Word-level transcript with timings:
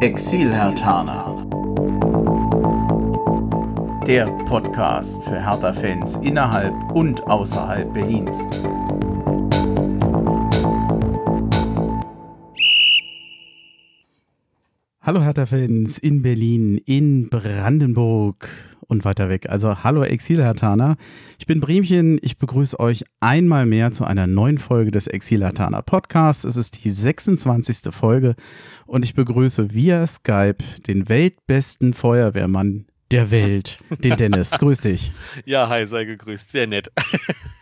Exil-Hertaner. 0.00 1.36
Der 4.06 4.24
Podcast 4.46 5.24
für 5.24 5.44
Hertha-Fans 5.44 6.16
innerhalb 6.22 6.72
und 6.92 7.22
außerhalb 7.24 7.92
Berlins. 7.92 8.38
Hallo 15.02 15.20
Hertha-Fans 15.22 15.98
in 15.98 16.22
Berlin, 16.22 16.80
in 16.86 17.28
Brandenburg 17.28 18.48
und 18.90 19.04
weiter 19.04 19.28
weg. 19.28 19.48
Also 19.48 19.82
hallo 19.84 20.02
Exil-Hertaner. 20.02 20.96
Ich 21.38 21.46
bin 21.46 21.60
Bremchen. 21.60 22.18
Ich 22.22 22.36
begrüße 22.36 22.78
euch 22.78 23.04
einmal 23.20 23.64
mehr 23.64 23.92
zu 23.92 24.04
einer 24.04 24.26
neuen 24.26 24.58
Folge 24.58 24.90
des 24.90 25.06
Exil-Hertaner 25.06 25.82
Podcasts. 25.82 26.44
Es 26.44 26.56
ist 26.56 26.84
die 26.84 26.90
26. 26.90 27.92
Folge 27.92 28.34
und 28.86 29.04
ich 29.04 29.14
begrüße 29.14 29.72
via 29.72 30.06
Skype 30.06 30.58
den 30.86 31.08
weltbesten 31.08 31.94
Feuerwehrmann 31.94 32.86
der 33.10 33.30
Welt, 33.30 33.78
den 34.02 34.16
Dennis. 34.16 34.50
Grüß 34.50 34.80
dich. 34.80 35.12
Ja, 35.44 35.68
hi, 35.68 35.86
sei 35.86 36.04
gegrüßt. 36.04 36.50
Sehr 36.50 36.66
nett. 36.66 36.90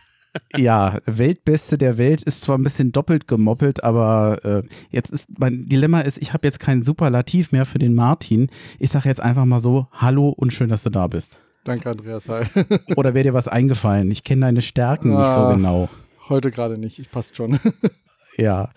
ja, 0.55 0.99
Weltbeste 1.05 1.77
der 1.77 1.97
Welt 1.97 2.23
ist 2.23 2.41
zwar 2.41 2.57
ein 2.57 2.63
bisschen 2.63 2.91
doppelt 2.91 3.27
gemoppelt, 3.27 3.83
aber 3.83 4.39
äh, 4.43 4.61
jetzt 4.89 5.11
ist 5.11 5.27
mein 5.39 5.65
Dilemma 5.65 6.01
ist, 6.01 6.17
ich 6.17 6.33
habe 6.33 6.47
jetzt 6.47 6.59
kein 6.59 6.83
Superlativ 6.83 7.51
mehr 7.51 7.65
für 7.65 7.79
den 7.79 7.95
Martin. 7.95 8.49
Ich 8.79 8.89
sage 8.91 9.09
jetzt 9.09 9.21
einfach 9.21 9.45
mal 9.45 9.59
so, 9.59 9.87
hallo 9.91 10.29
und 10.29 10.53
schön, 10.53 10.69
dass 10.69 10.83
du 10.83 10.89
da 10.89 11.07
bist. 11.07 11.37
Danke, 11.63 11.89
Andreas. 11.89 12.27
Hi. 12.29 12.43
Oder 12.95 13.13
wäre 13.13 13.25
dir 13.25 13.33
was 13.33 13.47
eingefallen? 13.47 14.09
Ich 14.11 14.23
kenne 14.23 14.45
deine 14.45 14.61
Stärken 14.61 15.13
ah, 15.13 15.19
nicht 15.19 15.33
so 15.33 15.41
ah, 15.41 15.53
genau. 15.53 15.89
Heute 16.29 16.51
gerade 16.51 16.77
nicht, 16.77 16.99
ich 16.99 17.11
passt 17.11 17.35
schon. 17.35 17.59
ja. 18.37 18.69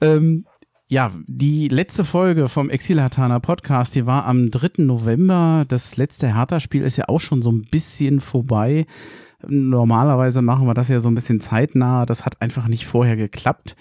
Ähm, 0.00 0.44
ja, 0.88 1.10
die 1.26 1.66
letzte 1.66 2.04
Folge 2.04 2.48
vom 2.48 2.70
Exil-Hatana 2.70 3.40
Podcast, 3.40 3.96
die 3.96 4.06
war 4.06 4.24
am 4.26 4.50
3. 4.50 4.84
November. 4.84 5.64
Das 5.66 5.96
letzte 5.96 6.32
Hertha-Spiel 6.32 6.82
ist 6.82 6.96
ja 6.96 7.08
auch 7.08 7.18
schon 7.18 7.42
so 7.42 7.50
ein 7.50 7.62
bisschen 7.62 8.20
vorbei. 8.20 8.86
Normalerweise 9.46 10.42
machen 10.42 10.66
wir 10.66 10.74
das 10.74 10.88
ja 10.88 11.00
so 11.00 11.08
ein 11.08 11.14
bisschen 11.14 11.40
zeitnah. 11.40 12.06
Das 12.06 12.24
hat 12.24 12.40
einfach 12.40 12.68
nicht 12.68 12.86
vorher 12.86 13.16
geklappt. 13.16 13.76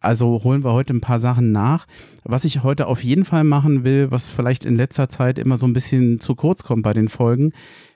Also 0.00 0.42
holen 0.42 0.64
wir 0.64 0.72
heute 0.72 0.94
ein 0.94 1.00
paar 1.00 1.20
Sachen 1.20 1.52
nach. 1.52 1.86
Was 2.24 2.44
ich 2.44 2.62
heute 2.62 2.86
auf 2.86 3.04
jeden 3.04 3.24
Fall 3.24 3.44
machen 3.44 3.84
will, 3.84 4.10
was 4.10 4.28
vielleicht 4.28 4.64
in 4.64 4.76
letzter 4.76 5.08
Zeit 5.08 5.38
immer 5.38 5.56
so 5.56 5.66
ein 5.66 5.72
bisschen 5.72 6.20
zu 6.20 6.34
kurz 6.34 6.64
kommt 6.64 6.82
bei 6.82 6.92
den 6.92 7.08
Folgen, 7.08 7.52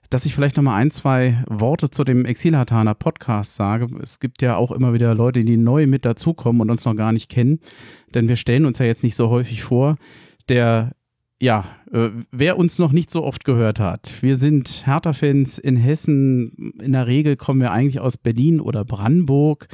dass 0.09 0.25
ich 0.25 0.35
vielleicht 0.35 0.57
nochmal 0.57 0.81
ein, 0.81 0.93
zwei 0.93 1.43
Worte 1.49 1.91
zu 1.91 2.05
dem 2.05 2.25
Exilhataner 2.25 2.95
Podcast 2.95 3.57
sage. 3.57 3.89
Es 4.03 4.21
gibt 4.21 4.41
ja 4.41 4.57
auch 4.57 4.71
immer 4.71 4.93
wieder 4.93 5.15
Leute, 5.15 5.43
die 5.43 5.57
neu 5.57 5.87
mit 5.87 6.05
dazukommen 6.05 6.61
und 6.61 6.71
uns 6.71 6.85
noch 6.85 6.95
gar 6.95 7.13
nicht 7.13 7.29
kennen, 7.29 7.59
denn 8.15 8.29
wir 8.29 8.37
stellen 8.37 8.67
uns 8.67 8.79
ja 8.79 8.87
jetzt 8.87 9.03
nicht 9.03 9.17
so 9.17 9.29
häufig 9.31 9.63
vor. 9.63 9.97
Der 10.49 10.93
ja, 11.41 11.65
äh, 11.93 12.09
wer 12.31 12.59
uns 12.59 12.79
noch 12.79 12.93
nicht 12.93 13.11
so 13.11 13.23
oft 13.25 13.45
gehört 13.45 13.79
hat, 13.79 14.11
wir 14.23 14.37
sind 14.37 14.87
Hertha-Fans 14.87 15.59
in 15.59 15.77
Hessen. 15.77 16.73
In 16.81 16.93
der 16.93 17.07
Regel 17.07 17.37
kommen 17.37 17.61
wir 17.61 17.73
eigentlich 17.73 18.01
aus 18.01 18.17
Berlin 18.17 18.61
oder 18.61 18.85
Brandenburg 18.85 19.69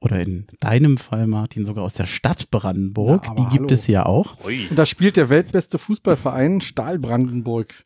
oder 0.00 0.20
in 0.20 0.46
deinem 0.60 0.98
Fall, 0.98 1.26
Martin, 1.26 1.64
sogar 1.64 1.84
aus 1.84 1.94
der 1.94 2.06
Stadt 2.06 2.50
Brandenburg. 2.50 3.26
Ja, 3.26 3.34
Die 3.34 3.42
gibt 3.44 3.64
hallo. 3.64 3.74
es 3.74 3.86
ja 3.86 4.06
auch. 4.06 4.36
Und 4.44 4.78
da 4.78 4.86
spielt 4.86 5.16
der 5.16 5.30
weltbeste 5.30 5.78
Fußballverein 5.78 6.60
Stahl 6.60 6.98
Brandenburg. 6.98 7.84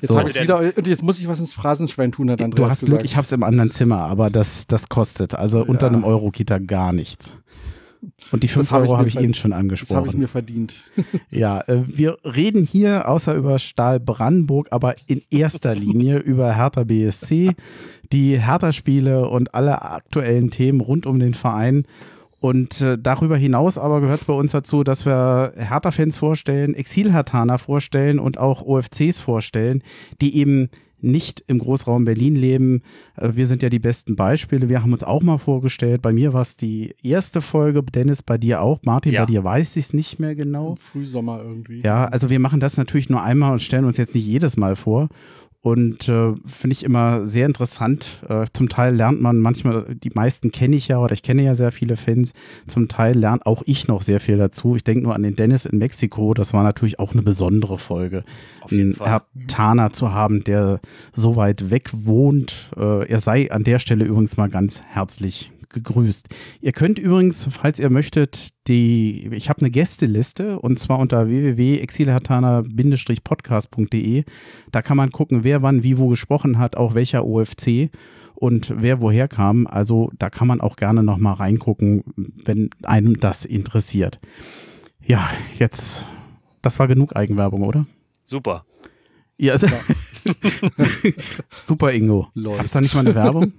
Jetzt 0.00 0.08
so. 0.08 0.18
habe 0.18 0.30
ich 0.30 0.40
wieder 0.40 0.60
und 0.60 0.86
jetzt 0.86 1.02
muss 1.02 1.18
ich 1.18 1.28
was 1.28 1.40
ins 1.40 1.52
Phrasenschwein 1.52 2.12
tun, 2.12 2.30
hat 2.30 2.40
Andreas 2.40 2.56
Du 2.56 2.70
hast 2.70 2.80
gesagt. 2.80 3.00
Glück, 3.00 3.04
ich 3.04 3.16
habe 3.16 3.24
es 3.24 3.32
im 3.32 3.42
anderen 3.42 3.70
Zimmer, 3.70 4.04
aber 4.04 4.30
das, 4.30 4.66
das 4.66 4.88
kostet. 4.88 5.34
Also 5.34 5.58
ja. 5.58 5.64
unter 5.64 5.88
einem 5.88 6.04
Euro 6.04 6.30
geht 6.30 6.50
da 6.50 6.58
gar 6.58 6.92
nichts. 6.92 7.36
Und 8.32 8.42
die 8.42 8.48
5 8.48 8.72
Euro 8.72 8.96
habe 8.96 9.08
ich, 9.08 9.14
hab 9.14 9.20
ich 9.20 9.24
eben 9.24 9.34
schon 9.34 9.52
angesprochen. 9.52 9.88
Das 9.88 9.96
habe 9.96 10.08
ich 10.08 10.14
mir 10.14 10.28
verdient. 10.28 10.84
ja, 11.30 11.60
äh, 11.62 11.82
wir 11.86 12.16
reden 12.24 12.64
hier 12.64 13.08
außer 13.08 13.34
über 13.34 13.58
Stahl 13.58 14.00
Brandenburg, 14.00 14.68
aber 14.70 14.94
in 15.06 15.22
erster 15.30 15.74
Linie 15.74 16.18
über 16.18 16.54
Hertha 16.54 16.84
BSC, 16.84 17.52
die 18.12 18.38
Hertha-Spiele 18.38 19.28
und 19.28 19.54
alle 19.54 19.82
aktuellen 19.82 20.50
Themen 20.50 20.80
rund 20.80 21.06
um 21.06 21.18
den 21.18 21.34
Verein. 21.34 21.84
Und 22.40 22.80
äh, 22.80 22.96
darüber 22.98 23.36
hinaus 23.36 23.76
aber 23.76 24.00
gehört 24.00 24.20
es 24.20 24.26
bei 24.26 24.32
uns 24.32 24.52
dazu, 24.52 24.82
dass 24.82 25.04
wir 25.04 25.52
Hertha-Fans 25.56 26.16
vorstellen, 26.16 26.74
Exil-Hertaner 26.74 27.58
vorstellen 27.58 28.18
und 28.18 28.38
auch 28.38 28.62
OFCs 28.62 29.20
vorstellen, 29.20 29.82
die 30.22 30.36
eben 30.36 30.70
nicht 31.02 31.44
im 31.46 31.58
Großraum 31.58 32.04
Berlin 32.04 32.34
leben. 32.34 32.82
Äh, 33.16 33.30
wir 33.34 33.46
sind 33.46 33.62
ja 33.62 33.68
die 33.68 33.78
besten 33.78 34.16
Beispiele. 34.16 34.68
Wir 34.68 34.82
haben 34.82 34.92
uns 34.92 35.02
auch 35.02 35.22
mal 35.22 35.38
vorgestellt. 35.38 36.02
Bei 36.02 36.12
mir 36.12 36.32
war 36.32 36.42
es 36.42 36.56
die 36.56 36.94
erste 37.02 37.40
Folge. 37.40 37.82
Dennis, 37.82 38.22
bei 38.22 38.38
dir 38.38 38.62
auch. 38.62 38.80
Martin, 38.84 39.12
ja. 39.12 39.22
bei 39.22 39.26
dir 39.26 39.44
weiß 39.44 39.76
ich 39.76 39.86
es 39.86 39.92
nicht 39.92 40.18
mehr 40.18 40.34
genau. 40.34 40.70
Im 40.70 40.76
Frühsommer 40.76 41.42
irgendwie. 41.42 41.80
Ja, 41.80 42.06
also 42.06 42.30
wir 42.30 42.38
machen 42.38 42.60
das 42.60 42.76
natürlich 42.76 43.10
nur 43.10 43.22
einmal 43.22 43.52
und 43.52 43.62
stellen 43.62 43.84
uns 43.84 43.96
jetzt 43.96 44.14
nicht 44.14 44.26
jedes 44.26 44.56
Mal 44.56 44.76
vor. 44.76 45.08
Und 45.62 46.08
äh, 46.08 46.32
finde 46.46 46.72
ich 46.72 46.84
immer 46.84 47.26
sehr 47.26 47.44
interessant. 47.44 48.22
Äh, 48.26 48.46
zum 48.52 48.70
Teil 48.70 48.94
lernt 48.94 49.20
man 49.20 49.38
manchmal, 49.38 49.94
die 49.94 50.10
meisten 50.14 50.52
kenne 50.52 50.76
ich 50.76 50.88
ja 50.88 50.98
oder 50.98 51.12
ich 51.12 51.22
kenne 51.22 51.42
ja 51.42 51.54
sehr 51.54 51.70
viele 51.70 51.98
Fans. 51.98 52.32
Zum 52.66 52.88
Teil 52.88 53.18
lernt 53.18 53.44
auch 53.44 53.62
ich 53.66 53.86
noch 53.86 54.00
sehr 54.00 54.20
viel 54.20 54.38
dazu. 54.38 54.74
Ich 54.76 54.84
denke 54.84 55.02
nur 55.02 55.14
an 55.14 55.22
den 55.22 55.36
Dennis 55.36 55.66
in 55.66 55.78
Mexiko. 55.78 56.32
Das 56.32 56.54
war 56.54 56.62
natürlich 56.62 56.98
auch 56.98 57.12
eine 57.12 57.20
besondere 57.20 57.78
Folge. 57.78 58.24
Einen 58.70 58.96
Herr 59.02 59.24
Tana 59.48 59.92
zu 59.92 60.14
haben, 60.14 60.44
der 60.44 60.80
so 61.12 61.36
weit 61.36 61.70
weg 61.70 61.90
wohnt. 61.92 62.70
Äh, 62.78 63.06
er 63.06 63.20
sei 63.20 63.50
an 63.50 63.62
der 63.62 63.80
Stelle 63.80 64.06
übrigens 64.06 64.38
mal 64.38 64.48
ganz 64.48 64.82
herzlich 64.82 65.52
gegrüßt. 65.70 66.28
Ihr 66.60 66.72
könnt 66.72 66.98
übrigens, 66.98 67.48
falls 67.50 67.78
ihr 67.78 67.90
möchtet, 67.90 68.50
die, 68.68 69.28
ich 69.32 69.48
habe 69.48 69.60
eine 69.60 69.70
Gästeliste 69.70 70.58
und 70.58 70.78
zwar 70.78 70.98
unter 70.98 71.28
www.exilhatana-podcast.de. 71.28 74.24
Da 74.70 74.82
kann 74.82 74.96
man 74.96 75.10
gucken, 75.10 75.44
wer 75.44 75.62
wann 75.62 75.82
wie 75.82 75.98
wo 75.98 76.08
gesprochen 76.08 76.58
hat, 76.58 76.76
auch 76.76 76.94
welcher 76.94 77.24
OFC 77.24 77.90
und 78.34 78.74
wer 78.76 79.00
woher 79.00 79.28
kam. 79.28 79.66
Also 79.66 80.10
da 80.18 80.30
kann 80.30 80.48
man 80.48 80.60
auch 80.60 80.76
gerne 80.76 81.02
noch 81.02 81.18
mal 81.18 81.34
reingucken, 81.34 82.04
wenn 82.44 82.70
einem 82.82 83.16
das 83.16 83.44
interessiert. 83.44 84.18
Ja, 85.02 85.28
jetzt, 85.58 86.04
das 86.62 86.78
war 86.78 86.88
genug 86.88 87.16
Eigenwerbung, 87.16 87.62
oder? 87.62 87.86
Super. 88.22 88.64
Ja, 89.38 89.54
also, 89.54 89.66
super, 91.62 91.94
Ingo. 91.94 92.28
Läuft. 92.34 92.60
Hab's 92.60 92.72
da 92.72 92.80
nicht 92.82 92.94
mal 92.94 93.00
eine 93.00 93.14
Werbung? 93.14 93.52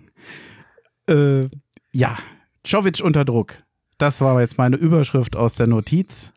äh, 1.07 1.47
ja, 1.93 2.17
Czovic 2.63 3.01
unter 3.03 3.25
Druck. 3.25 3.55
Das 3.97 4.21
war 4.21 4.39
jetzt 4.41 4.57
meine 4.57 4.77
Überschrift 4.77 5.35
aus 5.35 5.55
der 5.55 5.67
Notiz. 5.67 6.33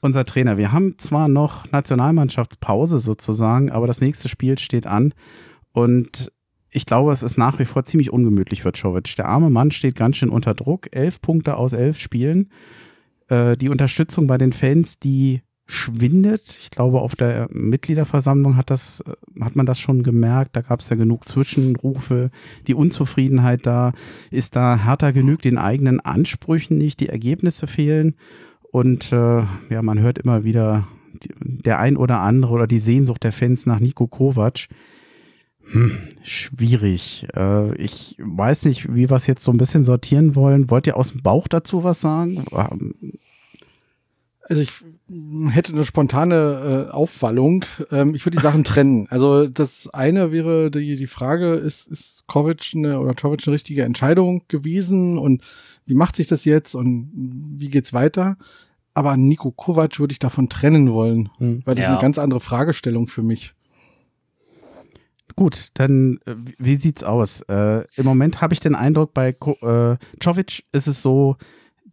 Unser 0.00 0.26
Trainer. 0.26 0.58
Wir 0.58 0.70
haben 0.70 0.98
zwar 0.98 1.28
noch 1.28 1.70
Nationalmannschaftspause 1.72 2.98
sozusagen, 2.98 3.70
aber 3.70 3.86
das 3.86 4.02
nächste 4.02 4.28
Spiel 4.28 4.58
steht 4.58 4.86
an. 4.86 5.14
Und 5.72 6.30
ich 6.70 6.84
glaube, 6.84 7.12
es 7.12 7.22
ist 7.22 7.38
nach 7.38 7.58
wie 7.58 7.64
vor 7.64 7.84
ziemlich 7.84 8.12
ungemütlich 8.12 8.62
für 8.62 8.72
Czovic. 8.72 9.16
Der 9.16 9.28
arme 9.28 9.48
Mann 9.48 9.70
steht 9.70 9.94
ganz 9.94 10.16
schön 10.16 10.28
unter 10.28 10.52
Druck. 10.54 10.88
Elf 10.94 11.22
Punkte 11.22 11.56
aus 11.56 11.72
elf 11.72 11.98
Spielen. 11.98 12.50
Äh, 13.28 13.56
die 13.56 13.70
Unterstützung 13.70 14.26
bei 14.26 14.36
den 14.36 14.52
Fans, 14.52 14.98
die 14.98 15.40
schwindet. 15.66 16.58
Ich 16.60 16.70
glaube, 16.70 17.00
auf 17.00 17.16
der 17.16 17.48
Mitgliederversammlung 17.50 18.56
hat 18.56 18.70
das, 18.70 19.02
hat 19.40 19.56
man 19.56 19.66
das 19.66 19.80
schon 19.80 20.02
gemerkt. 20.02 20.56
Da 20.56 20.60
gab 20.60 20.80
es 20.80 20.90
ja 20.90 20.96
genug 20.96 21.26
Zwischenrufe. 21.26 22.30
Die 22.66 22.74
Unzufriedenheit 22.74 23.64
da 23.66 23.92
ist 24.30 24.56
da 24.56 24.76
härter 24.76 25.12
genügt 25.12 25.44
den 25.44 25.58
eigenen 25.58 26.00
Ansprüchen 26.00 26.76
nicht. 26.76 27.00
Die 27.00 27.08
Ergebnisse 27.08 27.66
fehlen. 27.66 28.14
Und 28.70 29.12
äh, 29.12 29.42
ja, 29.70 29.82
man 29.82 30.00
hört 30.00 30.18
immer 30.18 30.44
wieder 30.44 30.86
der 31.40 31.78
ein 31.78 31.96
oder 31.96 32.20
andere 32.20 32.52
oder 32.52 32.66
die 32.66 32.78
Sehnsucht 32.78 33.22
der 33.22 33.32
Fans 33.32 33.66
nach 33.66 33.80
Nico 33.80 34.06
Kovac. 34.06 34.66
Hm, 35.70 35.92
schwierig. 36.22 37.26
Äh, 37.34 37.74
ich 37.76 38.16
weiß 38.18 38.66
nicht, 38.66 38.92
wie 38.94 39.08
wir 39.08 39.16
es 39.16 39.26
jetzt 39.26 39.44
so 39.44 39.50
ein 39.50 39.56
bisschen 39.56 39.84
sortieren 39.84 40.34
wollen. 40.34 40.70
Wollt 40.70 40.86
ihr 40.86 40.96
aus 40.96 41.12
dem 41.12 41.22
Bauch 41.22 41.48
dazu 41.48 41.84
was 41.84 42.00
sagen? 42.00 42.44
Also 44.46 44.60
ich 44.60 44.72
hätte 45.52 45.72
eine 45.72 45.84
spontane 45.84 46.88
äh, 46.88 46.92
Aufwallung. 46.92 47.64
Ähm, 47.90 48.14
ich 48.14 48.26
würde 48.26 48.36
die 48.36 48.42
Sachen 48.42 48.62
trennen. 48.64 49.06
Also 49.08 49.48
das 49.48 49.88
eine 49.92 50.32
wäre 50.32 50.70
die, 50.70 50.96
die 50.96 51.06
Frage, 51.06 51.54
ist, 51.54 51.86
ist 51.86 52.26
Kovic 52.26 52.72
eine, 52.74 53.00
oder 53.00 53.14
Kovic 53.14 53.46
eine 53.46 53.54
richtige 53.54 53.84
Entscheidung 53.84 54.42
gewesen 54.48 55.16
und 55.16 55.42
wie 55.86 55.94
macht 55.94 56.16
sich 56.16 56.26
das 56.26 56.44
jetzt 56.44 56.74
und 56.74 57.10
wie 57.14 57.70
geht's 57.70 57.92
weiter? 57.92 58.36
Aber 58.92 59.16
Nico 59.16 59.50
Kovac 59.50 59.98
würde 59.98 60.12
ich 60.12 60.18
davon 60.18 60.48
trennen 60.48 60.92
wollen, 60.92 61.30
hm. 61.38 61.62
weil 61.64 61.74
das 61.74 61.84
ja. 61.84 61.90
ist 61.90 61.92
eine 61.94 62.02
ganz 62.02 62.18
andere 62.18 62.40
Fragestellung 62.40 63.08
für 63.08 63.22
mich. 63.22 63.54
Gut, 65.36 65.68
dann 65.74 66.20
äh, 66.26 66.34
wie 66.58 66.76
sieht's 66.76 67.02
aus? 67.02 67.40
Äh, 67.42 67.84
Im 67.96 68.04
Moment 68.04 68.40
habe 68.40 68.54
ich 68.54 68.60
den 68.60 68.74
Eindruck, 68.74 69.14
bei 69.14 69.32
Ko 69.32 69.56
äh, 69.62 69.96
ist 70.72 70.86
es 70.86 71.02
so, 71.02 71.36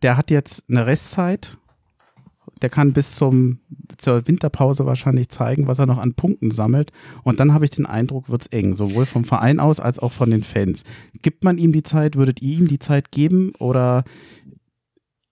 der 0.01 0.17
hat 0.17 0.31
jetzt 0.31 0.63
eine 0.69 0.85
Restzeit 0.85 1.57
der 2.61 2.69
kann 2.69 2.93
bis 2.93 3.15
zum, 3.15 3.59
zur 3.97 4.27
Winterpause 4.27 4.85
wahrscheinlich 4.85 5.29
zeigen, 5.29 5.67
was 5.67 5.79
er 5.79 5.87
noch 5.87 5.97
an 5.97 6.13
Punkten 6.13 6.51
sammelt. 6.51 6.91
Und 7.23 7.39
dann 7.39 7.53
habe 7.53 7.65
ich 7.65 7.71
den 7.71 7.85
Eindruck, 7.85 8.29
wird 8.29 8.43
es 8.43 8.47
eng, 8.47 8.75
sowohl 8.75 9.05
vom 9.05 9.23
Verein 9.23 9.59
aus 9.59 9.79
als 9.79 9.99
auch 9.99 10.11
von 10.11 10.29
den 10.29 10.43
Fans. 10.43 10.83
Gibt 11.21 11.43
man 11.43 11.57
ihm 11.57 11.71
die 11.71 11.83
Zeit? 11.83 12.15
Würdet 12.15 12.41
ihr 12.41 12.57
ihm 12.57 12.67
die 12.67 12.79
Zeit 12.79 13.11
geben? 13.11 13.53
Oder 13.59 14.03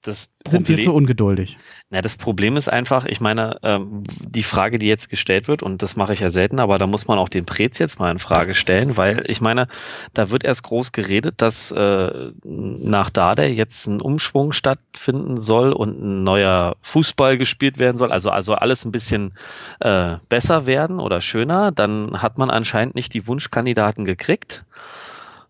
das 0.01 0.30
Sind 0.48 0.69
wir 0.69 0.80
zu 0.81 0.94
ungeduldig? 0.94 1.57
Na, 1.90 2.01
das 2.01 2.16
Problem 2.16 2.56
ist 2.56 2.69
einfach, 2.69 3.06
ich 3.06 3.19
meine, 3.19 3.57
ähm, 3.63 4.04
die 4.22 4.44
Frage, 4.44 4.80
die 4.80 4.88
jetzt 4.88 5.10
gestellt 5.10 5.50
wird, 5.50 5.62
und 5.62 5.81
das 5.81 5.98
mache 5.98 6.13
ich 6.13 6.22
ja 6.22 6.30
selten, 6.30 6.60
aber 6.60 6.78
da 6.78 6.88
muss 6.88 7.07
man 7.07 7.19
auch 7.19 7.28
den 7.28 7.46
Prez 7.46 7.80
jetzt 7.80 8.00
mal 8.00 8.10
in 8.10 8.19
Frage 8.19 8.56
stellen, 8.56 8.96
weil 8.96 9.24
ich 9.28 9.42
meine, 9.42 9.68
da 10.13 10.30
wird 10.30 10.46
erst 10.46 10.63
groß 10.63 10.94
geredet, 10.94 11.36
dass 11.38 11.72
äh, 11.72 12.31
nach 12.46 13.10
Dade 13.10 13.48
jetzt 13.48 13.88
ein 13.88 14.00
Umschwung 14.00 14.54
stattfinden 14.54 15.42
soll 15.42 15.74
und 15.74 16.02
ein 16.02 16.24
neuer 16.24 16.78
Fußball 16.81 17.38
gespielt 17.38 17.78
werden 17.78 17.98
soll, 17.98 18.13
also, 18.13 18.30
also 18.30 18.54
alles 18.54 18.86
ein 18.86 18.94
bisschen 18.94 19.34
äh, 19.81 20.16
besser 20.30 20.66
werden 20.66 21.00
oder 21.00 21.19
schöner. 21.19 21.72
Dann 21.74 22.22
hat 22.22 22.38
man 22.38 22.50
anscheinend 22.50 22.95
nicht 22.95 23.13
die 23.13 23.28
Wunschkandidaten 23.28 24.06
gekriegt. 24.06 24.63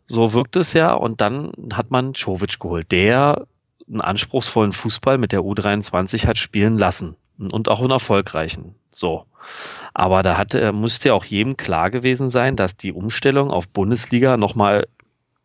So 0.08 0.34
wirkt 0.34 0.56
es 0.56 0.74
ja. 0.74 0.94
Und 0.94 1.22
dann 1.22 1.52
hat 1.72 1.92
man 1.92 2.16
Czovic 2.16 2.60
geholt, 2.60 2.92
der 2.92 3.46
einen 3.90 4.02
anspruchsvollen 4.02 4.72
Fußball 4.72 5.18
mit 5.18 5.32
der 5.32 5.42
U23 5.42 6.26
hat 6.26 6.38
spielen 6.38 6.78
lassen 6.78 7.16
und 7.38 7.68
auch 7.68 7.80
einen 7.80 7.92
erfolgreichen. 7.92 8.76
So. 8.92 9.26
Aber 9.94 10.24
da 10.24 10.38
hatte, 10.38 10.72
musste 10.72 11.10
ja 11.10 11.14
auch 11.14 11.26
jedem 11.26 11.58
klar 11.58 11.90
gewesen 11.90 12.30
sein, 12.30 12.56
dass 12.56 12.78
die 12.78 12.92
Umstellung 12.92 13.50
auf 13.50 13.68
Bundesliga 13.68 14.38
nochmal 14.38 14.88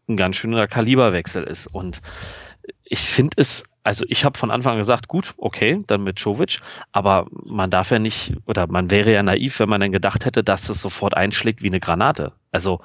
ein 0.08 0.16
ganz 0.16 0.36
schöner 0.36 0.66
Kaliberwechsel 0.66 1.44
ist. 1.44 1.66
Und 1.66 2.02
ich 2.94 3.08
finde 3.08 3.34
es 3.38 3.64
also 3.86 4.06
ich 4.08 4.24
habe 4.24 4.38
von 4.38 4.50
Anfang 4.50 4.72
an 4.72 4.78
gesagt, 4.78 5.08
gut, 5.08 5.34
okay, 5.36 5.84
dann 5.86 6.04
mit 6.04 6.18
Jovic, 6.18 6.60
aber 6.92 7.26
man 7.44 7.68
darf 7.68 7.90
ja 7.90 7.98
nicht, 7.98 8.32
oder 8.46 8.66
man 8.66 8.90
wäre 8.90 9.12
ja 9.12 9.22
naiv, 9.22 9.60
wenn 9.60 9.68
man 9.68 9.80
dann 9.80 9.92
gedacht 9.92 10.24
hätte, 10.24 10.42
dass 10.42 10.70
es 10.70 10.80
sofort 10.80 11.14
einschlägt 11.14 11.62
wie 11.62 11.68
eine 11.68 11.80
Granate. 11.80 12.32
Also 12.50 12.80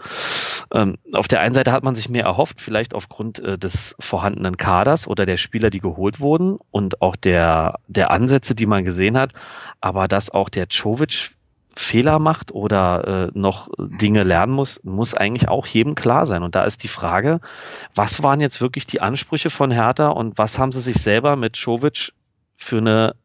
ähm, 0.74 0.98
auf 1.14 1.30
der 1.30 1.40
einen 1.40 1.54
Seite 1.54 1.72
hat 1.72 1.84
man 1.84 1.96
sich 1.96 2.10
mehr 2.10 2.26
erhofft, 2.26 2.60
vielleicht 2.60 2.94
aufgrund 2.94 3.40
äh, 3.40 3.58
des 3.58 3.96
vorhandenen 4.02 4.58
Kaders 4.58 5.08
oder 5.08 5.26
der 5.26 5.38
Spieler, 5.38 5.70
die 5.70 5.80
geholt 5.80 6.20
wurden 6.20 6.58
und 6.70 7.02
auch 7.02 7.16
der, 7.16 7.80
der 7.88 8.12
Ansätze, 8.12 8.54
die 8.54 8.66
man 8.66 8.84
gesehen 8.84 9.18
hat, 9.18 9.32
aber 9.80 10.10
dass 10.10 10.30
auch 10.30 10.50
der 10.50 10.68
Jovic 10.70 11.32
Fehler 11.76 12.20
macht 12.20 12.52
oder 12.52 13.30
äh, 13.30 13.32
noch 13.34 13.70
Dinge 13.78 14.24
lernen 14.24 14.54
muss, 14.54 14.84
muss 14.84 15.14
eigentlich 15.14 15.48
auch 15.48 15.66
jedem 15.66 15.96
klar 15.96 16.26
sein. 16.26 16.44
Und 16.44 16.56
da 16.56 16.64
ist 16.64 16.84
die 16.84 16.88
Frage, 16.88 17.40
was 17.96 18.24
waren 18.24 18.42
jetzt 18.42 18.62
wirklich 18.62 18.86
die 18.86 19.02
Ansprüche 19.02 19.50
von 19.50 19.72
Hertha 19.72 20.10
und 20.10 20.38
was 20.38 20.60
haben 20.60 20.72
sie 20.72 20.82
sich 20.82 20.98
selber 20.98 21.36
mit 21.36 21.58
Jovic 21.58 22.12
für 22.58 22.78
eine 22.78 23.16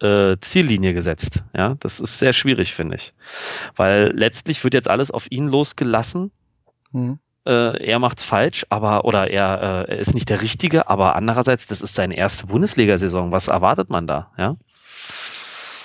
äh, 0.00 0.36
Ziellinie 0.40 0.94
gesetzt? 0.94 1.44
Ja, 1.54 1.76
das 1.80 2.00
ist 2.00 2.18
sehr 2.18 2.32
schwierig, 2.32 2.74
finde 2.74 2.96
ich. 2.96 3.12
Weil 3.76 4.12
letztlich 4.14 4.64
wird 4.64 4.74
jetzt 4.74 4.88
alles 4.88 5.10
auf 5.10 5.30
ihn 5.30 5.48
losgelassen. 5.48 6.32
Mhm. 6.92 7.18
Äh, 7.46 7.84
er 7.86 7.98
macht's 7.98 8.24
falsch, 8.24 8.66
aber 8.68 9.04
oder 9.04 9.30
er, 9.30 9.86
äh, 9.88 9.92
er 9.92 9.98
ist 9.98 10.14
nicht 10.14 10.28
der 10.28 10.42
Richtige, 10.42 10.88
aber 10.88 11.16
andererseits, 11.16 11.66
das 11.66 11.80
ist 11.80 11.94
seine 11.94 12.16
erste 12.16 12.46
Bundesliga-Saison. 12.46 13.32
Was 13.32 13.48
erwartet 13.48 13.88
man 13.90 14.06
da? 14.06 14.30
Ja. 14.36 14.56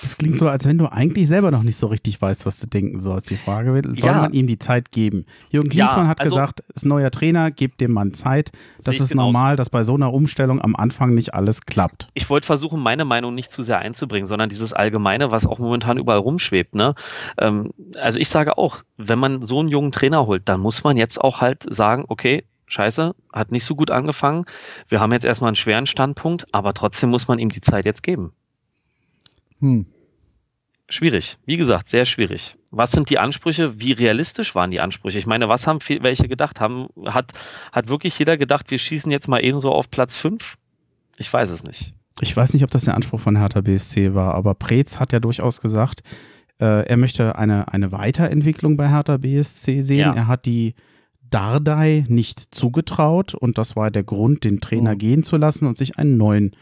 Das 0.02 0.16
klingt 0.18 0.38
so, 0.38 0.48
als 0.48 0.66
wenn 0.66 0.78
du 0.78 0.86
eigentlich 0.86 1.28
selber 1.28 1.50
noch 1.50 1.62
nicht 1.62 1.76
so 1.76 1.86
richtig 1.86 2.20
weißt, 2.20 2.46
was 2.46 2.60
du 2.60 2.66
denken 2.66 3.00
sollst. 3.00 3.30
Die 3.30 3.36
Frage 3.36 3.72
soll 3.72 3.94
ja. 3.96 4.22
man 4.22 4.32
ihm 4.32 4.46
die 4.46 4.58
Zeit 4.58 4.92
geben? 4.92 5.24
Jürgen 5.50 5.68
Klinsmann 5.68 6.04
ja, 6.04 6.08
hat 6.08 6.20
also, 6.20 6.34
gesagt, 6.34 6.62
ist 6.74 6.84
neuer 6.84 7.10
Trainer, 7.10 7.50
gebt 7.50 7.80
dem 7.80 7.92
Mann 7.92 8.14
Zeit. 8.14 8.52
Das 8.82 9.00
ist 9.00 9.10
genauso. 9.10 9.32
normal, 9.32 9.56
dass 9.56 9.70
bei 9.70 9.84
so 9.84 9.94
einer 9.94 10.12
Umstellung 10.12 10.60
am 10.60 10.76
Anfang 10.76 11.14
nicht 11.14 11.34
alles 11.34 11.62
klappt. 11.62 12.08
Ich 12.14 12.28
wollte 12.30 12.46
versuchen, 12.46 12.80
meine 12.80 13.04
Meinung 13.04 13.34
nicht 13.34 13.52
zu 13.52 13.62
sehr 13.62 13.78
einzubringen, 13.78 14.26
sondern 14.26 14.48
dieses 14.48 14.72
Allgemeine, 14.72 15.30
was 15.30 15.46
auch 15.46 15.58
momentan 15.58 15.98
überall 15.98 16.18
rumschwebt. 16.18 16.74
Ne? 16.74 16.94
Ähm, 17.38 17.70
also 17.96 18.18
ich 18.18 18.28
sage 18.28 18.58
auch, 18.58 18.82
wenn 18.96 19.18
man 19.18 19.44
so 19.44 19.60
einen 19.60 19.68
jungen 19.68 19.92
Trainer 19.92 20.26
holt, 20.26 20.48
dann 20.48 20.60
muss 20.60 20.84
man 20.84 20.96
jetzt 20.96 21.20
auch 21.20 21.40
halt 21.40 21.64
sagen, 21.68 22.04
okay, 22.08 22.44
scheiße, 22.66 23.14
hat 23.32 23.52
nicht 23.52 23.64
so 23.64 23.74
gut 23.74 23.90
angefangen. 23.90 24.44
Wir 24.88 25.00
haben 25.00 25.12
jetzt 25.12 25.24
erstmal 25.24 25.48
einen 25.48 25.56
schweren 25.56 25.86
Standpunkt, 25.86 26.46
aber 26.52 26.74
trotzdem 26.74 27.10
muss 27.10 27.28
man 27.28 27.38
ihm 27.38 27.48
die 27.48 27.60
Zeit 27.60 27.84
jetzt 27.84 28.02
geben. 28.02 28.32
Hm. 29.60 29.86
Schwierig. 30.88 31.38
Wie 31.44 31.56
gesagt, 31.56 31.90
sehr 31.90 32.04
schwierig. 32.04 32.56
Was 32.70 32.92
sind 32.92 33.10
die 33.10 33.18
Ansprüche? 33.18 33.80
Wie 33.80 33.92
realistisch 33.92 34.54
waren 34.54 34.70
die 34.70 34.80
Ansprüche? 34.80 35.18
Ich 35.18 35.26
meine, 35.26 35.48
was 35.48 35.66
haben 35.66 35.80
welche 36.00 36.28
gedacht? 36.28 36.60
Haben, 36.60 36.88
hat, 37.06 37.32
hat 37.72 37.88
wirklich 37.88 38.16
jeder 38.18 38.36
gedacht, 38.36 38.70
wir 38.70 38.78
schießen 38.78 39.10
jetzt 39.10 39.26
mal 39.26 39.44
ebenso 39.44 39.72
auf 39.72 39.90
Platz 39.90 40.16
5? 40.16 40.56
Ich 41.16 41.32
weiß 41.32 41.50
es 41.50 41.64
nicht. 41.64 41.92
Ich 42.20 42.36
weiß 42.36 42.54
nicht, 42.54 42.62
ob 42.62 42.70
das 42.70 42.84
der 42.84 42.94
Anspruch 42.94 43.20
von 43.20 43.36
Hertha 43.36 43.60
BSC 43.60 44.14
war, 44.14 44.34
aber 44.34 44.54
Preetz 44.54 45.00
hat 45.00 45.12
ja 45.12 45.20
durchaus 45.20 45.60
gesagt, 45.60 46.02
äh, 46.60 46.86
er 46.86 46.96
möchte 46.96 47.36
eine, 47.36 47.72
eine 47.72 47.92
Weiterentwicklung 47.92 48.76
bei 48.76 48.88
Hertha 48.88 49.16
BSC 49.16 49.82
sehen. 49.82 49.98
Ja. 49.98 50.14
Er 50.14 50.26
hat 50.28 50.46
die 50.46 50.74
Dardai 51.30 52.04
nicht 52.08 52.54
zugetraut 52.54 53.34
und 53.34 53.58
das 53.58 53.76
war 53.76 53.90
der 53.90 54.04
Grund, 54.04 54.44
den 54.44 54.60
Trainer 54.60 54.94
mhm. 54.94 54.98
gehen 54.98 55.22
zu 55.22 55.36
lassen 55.36 55.66
und 55.66 55.78
sich 55.78 55.98
einen 55.98 56.16
neuen 56.16 56.52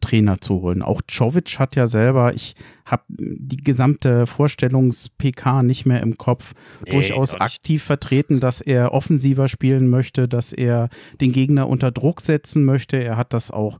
Trainer 0.00 0.40
zu 0.40 0.62
holen. 0.62 0.82
Auch 0.82 1.02
Czovic 1.06 1.58
hat 1.58 1.76
ja 1.76 1.86
selber, 1.86 2.34
ich 2.34 2.54
habe 2.84 3.02
die 3.08 3.58
gesamte 3.58 4.26
Vorstellungs-PK 4.26 5.62
nicht 5.62 5.86
mehr 5.86 6.02
im 6.02 6.16
Kopf, 6.16 6.54
nee, 6.84 6.92
durchaus 6.92 7.34
aktiv 7.34 7.82
vertreten, 7.82 8.40
dass 8.40 8.60
er 8.60 8.92
offensiver 8.92 9.48
spielen 9.48 9.88
möchte, 9.88 10.28
dass 10.28 10.52
er 10.52 10.88
den 11.20 11.32
Gegner 11.32 11.68
unter 11.68 11.90
Druck 11.90 12.20
setzen 12.20 12.64
möchte. 12.64 12.96
Er 12.96 13.16
hat 13.16 13.32
das 13.32 13.50
auch 13.50 13.78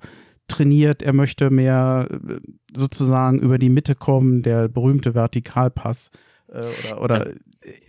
trainiert, 0.48 1.02
er 1.02 1.14
möchte 1.14 1.50
mehr 1.50 2.08
äh, 2.10 2.36
sozusagen 2.76 3.40
über 3.40 3.58
die 3.58 3.70
Mitte 3.70 3.94
kommen, 3.94 4.42
der 4.42 4.68
berühmte 4.68 5.14
Vertikalpass 5.14 6.10
äh, 6.48 6.62
oder, 6.90 7.02
oder 7.02 7.26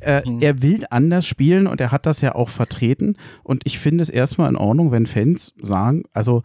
äh, 0.02 0.28
mhm. 0.28 0.42
er 0.42 0.62
will 0.62 0.86
anders 0.90 1.26
spielen 1.26 1.68
und 1.68 1.82
er 1.82 1.92
hat 1.92 2.06
das 2.06 2.22
ja 2.22 2.36
auch 2.36 2.50
vertreten 2.50 3.18
und 3.44 3.64
ich 3.66 3.80
finde 3.80 4.02
es 4.02 4.10
erstmal 4.10 4.50
in 4.50 4.56
Ordnung, 4.56 4.92
wenn 4.92 5.06
Fans 5.06 5.54
sagen, 5.62 6.04
also 6.14 6.44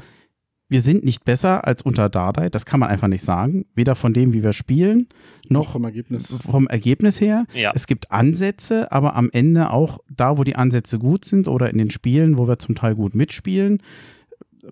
wir 0.72 0.80
sind 0.80 1.04
nicht 1.04 1.26
besser 1.26 1.66
als 1.66 1.82
unter 1.82 2.08
Dardai, 2.08 2.48
das 2.48 2.64
kann 2.64 2.80
man 2.80 2.88
einfach 2.88 3.06
nicht 3.06 3.22
sagen. 3.22 3.66
Weder 3.74 3.94
von 3.94 4.14
dem, 4.14 4.32
wie 4.32 4.42
wir 4.42 4.54
spielen, 4.54 5.06
noch 5.50 5.72
vom 5.72 5.84
Ergebnis, 5.84 6.28
vom 6.28 6.66
Ergebnis 6.66 7.20
her. 7.20 7.44
Ja. 7.52 7.72
Es 7.74 7.86
gibt 7.86 8.10
Ansätze, 8.10 8.90
aber 8.90 9.14
am 9.14 9.28
Ende 9.30 9.70
auch 9.70 9.98
da, 10.08 10.38
wo 10.38 10.44
die 10.44 10.56
Ansätze 10.56 10.98
gut 10.98 11.26
sind 11.26 11.46
oder 11.46 11.68
in 11.68 11.76
den 11.76 11.90
Spielen, 11.90 12.38
wo 12.38 12.48
wir 12.48 12.58
zum 12.58 12.74
Teil 12.74 12.94
gut 12.94 13.14
mitspielen. 13.14 13.82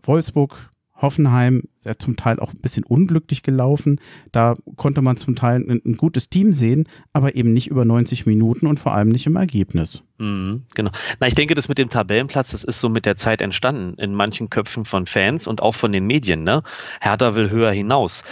Wolfsburg 0.02 0.70
Hoffenheim 0.94 1.64
ja 1.84 1.96
zum 1.96 2.16
Teil 2.16 2.38
auch 2.40 2.52
ein 2.52 2.60
bisschen 2.60 2.84
unglücklich 2.84 3.42
gelaufen. 3.42 4.00
Da 4.32 4.54
konnte 4.76 5.02
man 5.02 5.16
zum 5.16 5.34
Teil 5.36 5.56
ein, 5.56 5.80
ein, 5.84 5.96
gutes 5.96 6.28
Team 6.28 6.52
sehen, 6.52 6.88
aber 7.12 7.36
eben 7.36 7.52
nicht 7.52 7.68
über 7.68 7.84
90 7.84 8.26
Minuten 8.26 8.66
und 8.66 8.78
vor 8.78 8.92
allem 8.92 9.08
nicht 9.08 9.26
im 9.26 9.36
Ergebnis. 9.36 10.02
Mhm, 10.18 10.64
genau. 10.74 10.90
Na, 11.18 11.26
ich 11.26 11.34
denke, 11.34 11.54
das 11.54 11.68
mit 11.68 11.78
dem 11.78 11.88
Tabellenplatz, 11.88 12.50
das 12.50 12.62
ist 12.62 12.80
so 12.80 12.90
mit 12.90 13.06
der 13.06 13.16
Zeit 13.16 13.40
entstanden 13.40 13.98
in 13.98 14.14
manchen 14.14 14.50
Köpfen 14.50 14.84
von 14.84 15.06
Fans 15.06 15.46
und 15.46 15.62
auch 15.62 15.74
von 15.74 15.92
den 15.92 16.06
Medien. 16.06 16.44
Ne? 16.44 16.62
Hertha 17.00 17.34
will 17.34 17.50
höher 17.50 17.72
hinaus. 17.72 18.22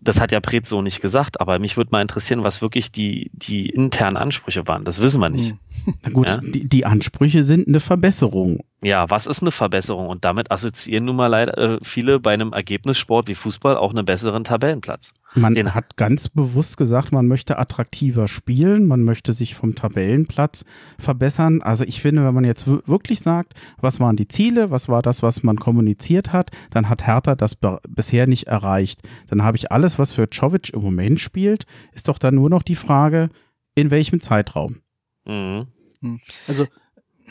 Das 0.00 0.20
hat 0.20 0.30
ja 0.30 0.40
Pret 0.40 0.66
so 0.66 0.82
nicht 0.82 1.00
gesagt, 1.00 1.40
aber 1.40 1.58
mich 1.58 1.78
würde 1.78 1.90
mal 1.90 2.02
interessieren, 2.02 2.44
was 2.44 2.60
wirklich 2.60 2.92
die, 2.92 3.30
die 3.32 3.70
internen 3.70 4.18
Ansprüche 4.18 4.68
waren. 4.68 4.84
Das 4.84 5.00
wissen 5.00 5.20
wir 5.20 5.30
nicht. 5.30 5.54
Mhm. 5.86 5.94
Na 6.02 6.10
gut, 6.10 6.28
ja? 6.28 6.36
die, 6.36 6.68
die 6.68 6.84
Ansprüche 6.84 7.42
sind 7.42 7.66
eine 7.66 7.80
Verbesserung. 7.80 8.60
Ja, 8.82 9.10
was 9.10 9.26
ist 9.26 9.42
eine 9.42 9.50
Verbesserung? 9.50 10.08
Und 10.08 10.24
damit 10.24 10.52
assoziieren 10.52 11.06
nun 11.06 11.16
mal 11.16 11.26
leider 11.26 11.58
äh, 11.58 11.78
viele 11.82 12.20
bei 12.20 12.32
einem 12.32 12.52
Ergebnissport 12.98 13.28
wie 13.28 13.34
Fußball 13.34 13.76
auch 13.76 13.90
einen 13.90 14.04
besseren 14.04 14.44
Tabellenplatz. 14.44 15.12
Man 15.34 15.54
Den 15.54 15.74
hat 15.74 15.96
ganz 15.96 16.28
bewusst 16.28 16.76
gesagt, 16.76 17.12
man 17.12 17.26
möchte 17.28 17.58
attraktiver 17.58 18.28
spielen, 18.28 18.86
man 18.86 19.04
möchte 19.04 19.32
sich 19.32 19.54
vom 19.54 19.74
Tabellenplatz 19.74 20.64
verbessern. 20.98 21.62
Also 21.62 21.84
ich 21.84 22.00
finde, 22.00 22.24
wenn 22.24 22.34
man 22.34 22.44
jetzt 22.44 22.66
wirklich 22.66 23.20
sagt, 23.20 23.54
was 23.80 24.00
waren 24.00 24.16
die 24.16 24.26
Ziele, 24.26 24.70
was 24.70 24.88
war 24.88 25.02
das, 25.02 25.22
was 25.22 25.42
man 25.42 25.58
kommuniziert 25.58 26.32
hat, 26.32 26.50
dann 26.70 26.88
hat 26.88 27.06
Hertha 27.06 27.34
das 27.34 27.56
bisher 27.88 28.26
nicht 28.26 28.46
erreicht. 28.46 29.02
Dann 29.28 29.44
habe 29.44 29.58
ich 29.58 29.70
alles, 29.70 29.98
was 29.98 30.12
für 30.12 30.28
Czovic 30.28 30.70
im 30.72 30.80
Moment 30.80 31.20
spielt, 31.20 31.66
ist 31.92 32.08
doch 32.08 32.18
dann 32.18 32.34
nur 32.34 32.50
noch 32.50 32.62
die 32.62 32.74
Frage, 32.74 33.28
in 33.74 33.90
welchem 33.90 34.20
Zeitraum. 34.20 34.80
Mhm. 35.26 35.66
Hm. 36.00 36.20
Also 36.48 36.66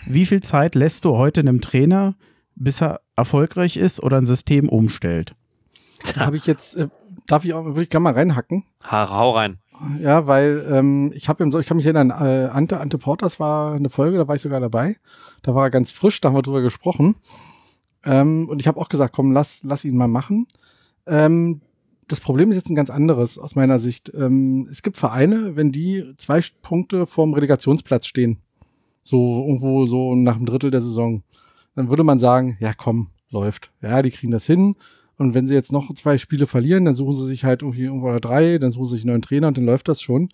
wie 0.06 0.28
viel 0.28 0.42
Zeit 0.42 0.76
lässt 0.76 1.04
du 1.04 1.18
heute 1.18 1.40
einem 1.40 1.62
Trainer, 1.62 2.16
bis 2.56 2.82
er 2.82 3.02
erfolgreich 3.16 3.76
ist 3.76 4.02
oder 4.02 4.18
ein 4.18 4.28
System 4.28 4.70
umstellt? 4.70 5.36
Da 6.16 6.26
habe 6.26 6.38
ich 6.38 6.46
jetzt, 6.46 6.76
äh, 6.78 6.88
darf 7.28 7.44
ich 7.46 7.54
auch, 7.54 7.66
würde 7.66 7.84
ich 7.84 7.90
gerne 7.90 8.04
mal 8.04 8.14
reinhacken? 8.14 8.64
Ha, 8.84 9.10
hau 9.10 9.32
rein. 9.32 9.60
Ja, 10.02 10.26
weil 10.26 10.66
ähm, 10.72 11.12
ich 11.14 11.30
habe 11.30 11.50
so, 11.52 11.60
ich 11.60 11.68
kann 11.68 11.78
mich 11.78 11.86
erinnern, 11.86 12.10
äh, 12.10 12.50
Ante, 12.52 12.80
Ante 12.80 12.98
Porters 12.98 13.40
war 13.40 13.74
eine 13.74 13.90
Folge, 13.90 14.18
da 14.18 14.28
war 14.28 14.36
ich 14.36 14.42
sogar 14.42 14.60
dabei. 14.60 14.98
Da 15.44 15.54
war 15.54 15.66
er 15.66 15.70
ganz 15.70 15.92
frisch, 15.92 16.20
da 16.20 16.30
haben 16.30 16.36
wir 16.36 16.42
drüber 16.42 16.62
gesprochen. 16.62 17.16
Ähm, 18.04 18.48
und 18.50 18.60
ich 18.60 18.68
habe 18.68 18.80
auch 18.80 18.90
gesagt, 18.90 19.14
komm, 19.16 19.32
lass, 19.32 19.64
lass 19.64 19.86
ihn 19.86 19.98
mal 19.98 20.08
machen. 20.08 20.48
Ähm, 21.06 21.62
das 22.08 22.20
Problem 22.20 22.50
ist 22.50 22.56
jetzt 22.56 22.70
ein 22.70 22.76
ganz 22.76 22.90
anderes 22.90 23.38
aus 23.38 23.56
meiner 23.56 23.80
Sicht. 23.80 24.12
Ähm, 24.16 24.68
es 24.72 24.82
gibt 24.82 24.98
Vereine, 24.98 25.56
wenn 25.56 25.72
die 25.72 26.14
zwei 26.18 26.42
Punkte 26.62 27.06
vorm 27.06 27.34
Relegationsplatz 27.34 28.06
stehen, 28.06 28.38
so 29.04 29.46
irgendwo 29.46 29.86
so 29.86 30.16
nach 30.16 30.38
einem 30.38 30.46
Drittel 30.46 30.72
der 30.72 30.82
Saison. 30.82 31.24
Dann 31.76 31.90
würde 31.90 32.04
man 32.04 32.18
sagen, 32.18 32.58
ja 32.60 32.74
komm, 32.74 33.10
läuft. 33.30 33.72
Ja, 33.82 34.02
die 34.02 34.12
kriegen 34.12 34.32
das 34.32 34.46
hin. 34.46 34.76
Und 35.18 35.34
wenn 35.34 35.48
sie 35.48 35.56
jetzt 35.56 35.72
noch 35.72 35.94
zwei 35.96 36.18
Spiele 36.18 36.46
verlieren, 36.48 36.86
dann 36.86 36.96
suchen 36.96 37.16
sie 37.16 37.26
sich 37.26 37.44
halt 37.44 37.64
irgendwie 37.64 37.84
irgendwo 37.84 38.08
oder 38.10 38.20
drei, 38.20 38.58
dann 38.60 38.72
suchen 38.72 38.86
sie 38.88 38.96
sich 38.98 39.04
einen 39.04 39.14
neuen 39.14 39.22
Trainer 39.22 39.48
und 39.48 39.58
dann 39.58 39.66
läuft 39.66 39.88
das 39.88 40.02
schon. 40.02 40.30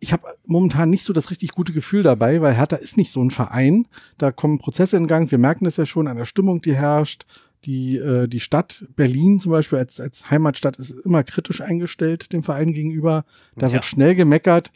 Ich 0.00 0.12
habe 0.12 0.24
momentan 0.46 0.90
nicht 0.90 1.04
so 1.04 1.12
das 1.12 1.30
richtig 1.30 1.50
gute 1.52 1.72
Gefühl 1.72 2.02
dabei, 2.02 2.40
weil 2.40 2.54
Hertha 2.54 2.76
ist 2.76 2.96
nicht 2.96 3.10
so 3.10 3.22
ein 3.22 3.30
Verein. 3.30 3.86
Da 4.16 4.30
kommen 4.30 4.58
Prozesse 4.58 4.96
in 4.96 5.06
Gang. 5.08 5.30
Wir 5.30 5.38
merken 5.38 5.64
das 5.64 5.76
ja 5.76 5.86
schon 5.86 6.06
an 6.08 6.16
der 6.16 6.24
Stimmung, 6.24 6.60
die 6.60 6.74
herrscht. 6.76 7.24
Die, 7.64 7.96
äh, 7.96 8.28
die 8.28 8.38
Stadt 8.38 8.84
Berlin 8.94 9.40
zum 9.40 9.50
Beispiel 9.50 9.78
als, 9.78 9.98
als 9.98 10.30
Heimatstadt 10.30 10.78
ist 10.78 10.90
immer 10.90 11.24
kritisch 11.24 11.60
eingestellt 11.60 12.32
dem 12.32 12.44
Verein 12.44 12.70
gegenüber. 12.72 13.24
Da 13.56 13.66
Ja. 13.66 13.72
wird 13.72 13.84
schnell 13.84 14.14
gemeckert. 14.14 14.70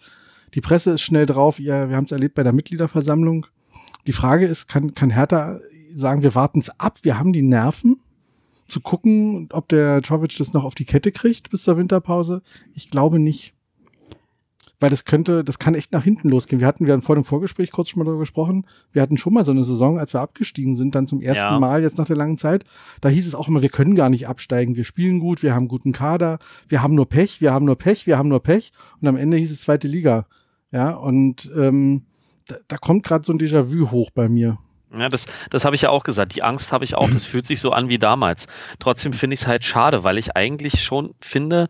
Die 0.54 0.60
Presse 0.60 0.90
ist 0.90 1.02
schnell 1.02 1.26
drauf. 1.26 1.60
Ja, 1.60 1.88
wir 1.88 1.94
haben 1.96 2.06
es 2.06 2.12
erlebt 2.12 2.34
bei 2.34 2.42
der 2.42 2.52
Mitgliederversammlung. 2.52 3.46
Die 4.08 4.12
Frage 4.12 4.46
ist, 4.46 4.68
kann, 4.68 4.94
kann 4.94 5.10
Hertha 5.10 5.60
sagen, 5.92 6.24
wir 6.24 6.34
warten 6.34 6.58
es 6.58 6.80
ab, 6.80 6.98
wir 7.02 7.18
haben 7.18 7.32
die 7.32 7.42
Nerven 7.42 8.00
zu 8.72 8.80
gucken, 8.80 9.48
ob 9.52 9.68
der 9.68 10.00
Jovic 10.00 10.36
das 10.38 10.52
noch 10.52 10.64
auf 10.64 10.74
die 10.74 10.84
Kette 10.84 11.12
kriegt 11.12 11.50
bis 11.50 11.62
zur 11.62 11.76
Winterpause? 11.76 12.42
Ich 12.74 12.90
glaube 12.90 13.18
nicht. 13.18 13.54
Weil 14.80 14.90
das 14.90 15.04
könnte, 15.04 15.44
das 15.44 15.60
kann 15.60 15.76
echt 15.76 15.92
nach 15.92 16.02
hinten 16.02 16.28
losgehen. 16.28 16.58
Wir 16.58 16.66
hatten, 16.66 16.86
wir 16.86 16.92
hatten 16.92 17.04
vor 17.04 17.14
dem 17.14 17.22
Vorgespräch 17.22 17.70
kurz 17.70 17.90
schon 17.90 18.00
mal 18.00 18.04
darüber 18.04 18.22
gesprochen. 18.22 18.66
Wir 18.90 19.00
hatten 19.00 19.16
schon 19.16 19.32
mal 19.32 19.44
so 19.44 19.52
eine 19.52 19.62
Saison, 19.62 19.96
als 19.96 20.12
wir 20.12 20.20
abgestiegen 20.20 20.74
sind, 20.74 20.96
dann 20.96 21.06
zum 21.06 21.20
ersten 21.20 21.44
Ja. 21.44 21.60
Mal 21.60 21.82
jetzt 21.82 21.98
nach 21.98 22.06
der 22.06 22.16
langen 22.16 22.36
Zeit. 22.36 22.64
Da 23.00 23.08
hieß 23.08 23.28
es 23.28 23.36
auch 23.36 23.46
immer, 23.46 23.62
wir 23.62 23.68
können 23.68 23.94
gar 23.94 24.10
nicht 24.10 24.26
absteigen. 24.26 24.74
Wir 24.74 24.82
spielen 24.82 25.20
gut, 25.20 25.44
wir 25.44 25.54
haben 25.54 25.68
guten 25.68 25.92
Kader, 25.92 26.40
wir 26.68 26.82
haben 26.82 26.96
nur 26.96 27.08
Pech, 27.08 27.40
wir 27.40 27.52
haben 27.52 27.64
nur 27.64 27.76
Pech, 27.76 28.08
wir 28.08 28.18
haben 28.18 28.28
nur 28.28 28.42
Pech. 28.42 28.72
Und 29.00 29.06
am 29.06 29.16
Ende 29.16 29.36
hieß 29.36 29.52
es 29.52 29.60
zweite 29.60 29.86
Liga. 29.86 30.26
Ja, 30.72 30.90
und 30.90 31.48
ähm, 31.56 32.06
da, 32.48 32.56
da 32.66 32.76
kommt 32.76 33.04
gerade 33.04 33.24
so 33.24 33.32
ein 33.32 33.38
Déjà-vu 33.38 33.92
hoch 33.92 34.10
bei 34.10 34.28
mir. 34.28 34.58
Ja, 34.96 35.08
das, 35.08 35.26
das 35.50 35.64
habe 35.64 35.74
ich 35.74 35.82
ja 35.82 35.90
auch 35.90 36.04
gesagt. 36.04 36.34
Die 36.34 36.42
Angst 36.42 36.72
habe 36.72 36.84
ich 36.84 36.94
auch. 36.94 37.10
Das 37.10 37.24
fühlt 37.24 37.46
sich 37.46 37.60
so 37.60 37.72
an 37.72 37.88
wie 37.88 37.98
damals. 37.98 38.46
Trotzdem 38.78 39.12
finde 39.12 39.34
ich 39.34 39.42
es 39.42 39.46
halt 39.46 39.64
schade, 39.64 40.04
weil 40.04 40.18
ich 40.18 40.36
eigentlich 40.36 40.84
schon 40.84 41.14
finde, 41.20 41.68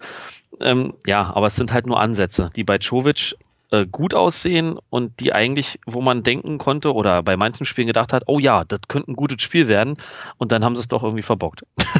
ähm, 0.60 0.94
ja, 1.06 1.32
aber 1.34 1.46
es 1.46 1.56
sind 1.56 1.72
halt 1.72 1.86
nur 1.86 2.00
Ansätze, 2.00 2.50
die 2.54 2.64
bei 2.64 2.78
Czovic 2.78 3.36
äh, 3.70 3.86
gut 3.86 4.14
aussehen 4.14 4.78
und 4.90 5.20
die 5.20 5.32
eigentlich, 5.32 5.80
wo 5.86 6.00
man 6.00 6.22
denken 6.22 6.58
konnte 6.58 6.92
oder 6.92 7.22
bei 7.22 7.36
manchen 7.36 7.64
Spielen 7.64 7.86
gedacht 7.86 8.12
hat, 8.12 8.24
oh 8.26 8.38
ja, 8.38 8.64
das 8.64 8.80
könnte 8.88 9.10
ein 9.10 9.16
gutes 9.16 9.42
Spiel 9.42 9.66
werden 9.68 9.96
und 10.36 10.52
dann 10.52 10.64
haben 10.64 10.76
sie 10.76 10.82
es 10.82 10.88
doch 10.88 11.02
irgendwie 11.02 11.22
verbockt. 11.22 11.64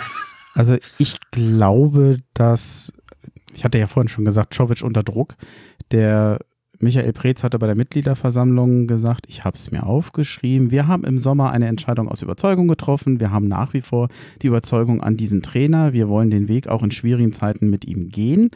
Also 0.55 0.77
ich 0.99 1.17
glaube, 1.31 2.19
dass, 2.35 2.93
ich 3.55 3.65
hatte 3.65 3.79
ja 3.79 3.87
vorhin 3.87 4.09
schon 4.09 4.27
gesagt, 4.27 4.53
Czovic 4.53 4.83
unter 4.83 5.03
Druck. 5.03 5.37
Der 5.93 6.41
Michael 6.83 7.13
Preetz 7.13 7.45
hatte 7.45 7.61
bei 7.61 7.67
der 7.67 7.77
Mitgliederversammlung 7.77 8.89
gesagt, 8.89 9.27
ich 9.29 9.45
habe 9.45 9.57
es 9.57 9.71
mir 9.71 9.87
aufgeschrieben. 9.87 10.73
Wir 10.73 10.89
haben 10.89 11.05
im 11.05 11.17
Sommer 11.17 11.53
eine 11.53 11.69
Entscheidung 11.69 12.09
aus 12.09 12.23
Überzeugung 12.23 12.67
getroffen. 12.67 13.21
Wir 13.21 13.31
haben 13.31 13.47
nach 13.47 13.73
wie 13.73 13.83
vor 13.83 14.09
die 14.43 14.49
Überzeugung 14.49 15.01
an 15.01 15.17
diesen 15.17 15.43
Trainer. 15.43 15.93
Wir 15.93 16.09
wollen 16.09 16.31
den 16.31 16.49
Weg 16.49 16.67
auch 16.67 16.83
in 16.83 16.91
schwierigen 16.91 17.33
Zeiten 17.33 17.71
mit 17.71 17.85
ihm 17.85 18.09
gehen. 18.09 18.51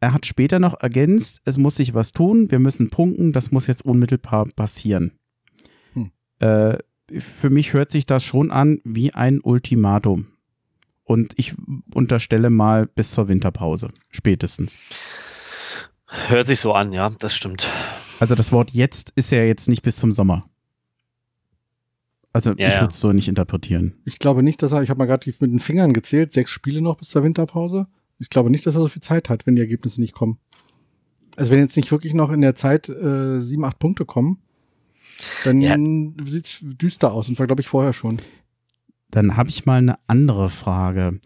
Er 0.00 0.12
hat 0.12 0.26
später 0.26 0.58
noch 0.58 0.80
ergänzt, 0.80 1.42
es 1.44 1.56
muss 1.56 1.76
sich 1.76 1.94
was 1.94 2.12
tun, 2.12 2.50
wir 2.50 2.58
müssen 2.58 2.90
punkten, 2.90 3.32
das 3.32 3.52
muss 3.52 3.68
jetzt 3.68 3.84
unmittelbar 3.84 4.46
passieren. 4.54 5.12
Hm. 5.92 6.10
Äh, 6.40 6.78
für 7.18 7.50
mich 7.50 7.72
hört 7.72 7.92
sich 7.92 8.04
das 8.04 8.24
schon 8.24 8.50
an 8.50 8.80
wie 8.84 9.14
ein 9.14 9.40
Ultimatum. 9.40 10.26
Und 11.04 11.34
ich 11.36 11.54
unterstelle 11.92 12.50
mal 12.50 12.86
bis 12.86 13.12
zur 13.12 13.28
Winterpause, 13.28 13.88
spätestens. 14.10 14.74
Hört 16.28 16.46
sich 16.46 16.60
so 16.60 16.72
an, 16.72 16.92
ja, 16.92 17.10
das 17.10 17.34
stimmt. 17.34 17.66
Also 18.20 18.34
das 18.34 18.52
Wort 18.52 18.70
jetzt 18.70 19.12
ist 19.16 19.30
ja 19.30 19.42
jetzt 19.42 19.68
nicht 19.68 19.82
bis 19.82 19.96
zum 19.96 20.12
Sommer. 20.12 20.48
Also 22.32 22.52
Ja, 22.52 22.68
ich 22.68 22.80
würde 22.80 22.92
es 22.92 23.00
so 23.00 23.12
nicht 23.12 23.28
interpretieren. 23.28 23.94
Ich 24.04 24.18
glaube 24.18 24.42
nicht, 24.42 24.62
dass 24.62 24.72
er, 24.72 24.82
ich 24.82 24.90
habe 24.90 24.98
mal 24.98 25.06
gerade 25.06 25.28
mit 25.40 25.50
den 25.50 25.58
Fingern 25.58 25.92
gezählt, 25.92 26.32
sechs 26.32 26.50
Spiele 26.50 26.80
noch 26.80 26.96
bis 26.96 27.08
zur 27.10 27.22
Winterpause. 27.22 27.86
Ich 28.18 28.28
glaube 28.28 28.50
nicht, 28.50 28.66
dass 28.66 28.74
er 28.74 28.80
so 28.80 28.88
viel 28.88 29.02
Zeit 29.02 29.28
hat, 29.28 29.46
wenn 29.46 29.54
die 29.56 29.60
Ergebnisse 29.62 30.00
nicht 30.00 30.14
kommen. 30.14 30.38
Also 31.36 31.50
wenn 31.52 31.60
jetzt 31.60 31.76
nicht 31.76 31.90
wirklich 31.90 32.14
noch 32.14 32.30
in 32.30 32.40
der 32.40 32.54
Zeit 32.54 32.88
äh, 32.88 33.40
sieben, 33.40 33.64
acht 33.64 33.78
Punkte 33.78 34.04
kommen, 34.04 34.38
dann 35.44 35.60
Ja. 35.60 35.76
sieht's 36.26 36.58
düster 36.62 37.12
aus 37.12 37.28
und 37.28 37.38
war, 37.38 37.46
glaube 37.46 37.60
ich, 37.60 37.68
vorher 37.68 37.92
schon. 37.92 38.20
Dann 39.10 39.36
habe 39.36 39.48
ich 39.48 39.66
mal 39.66 39.78
eine 39.78 39.98
andere 40.06 40.50
Frage. 40.50 41.20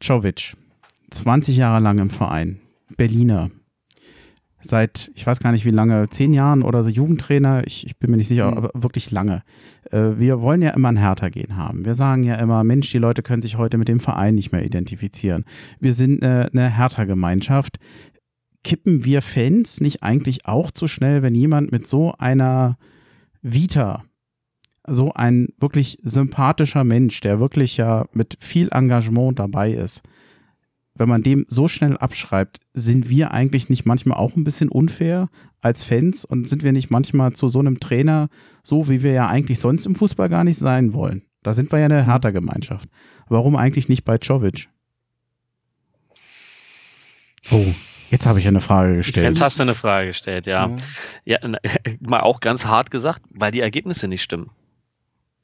Czovic, 0.00 0.56
20 1.10 1.56
Jahre 1.56 1.80
lang 1.82 1.98
im 1.98 2.10
Verein, 2.10 2.60
Berliner. 2.96 3.50
Seit, 4.62 5.10
ich 5.14 5.26
weiß 5.26 5.40
gar 5.40 5.52
nicht 5.52 5.64
wie 5.64 5.70
lange, 5.70 6.08
zehn 6.10 6.32
Jahren 6.34 6.62
oder 6.62 6.82
so 6.82 6.90
Jugendtrainer, 6.90 7.66
ich, 7.66 7.86
ich 7.86 7.98
bin 7.98 8.10
mir 8.10 8.18
nicht 8.18 8.28
sicher, 8.28 8.50
Mhm. 8.50 8.56
aber 8.58 8.70
wirklich 8.74 9.10
lange. 9.10 9.42
Äh, 9.90 10.18
wir 10.18 10.40
wollen 10.40 10.60
ja 10.62 10.70
immer 10.70 10.88
ein 10.88 10.96
Härter 10.96 11.30
gehen 11.30 11.56
haben. 11.56 11.84
Wir 11.84 11.94
sagen 11.94 12.22
ja 12.24 12.34
immer, 12.36 12.62
Mensch, 12.62 12.90
die 12.90 12.98
Leute 12.98 13.22
können 13.22 13.42
sich 13.42 13.56
heute 13.56 13.78
mit 13.78 13.88
dem 13.88 14.00
Verein 14.00 14.34
nicht 14.34 14.52
mehr 14.52 14.64
identifizieren. 14.64 15.44
Wir 15.78 15.94
sind 15.94 16.22
äh, 16.22 16.48
eine 16.52 16.68
Härter-Gemeinschaft. 16.68 17.78
Kippen 18.62 19.04
wir 19.06 19.22
Fans 19.22 19.80
nicht 19.80 20.02
eigentlich 20.02 20.46
auch 20.46 20.70
zu 20.70 20.86
schnell, 20.86 21.22
wenn 21.22 21.34
jemand 21.34 21.72
mit 21.72 21.88
so 21.88 22.12
einer 22.18 22.76
Vita 23.40 24.04
so 24.86 25.12
ein 25.14 25.48
wirklich 25.58 25.98
sympathischer 26.02 26.84
Mensch, 26.84 27.20
der 27.20 27.40
wirklich 27.40 27.76
ja 27.76 28.06
mit 28.12 28.36
viel 28.40 28.68
Engagement 28.72 29.38
dabei 29.38 29.72
ist, 29.72 30.02
wenn 31.00 31.08
man 31.08 31.22
dem 31.22 31.46
so 31.48 31.66
schnell 31.66 31.96
abschreibt, 31.96 32.58
sind 32.74 33.08
wir 33.08 33.30
eigentlich 33.32 33.70
nicht 33.70 33.86
manchmal 33.86 34.18
auch 34.18 34.36
ein 34.36 34.44
bisschen 34.44 34.68
unfair 34.68 35.30
als 35.62 35.82
Fans 35.82 36.26
und 36.26 36.46
sind 36.46 36.62
wir 36.62 36.72
nicht 36.72 36.90
manchmal 36.90 37.32
zu 37.32 37.48
so 37.48 37.58
einem 37.58 37.80
Trainer 37.80 38.28
so, 38.62 38.90
wie 38.90 39.02
wir 39.02 39.12
ja 39.12 39.26
eigentlich 39.26 39.60
sonst 39.60 39.86
im 39.86 39.94
Fußball 39.94 40.28
gar 40.28 40.44
nicht 40.44 40.58
sein 40.58 40.92
wollen? 40.92 41.22
Da 41.42 41.54
sind 41.54 41.72
wir 41.72 41.78
ja 41.78 41.86
eine 41.86 42.04
härter 42.04 42.32
Gemeinschaft. 42.32 42.86
Warum 43.30 43.56
eigentlich 43.56 43.88
nicht 43.88 44.04
bei 44.04 44.18
Czovic? 44.18 44.68
Oh, 47.50 47.64
jetzt 48.10 48.26
habe 48.26 48.38
ich 48.38 48.46
eine 48.46 48.60
Frage 48.60 48.96
gestellt. 48.96 49.26
Jetzt 49.26 49.40
hast 49.40 49.58
du 49.58 49.62
eine 49.62 49.74
Frage 49.74 50.08
gestellt, 50.08 50.44
ja. 50.44 50.68
Ja. 51.24 51.38
Ja, 51.42 51.58
mal 52.00 52.20
auch 52.20 52.40
ganz 52.40 52.66
hart 52.66 52.90
gesagt, 52.90 53.22
weil 53.30 53.52
die 53.52 53.60
Ergebnisse 53.60 54.06
nicht 54.06 54.22
stimmen. 54.22 54.50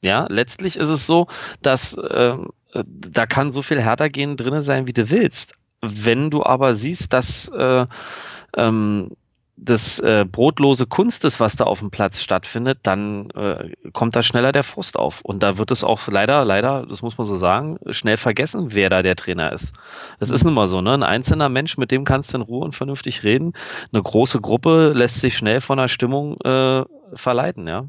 Ja, 0.03 0.27
letztlich 0.29 0.77
ist 0.77 0.89
es 0.89 1.07
so, 1.07 1.27
dass 1.63 1.97
ähm, 2.11 2.49
äh, 2.66 2.66
da 2.85 3.25
kann 3.25 3.51
so 3.51 3.61
viel 3.61 3.81
härter 3.81 4.09
gehen 4.09 4.37
drinne 4.37 4.61
sein, 4.61 4.87
wie 4.87 4.93
du 4.93 5.09
willst. 5.09 5.55
Wenn 5.81 6.31
du 6.31 6.43
aber 6.43 6.75
siehst, 6.75 7.13
dass 7.13 7.49
äh, 7.49 7.85
ähm, 8.55 9.11
das 9.57 9.99
äh, 9.99 10.23
brotlose 10.31 10.85
Kunst 10.85 11.25
ist, 11.25 11.39
was 11.39 11.55
da 11.55 11.63
auf 11.65 11.79
dem 11.79 11.89
Platz 11.89 12.21
stattfindet, 12.21 12.79
dann 12.83 13.31
äh, 13.31 13.71
kommt 13.91 14.15
da 14.15 14.21
schneller 14.21 14.51
der 14.51 14.63
Frust 14.63 14.97
auf. 14.97 15.21
Und 15.21 15.41
da 15.41 15.57
wird 15.57 15.71
es 15.71 15.83
auch 15.83 16.07
leider, 16.07 16.45
leider, 16.45 16.85
das 16.85 17.01
muss 17.01 17.17
man 17.17 17.25
so 17.25 17.35
sagen, 17.35 17.79
schnell 17.89 18.17
vergessen, 18.17 18.73
wer 18.73 18.91
da 18.91 19.01
der 19.01 19.15
Trainer 19.15 19.51
ist. 19.51 19.73
Das 20.19 20.29
ist 20.29 20.43
nun 20.43 20.53
mal 20.53 20.67
so, 20.67 20.81
ne? 20.81 20.93
Ein 20.93 21.03
einzelner 21.03 21.49
Mensch, 21.49 21.77
mit 21.77 21.89
dem 21.89 22.05
kannst 22.05 22.33
du 22.33 22.37
in 22.37 22.43
Ruhe 22.43 22.63
und 22.65 22.75
vernünftig 22.75 23.23
reden. 23.23 23.53
Eine 23.91 24.03
große 24.03 24.39
Gruppe 24.41 24.93
lässt 24.93 25.21
sich 25.21 25.35
schnell 25.35 25.59
von 25.59 25.79
der 25.79 25.87
Stimmung 25.87 26.39
äh, 26.41 26.83
verleiten, 27.13 27.67
ja. 27.67 27.85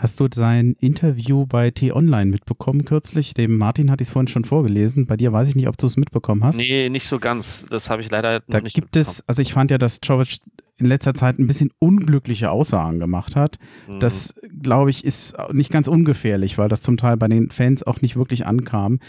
Hast 0.00 0.20
du 0.20 0.28
sein 0.32 0.76
Interview 0.78 1.44
bei 1.44 1.72
T-Online 1.72 2.30
mitbekommen 2.30 2.84
kürzlich? 2.84 3.34
Dem 3.34 3.58
Martin 3.58 3.90
hatte 3.90 4.02
ich 4.02 4.08
es 4.08 4.12
vorhin 4.12 4.28
schon 4.28 4.44
vorgelesen. 4.44 5.06
Bei 5.06 5.16
dir 5.16 5.32
weiß 5.32 5.48
ich 5.48 5.56
nicht, 5.56 5.66
ob 5.66 5.76
du 5.76 5.88
es 5.88 5.96
mitbekommen 5.96 6.44
hast. 6.44 6.56
Nee, 6.56 6.88
nicht 6.88 7.08
so 7.08 7.18
ganz. 7.18 7.66
Das 7.68 7.90
habe 7.90 8.00
ich 8.00 8.08
leider 8.08 8.38
Da 8.38 8.58
noch 8.58 8.62
nicht 8.62 8.74
gibt 8.74 8.94
es, 8.94 9.28
also 9.28 9.42
ich 9.42 9.52
fand 9.52 9.72
ja, 9.72 9.78
dass 9.78 10.00
Czovic 10.00 10.38
in 10.78 10.86
letzter 10.86 11.14
Zeit 11.14 11.38
ein 11.38 11.46
bisschen 11.46 11.70
unglückliche 11.78 12.50
Aussagen 12.50 12.98
gemacht 12.98 13.36
hat. 13.36 13.58
mitbekommen. 13.58 14.00
Das, 14.00 14.34
glaube 14.62 14.90
ich, 14.90 15.04
ist 15.04 15.36
nicht 15.52 15.70
ganz 15.70 15.88
ungefährlich, 15.88 16.56
weil 16.58 16.68
das 16.68 16.80
zum 16.80 16.96
Teil 16.96 17.16
bei 17.16 17.28
den 17.28 17.50
Fans 17.50 17.82
auch 17.82 18.00
nicht 18.00 18.16
wirklich 18.16 18.46
ankam. 18.46 19.00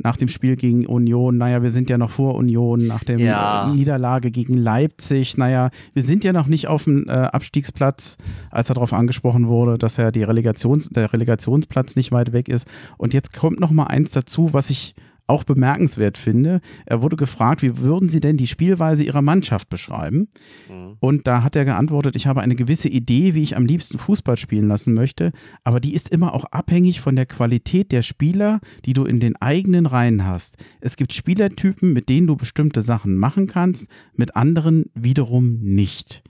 Nach 0.00 0.16
dem 0.16 0.28
Spiel 0.28 0.54
gegen 0.56 0.86
Union, 0.86 1.38
naja, 1.38 1.60
wir 1.62 1.70
sind 1.70 1.90
ja 1.90 1.98
noch 1.98 2.10
vor 2.10 2.36
Union, 2.36 2.86
nach 2.86 3.02
der 3.02 3.18
Ja. 3.18 3.72
Niederlage 3.74 4.30
gegen 4.30 4.54
Leipzig, 4.54 5.36
naja, 5.36 5.70
wir 5.92 6.04
sind 6.04 6.22
ja 6.22 6.32
noch 6.32 6.46
nicht 6.46 6.68
auf 6.68 6.84
dem 6.84 7.08
äh, 7.08 7.10
Abstiegsplatz, 7.10 8.16
als 8.50 8.70
er 8.70 8.74
darauf 8.74 8.92
angesprochen 8.92 9.48
wurde, 9.48 9.76
dass 9.76 9.96
ja 9.96 10.12
die 10.12 10.22
Relegations, 10.22 10.88
der 10.90 11.12
Relegationsplatz 11.12 11.96
nicht 11.96 12.12
weit 12.12 12.32
weg 12.32 12.48
ist. 12.48 12.68
Und 12.96 13.12
jetzt 13.12 13.32
kommt 13.36 13.58
noch 13.58 13.72
mal 13.72 13.84
eins 13.88 14.12
dazu, 14.12 14.52
was 14.52 14.70
ich 14.70 14.94
auch 15.28 15.44
bemerkenswert 15.44 16.18
finde. 16.18 16.60
Er 16.86 17.02
wurde 17.02 17.16
gefragt, 17.16 17.62
wie 17.62 17.78
würden 17.78 18.08
Sie 18.08 18.20
denn 18.20 18.36
die 18.36 18.46
Spielweise 18.46 19.04
Ihrer 19.04 19.22
Mannschaft 19.22 19.68
beschreiben? 19.68 20.28
Mhm. 20.68 20.96
Und 21.00 21.26
da 21.26 21.42
hat 21.42 21.54
er 21.54 21.64
geantwortet, 21.64 22.16
ich 22.16 22.26
habe 22.26 22.40
eine 22.40 22.56
gewisse 22.56 22.88
Idee, 22.88 23.34
wie 23.34 23.42
ich 23.42 23.56
am 23.56 23.66
liebsten 23.66 23.98
Fußball 23.98 24.36
spielen 24.36 24.68
lassen 24.68 24.94
möchte, 24.94 25.32
aber 25.64 25.80
die 25.80 25.94
ist 25.94 26.08
immer 26.08 26.34
auch 26.34 26.46
abhängig 26.46 27.00
von 27.00 27.14
der 27.14 27.26
Qualität 27.26 27.92
der 27.92 28.02
Spieler, 28.02 28.60
die 28.84 28.94
du 28.94 29.04
in 29.04 29.20
den 29.20 29.36
eigenen 29.36 29.86
Reihen 29.86 30.24
hast. 30.24 30.56
Es 30.80 30.96
gibt 30.96 31.12
Spielertypen, 31.12 31.92
mit 31.92 32.08
denen 32.08 32.26
du 32.26 32.36
bestimmte 32.36 32.82
Sachen 32.82 33.16
machen 33.16 33.46
kannst, 33.46 33.86
mit 34.14 34.34
anderen 34.34 34.86
wiederum 34.94 35.58
nicht. 35.60 36.22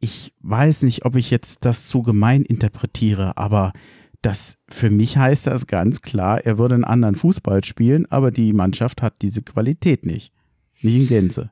Ich 0.00 0.32
weiß 0.40 0.82
nicht, 0.82 1.04
ob 1.04 1.16
ich 1.16 1.30
jetzt 1.30 1.64
das 1.64 1.88
zu 1.88 2.02
gemein 2.02 2.42
interpretiere, 2.42 3.36
aber 3.36 3.72
das 4.22 4.58
für 4.70 4.90
mich 4.90 5.16
heißt 5.16 5.46
das 5.46 5.66
ganz 5.66 6.02
klar, 6.02 6.44
er 6.44 6.58
würde 6.58 6.74
einen 6.74 6.84
anderen 6.84 7.14
Fußball 7.16 7.64
spielen, 7.64 8.06
aber 8.10 8.30
die 8.30 8.52
Mannschaft 8.52 9.02
hat 9.02 9.14
diese 9.22 9.42
Qualität 9.42 10.04
nicht. 10.04 10.32
Nicht 10.82 10.94
in 10.96 11.08
Gänze. 11.08 11.50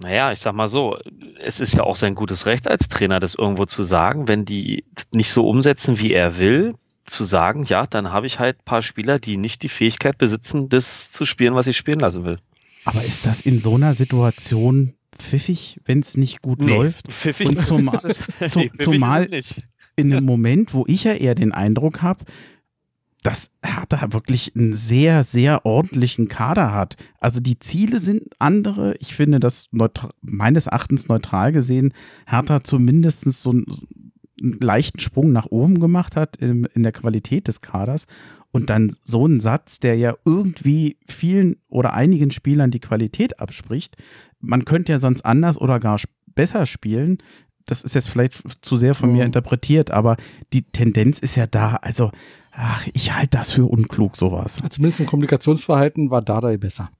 Naja, 0.00 0.30
ich 0.32 0.38
sag 0.40 0.54
mal 0.54 0.68
so, 0.68 0.96
es 1.42 1.58
ist 1.60 1.74
ja 1.74 1.82
auch 1.82 1.96
sein 1.96 2.14
gutes 2.14 2.46
Recht 2.46 2.68
als 2.68 2.88
Trainer, 2.88 3.18
das 3.18 3.34
irgendwo 3.34 3.66
zu 3.66 3.82
sagen, 3.82 4.28
wenn 4.28 4.44
die 4.44 4.84
nicht 5.12 5.30
so 5.30 5.48
umsetzen, 5.48 5.98
wie 5.98 6.12
er 6.12 6.38
will, 6.38 6.74
zu 7.04 7.24
sagen, 7.24 7.64
ja, 7.64 7.86
dann 7.86 8.12
habe 8.12 8.26
ich 8.26 8.38
halt 8.38 8.58
ein 8.58 8.64
paar 8.64 8.82
Spieler, 8.82 9.18
die 9.18 9.36
nicht 9.38 9.62
die 9.62 9.68
Fähigkeit 9.68 10.16
besitzen, 10.18 10.68
das 10.68 11.10
zu 11.10 11.24
spielen, 11.24 11.54
was 11.54 11.66
ich 11.66 11.76
spielen 11.76 12.00
lassen 12.00 12.24
will. 12.24 12.38
Aber 12.84 13.02
ist 13.02 13.26
das 13.26 13.40
in 13.40 13.60
so 13.60 13.74
einer 13.74 13.94
Situation 13.94 14.94
pfiffig, 15.18 15.80
wenn 15.84 16.00
es 16.00 16.16
nicht 16.16 16.42
gut 16.42 16.62
läuft? 16.62 17.10
Pfiffig 17.10 17.48
Und 17.48 17.62
zum- 17.64 17.90
zu- 17.98 18.06
nee, 18.40 18.68
pfiffig 18.68 18.80
zumal- 18.80 19.26
nicht. 19.26 19.56
In 19.98 20.12
einem 20.12 20.26
Moment, 20.26 20.74
wo 20.74 20.84
ich 20.86 21.04
ja 21.04 21.12
eher 21.12 21.34
den 21.34 21.52
Eindruck 21.52 22.02
habe, 22.02 22.24
dass 23.22 23.50
Hertha 23.62 24.12
wirklich 24.12 24.54
einen 24.54 24.74
sehr, 24.74 25.24
sehr 25.24 25.66
ordentlichen 25.66 26.28
Kader 26.28 26.72
hat. 26.72 26.96
Also 27.18 27.40
die 27.40 27.58
Ziele 27.58 28.00
sind 28.00 28.22
andere. 28.38 28.94
Ich 29.00 29.14
finde, 29.14 29.40
dass 29.40 29.68
meines 30.20 30.66
Erachtens 30.66 31.08
neutral 31.08 31.52
gesehen 31.52 31.92
Hertha 32.26 32.62
zumindest 32.62 33.30
so 33.30 33.50
einen, 33.50 33.66
einen 34.40 34.60
leichten 34.60 35.00
Sprung 35.00 35.32
nach 35.32 35.46
oben 35.46 35.80
gemacht 35.80 36.16
hat 36.16 36.36
in, 36.36 36.64
in 36.74 36.84
der 36.84 36.92
Qualität 36.92 37.48
des 37.48 37.60
Kaders. 37.60 38.06
Und 38.50 38.70
dann 38.70 38.94
so 39.04 39.26
ein 39.26 39.40
Satz, 39.40 39.78
der 39.78 39.96
ja 39.96 40.14
irgendwie 40.24 40.96
vielen 41.06 41.56
oder 41.68 41.92
einigen 41.92 42.30
Spielern 42.30 42.70
die 42.70 42.80
Qualität 42.80 43.40
abspricht. 43.40 43.96
Man 44.40 44.64
könnte 44.64 44.92
ja 44.92 45.00
sonst 45.00 45.22
anders 45.24 45.58
oder 45.58 45.80
gar 45.80 46.00
besser 46.34 46.66
spielen. 46.66 47.18
Das 47.68 47.82
ist 47.82 47.94
jetzt 47.94 48.08
vielleicht 48.08 48.42
zu 48.62 48.76
sehr 48.76 48.94
von 48.94 49.10
mhm. 49.10 49.16
mir 49.16 49.24
interpretiert, 49.24 49.90
aber 49.90 50.16
die 50.52 50.62
Tendenz 50.62 51.18
ist 51.18 51.36
ja 51.36 51.46
da. 51.46 51.76
Also 51.76 52.10
Ach, 52.60 52.84
ich 52.92 53.14
halte 53.14 53.38
das 53.38 53.52
für 53.52 53.66
unklug, 53.66 54.16
sowas. 54.16 54.60
Zumindest 54.70 54.98
im 54.98 55.06
Kommunikationsverhalten 55.06 56.10
war 56.10 56.22
Dardai 56.22 56.56
besser. 56.56 56.90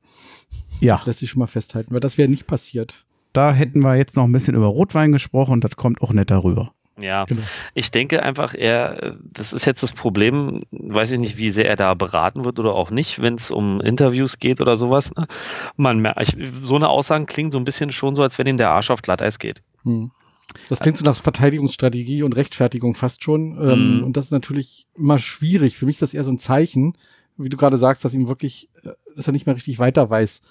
Ja. 0.81 0.97
Das 0.97 1.07
lässt 1.07 1.19
sich 1.19 1.31
schon 1.31 1.41
mal 1.41 1.49
festhalten, 1.49 1.93
weil 1.93 2.01
das 2.01 2.17
wäre 2.17 2.29
nicht 2.29 2.47
passiert. 2.47 3.05
Da 3.33 3.53
hätten 3.53 3.81
wir 3.81 3.97
jetzt 3.97 4.15
noch 4.15 4.25
ein 4.25 4.33
bisschen 4.33 4.55
über 4.55 4.67
Rotwein 4.67 5.11
gesprochen 5.11 5.55
und 5.55 5.65
das 5.65 5.75
kommt 5.75 6.01
auch 6.01 6.13
nicht 6.13 6.31
darüber. 6.31 6.71
Ja, 7.01 7.25
genau. 7.25 7.43
ich 7.75 7.91
denke 7.91 8.23
einfach, 8.23 8.55
er, 8.55 9.17
das 9.21 9.53
ist 9.53 9.67
jetzt 9.67 9.83
das 9.83 9.93
Problem, 9.93 10.63
weiß 10.71 11.13
ich 11.13 11.19
nicht, 11.19 11.37
wie 11.37 11.51
sehr 11.51 11.69
er 11.69 11.77
da 11.77 11.95
beraten 11.95 12.45
wird 12.45 12.59
oder 12.59 12.75
auch 12.75 12.91
nicht, 12.91 13.21
wenn 13.21 13.35
es 13.35 13.51
um 13.51 13.81
Interviews 13.81 14.39
geht 14.39 14.61
oder 14.61 14.77
sowas. 14.77 15.15
Ne? 15.15 15.27
Man 15.77 15.99
merkt, 15.99 16.37
so 16.63 16.77
eine 16.77 16.89
Aussagen 16.89 17.27
klingen 17.27 17.51
so 17.51 17.59
ein 17.59 17.65
bisschen 17.65 17.91
schon 17.91 18.15
so, 18.15 18.23
als 18.23 18.39
wenn 18.39 18.47
ihm 18.47 18.57
der 18.57 18.71
Arsch 18.71 18.91
auf 18.91 19.03
Glatteis 19.03 19.39
geht. 19.41 19.63
Hm. 19.83 20.13
Das 20.69 20.81
klingt 20.81 20.97
so 20.97 21.05
nach 21.05 21.17
Verteidigungsstrategie 21.17 22.23
und 22.23 22.37
Rechtfertigung 22.37 22.95
fast 22.95 23.23
schon. 23.23 23.59
Ähm, 23.61 23.99
mhm. 23.99 24.05
Und 24.05 24.17
das 24.17 24.26
ist 24.26 24.31
natürlich 24.31 24.87
immer 24.95 25.19
schwierig. 25.19 25.76
Für 25.76 25.87
mich 25.87 25.97
ist 25.97 26.02
das 26.02 26.14
eher 26.14 26.25
so 26.25 26.31
ein 26.31 26.38
Zeichen, 26.38 26.97
wie 27.37 27.49
du 27.49 27.57
gerade 27.57 27.78
sagst, 27.78 28.05
dass 28.05 28.14
ihm 28.14 28.28
wirklich, 28.28 28.71
äh, 28.83 28.90
dass 29.14 29.26
er 29.26 29.33
nicht 29.33 29.47
mehr 29.47 29.57
richtig 29.57 29.78
weiter 29.78 30.09
weiß. 30.09 30.43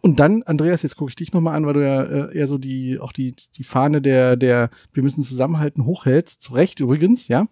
Und 0.00 0.20
dann, 0.20 0.42
Andreas, 0.42 0.82
jetzt 0.82 0.96
gucke 0.96 1.08
ich 1.08 1.16
dich 1.16 1.32
nochmal 1.32 1.56
an, 1.56 1.64
weil 1.64 1.72
du 1.74 1.82
ja 1.82 2.02
äh, 2.02 2.36
eher 2.36 2.46
so 2.46 2.58
die, 2.58 2.98
auch 3.00 3.12
die, 3.12 3.34
die 3.56 3.64
Fahne 3.64 4.02
der, 4.02 4.36
der, 4.36 4.68
wir 4.92 5.02
müssen 5.02 5.22
zusammenhalten, 5.22 5.86
hochhältst. 5.86 6.42
Zu 6.42 6.52
Recht 6.52 6.80
übrigens, 6.80 7.28
ja. 7.28 7.46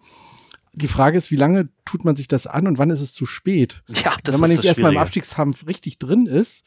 Die 0.73 0.87
Frage 0.87 1.17
ist, 1.17 1.31
wie 1.31 1.35
lange 1.35 1.69
tut 1.85 2.05
man 2.05 2.15
sich 2.15 2.27
das 2.27 2.47
an 2.47 2.67
und 2.67 2.77
wann 2.77 2.89
ist 2.89 3.01
es 3.01 3.13
zu 3.13 3.25
spät? 3.25 3.83
Ja, 3.87 4.15
das 4.23 4.35
Wenn 4.35 4.41
man 4.41 4.49
nicht 4.51 4.65
erstmal 4.65 4.91
im 4.91 4.97
Abstiegskampf 4.99 5.67
richtig 5.67 5.99
drin 5.99 6.25
ist, 6.25 6.63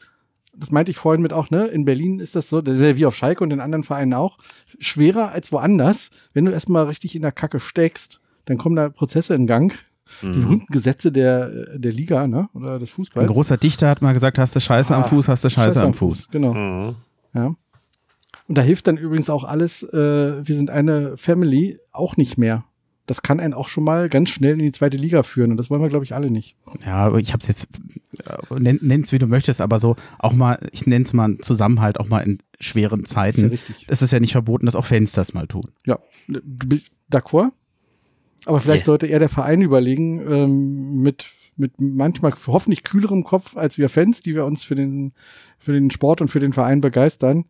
das 0.59 0.71
meinte 0.71 0.91
ich 0.91 0.97
vorhin 0.97 1.21
mit 1.21 1.33
auch, 1.33 1.49
ne? 1.49 1.67
In 1.67 1.85
Berlin 1.85 2.19
ist 2.19 2.35
das 2.35 2.49
so, 2.49 2.65
wie 2.65 3.05
auf 3.05 3.15
Schalke 3.15 3.43
und 3.43 3.51
in 3.51 3.59
anderen 3.59 3.83
Vereinen 3.83 4.13
auch, 4.13 4.37
schwerer 4.79 5.31
als 5.31 5.51
woanders. 5.51 6.09
Wenn 6.33 6.45
du 6.45 6.51
erstmal 6.51 6.85
richtig 6.85 7.15
in 7.15 7.21
der 7.21 7.31
Kacke 7.31 7.59
steckst, 7.59 8.19
dann 8.45 8.57
kommen 8.57 8.75
da 8.75 8.89
Prozesse 8.89 9.35
in 9.35 9.47
Gang. 9.47 9.73
Mhm. 10.21 10.33
Die 10.33 10.39
berühmten 10.39 10.73
Gesetze 10.73 11.11
der, 11.11 11.77
der 11.77 11.91
Liga, 11.91 12.27
ne? 12.27 12.49
Oder 12.53 12.79
des 12.79 12.89
Fußballs. 12.89 13.29
Ein 13.29 13.33
großer 13.33 13.57
Dichter 13.57 13.89
hat 13.89 14.01
mal 14.01 14.13
gesagt, 14.13 14.39
hast 14.39 14.55
du 14.55 14.59
Scheiße 14.59 14.95
ah, 14.95 14.99
am 14.99 15.05
Fuß, 15.05 15.27
hast 15.27 15.43
du 15.43 15.49
Scheiße, 15.49 15.73
Scheiße 15.73 15.83
am 15.83 15.93
Fuß. 15.93 16.21
Fuß. 16.21 16.31
Genau. 16.31 16.53
Mhm. 16.53 16.95
Ja. 17.33 17.55
Und 18.47 18.57
da 18.57 18.61
hilft 18.61 18.87
dann 18.87 18.97
übrigens 18.97 19.29
auch 19.29 19.43
alles, 19.43 19.83
äh, 19.83 20.47
wir 20.47 20.55
sind 20.55 20.69
eine 20.69 21.17
Family, 21.17 21.79
auch 21.91 22.15
nicht 22.15 22.37
mehr 22.37 22.63
das 23.07 23.21
kann 23.21 23.39
einen 23.39 23.53
auch 23.53 23.69
schon 23.69 23.85
mal 23.85 24.09
ganz 24.09 24.29
schnell 24.29 24.53
in 24.53 24.59
die 24.59 24.71
zweite 24.73 24.97
Liga 24.97 25.23
führen. 25.23 25.51
Und 25.51 25.57
das 25.57 25.69
wollen 25.69 25.81
wir, 25.81 25.87
glaube 25.87 26.03
ich, 26.03 26.13
alle 26.13 26.29
nicht. 26.29 26.57
Ja, 26.85 26.97
aber 26.97 27.19
ich 27.19 27.31
habe 27.31 27.41
es 27.41 27.47
jetzt, 27.47 27.67
äh, 28.25 28.59
nenn 28.59 29.01
es 29.01 29.13
wie 29.13 29.17
du 29.17 29.27
möchtest, 29.27 29.61
aber 29.61 29.79
so 29.79 29.95
auch 30.19 30.33
mal, 30.33 30.59
ich 30.73 30.85
nenne 30.85 31.05
es 31.05 31.13
mal 31.13 31.37
Zusammenhalt, 31.39 31.99
auch 31.99 32.09
mal 32.09 32.19
in 32.19 32.39
schweren 32.59 33.05
Zeiten. 33.05 33.43
Das 33.49 33.53
ist 33.53 33.67
ja 33.67 33.69
richtig. 33.71 33.85
Es 33.87 34.01
ist 34.01 34.11
ja 34.11 34.19
nicht 34.19 34.33
verboten, 34.33 34.65
dass 34.65 34.75
auch 34.75 34.85
Fans 34.85 35.13
das 35.13 35.33
mal 35.33 35.47
tun. 35.47 35.63
Ja, 35.85 35.99
du 36.27 36.67
bist 36.67 36.91
d'accord. 37.09 37.51
Aber 38.45 38.59
vielleicht 38.59 38.81
yeah. 38.81 38.85
sollte 38.85 39.07
eher 39.07 39.19
der 39.19 39.29
Verein 39.29 39.61
überlegen, 39.61 40.19
ähm, 40.29 41.01
mit, 41.01 41.27
mit 41.55 41.79
manchmal 41.79 42.33
hoffentlich 42.47 42.83
kühlerem 42.83 43.23
Kopf 43.23 43.55
als 43.55 43.77
wir 43.77 43.87
Fans, 43.87 44.21
die 44.21 44.35
wir 44.35 44.45
uns 44.45 44.63
für 44.63 44.75
den, 44.75 45.13
für 45.59 45.71
den 45.71 45.91
Sport 45.91 46.19
und 46.19 46.27
für 46.27 46.41
den 46.41 46.53
Verein 46.53 46.81
begeistern, 46.81 47.45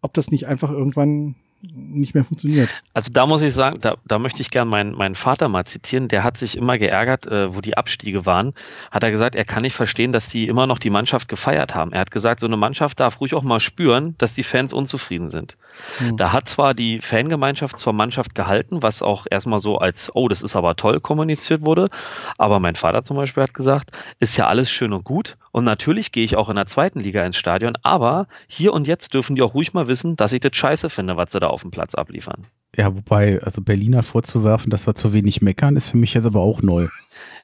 ob 0.00 0.12
das 0.12 0.32
nicht 0.32 0.48
einfach 0.48 0.70
irgendwann 0.70 1.36
nicht 1.60 2.14
mehr 2.14 2.24
funktioniert. 2.24 2.68
Also 2.94 3.10
da 3.12 3.26
muss 3.26 3.42
ich 3.42 3.52
sagen, 3.52 3.80
da, 3.80 3.96
da 4.06 4.18
möchte 4.18 4.42
ich 4.42 4.50
gerne 4.50 4.70
meinen, 4.70 4.92
meinen 4.92 5.14
Vater 5.14 5.48
mal 5.48 5.64
zitieren. 5.64 6.08
Der 6.08 6.22
hat 6.22 6.38
sich 6.38 6.56
immer 6.56 6.78
geärgert, 6.78 7.26
äh, 7.26 7.54
wo 7.54 7.60
die 7.60 7.76
Abstiege 7.76 8.26
waren. 8.26 8.54
Hat 8.90 9.02
er 9.02 9.10
gesagt, 9.10 9.34
er 9.34 9.44
kann 9.44 9.62
nicht 9.62 9.74
verstehen, 9.74 10.12
dass 10.12 10.28
die 10.28 10.46
immer 10.46 10.66
noch 10.66 10.78
die 10.78 10.90
Mannschaft 10.90 11.28
gefeiert 11.28 11.74
haben. 11.74 11.92
Er 11.92 12.00
hat 12.00 12.10
gesagt, 12.10 12.40
so 12.40 12.46
eine 12.46 12.56
Mannschaft 12.56 13.00
darf 13.00 13.20
ruhig 13.20 13.34
auch 13.34 13.42
mal 13.42 13.60
spüren, 13.60 14.14
dass 14.18 14.34
die 14.34 14.44
Fans 14.44 14.72
unzufrieden 14.72 15.30
sind. 15.30 15.56
Hm. 15.98 16.16
Da 16.16 16.32
hat 16.32 16.48
zwar 16.48 16.74
die 16.74 17.00
Fangemeinschaft 17.00 17.78
zur 17.78 17.92
Mannschaft 17.92 18.34
gehalten, 18.34 18.82
was 18.82 19.02
auch 19.02 19.26
erstmal 19.30 19.58
so 19.58 19.78
als, 19.78 20.10
oh, 20.14 20.28
das 20.28 20.42
ist 20.42 20.56
aber 20.56 20.76
toll 20.76 21.00
kommuniziert 21.00 21.62
wurde. 21.62 21.88
Aber 22.36 22.60
mein 22.60 22.74
Vater 22.74 23.04
zum 23.04 23.16
Beispiel 23.16 23.42
hat 23.42 23.54
gesagt, 23.54 23.90
ist 24.18 24.36
ja 24.36 24.46
alles 24.46 24.70
schön 24.70 24.92
und 24.92 25.04
gut. 25.04 25.36
Und 25.52 25.64
natürlich 25.64 26.12
gehe 26.12 26.24
ich 26.24 26.36
auch 26.36 26.48
in 26.48 26.56
der 26.56 26.66
zweiten 26.66 27.00
Liga 27.00 27.24
ins 27.24 27.36
Stadion. 27.36 27.74
Aber 27.82 28.26
hier 28.46 28.72
und 28.72 28.86
jetzt 28.86 29.14
dürfen 29.14 29.36
die 29.36 29.42
auch 29.42 29.54
ruhig 29.54 29.74
mal 29.74 29.88
wissen, 29.88 30.16
dass 30.16 30.32
ich 30.32 30.40
das 30.40 30.56
scheiße 30.56 30.90
finde, 30.90 31.16
was 31.16 31.32
sie 31.32 31.40
da 31.40 31.48
auf 31.48 31.62
dem 31.62 31.70
Platz 31.70 31.94
abliefern. 31.94 32.46
Ja, 32.76 32.94
wobei, 32.94 33.40
also 33.42 33.62
Berliner 33.62 34.02
vorzuwerfen, 34.02 34.70
dass 34.70 34.86
wir 34.86 34.94
zu 34.94 35.12
wenig 35.12 35.40
meckern, 35.40 35.76
ist 35.76 35.90
für 35.90 35.96
mich 35.96 36.14
jetzt 36.14 36.26
aber 36.26 36.40
auch 36.40 36.62
neu. 36.62 36.88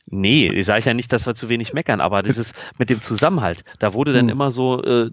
Nee, 0.07 0.49
ich 0.49 0.67
sage 0.67 0.85
ja 0.85 0.93
nicht, 0.93 1.13
dass 1.13 1.27
wir 1.27 1.35
zu 1.35 1.49
wenig 1.49 1.73
meckern, 1.73 2.01
aber 2.03 2.23
das 2.23 2.37
ist 2.37 2.55
mit 2.79 2.91
dem 2.91 3.01
Zusammenhalt. 3.01 3.65
Da 3.79 3.95
wurde 3.95 4.13
dann 4.13 4.27
hm. 4.27 4.33
immer 4.33 4.51
so, 4.51 4.83
äh, 4.83 5.11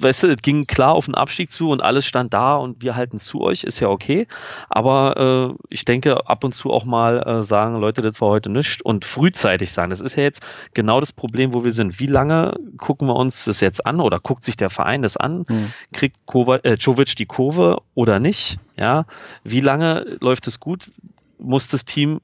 weißt 0.00 0.24
du, 0.24 0.26
es 0.26 0.42
ging 0.42 0.66
klar 0.66 0.94
auf 0.94 1.04
den 1.04 1.14
Abstieg 1.14 1.52
zu 1.52 1.70
und 1.70 1.82
alles 1.82 2.04
stand 2.04 2.34
da 2.34 2.56
und 2.56 2.82
wir 2.82 2.96
halten 2.96 3.20
zu 3.20 3.40
euch, 3.42 3.62
ist 3.62 3.78
ja 3.78 3.88
okay. 3.88 4.26
Aber 4.68 5.54
äh, 5.56 5.64
ich 5.70 5.84
denke, 5.84 6.28
ab 6.28 6.42
und 6.42 6.52
zu 6.52 6.72
auch 6.72 6.84
mal 6.84 7.22
äh, 7.22 7.42
sagen, 7.44 7.78
Leute, 7.78 8.02
das 8.02 8.20
war 8.20 8.30
heute 8.30 8.50
nichts 8.50 8.82
und 8.82 9.04
frühzeitig 9.04 9.72
sagen. 9.72 9.90
Das 9.90 10.00
ist 10.00 10.16
ja 10.16 10.24
jetzt 10.24 10.42
genau 10.74 10.98
das 10.98 11.12
Problem, 11.12 11.54
wo 11.54 11.62
wir 11.62 11.72
sind. 11.72 12.00
Wie 12.00 12.06
lange 12.06 12.58
gucken 12.76 13.06
wir 13.06 13.14
uns 13.14 13.44
das 13.44 13.60
jetzt 13.60 13.86
an 13.86 14.00
oder 14.00 14.18
guckt 14.18 14.44
sich 14.44 14.56
der 14.56 14.68
Verein 14.68 15.02
das 15.02 15.16
an? 15.16 15.44
Hm. 15.46 15.72
Kriegt 15.92 16.16
Kovac, 16.26 16.64
äh, 16.64 16.74
Jovic 16.74 17.14
die 17.14 17.26
Kurve 17.26 17.80
oder 17.94 18.18
nicht? 18.18 18.58
Ja, 18.76 19.06
wie 19.44 19.60
lange 19.60 20.18
läuft 20.20 20.48
es 20.48 20.58
gut? 20.58 20.90
Muss 21.38 21.68
das 21.68 21.84
Team 21.84 22.20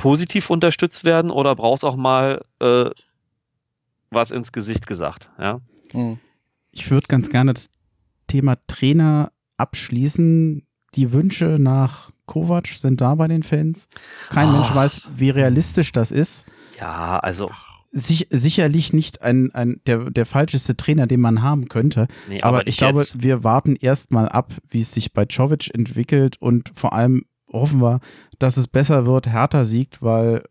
positiv 0.00 0.48
unterstützt 0.48 1.04
werden 1.04 1.30
oder 1.30 1.54
brauchst 1.54 1.84
auch 1.84 1.94
mal 1.94 2.42
äh, 2.58 2.88
was 4.10 4.30
ins 4.30 4.50
Gesicht 4.50 4.86
gesagt? 4.86 5.28
Ja. 5.38 5.60
Mhm. 5.92 6.18
Ich 6.72 6.90
würde 6.90 7.06
ganz 7.06 7.28
gerne 7.28 7.52
das 7.52 7.68
Thema 8.26 8.56
Trainer 8.66 9.30
abschließen. 9.58 10.66
Die 10.94 11.12
Wünsche 11.12 11.58
nach 11.60 12.10
Kovac 12.24 12.68
sind 12.68 13.02
da 13.02 13.14
bei 13.14 13.28
den 13.28 13.42
Fans. 13.42 13.88
Kein 14.30 14.48
oh. 14.48 14.52
Mensch 14.52 14.74
weiß, 14.74 15.02
wie 15.16 15.28
realistisch 15.28 15.92
das 15.92 16.12
ist. 16.12 16.46
Ja, 16.80 17.18
also. 17.18 17.50
Sich, 17.92 18.28
sicherlich 18.30 18.94
nicht 18.94 19.20
ein, 19.20 19.52
ein, 19.52 19.82
der, 19.84 20.10
der 20.10 20.24
falscheste 20.24 20.78
Trainer, 20.78 21.08
den 21.08 21.20
man 21.20 21.42
haben 21.42 21.68
könnte. 21.68 22.06
Nee, 22.26 22.40
aber, 22.40 22.60
aber 22.60 22.68
ich 22.68 22.78
glaube, 22.78 23.00
jetzt. 23.00 23.22
wir 23.22 23.44
warten 23.44 23.76
erst 23.76 24.12
mal 24.12 24.28
ab, 24.30 24.54
wie 24.66 24.80
es 24.80 24.92
sich 24.92 25.12
bei 25.12 25.26
Czovic 25.26 25.74
entwickelt 25.74 26.40
und 26.40 26.72
vor 26.74 26.94
allem 26.94 27.26
hoffen 27.52 27.80
wir, 27.80 28.00
dass 28.38 28.56
es 28.56 28.68
besser 28.68 29.06
wird, 29.06 29.26
Hertha 29.26 29.64
siegt, 29.64 30.02
weil, 30.02 30.44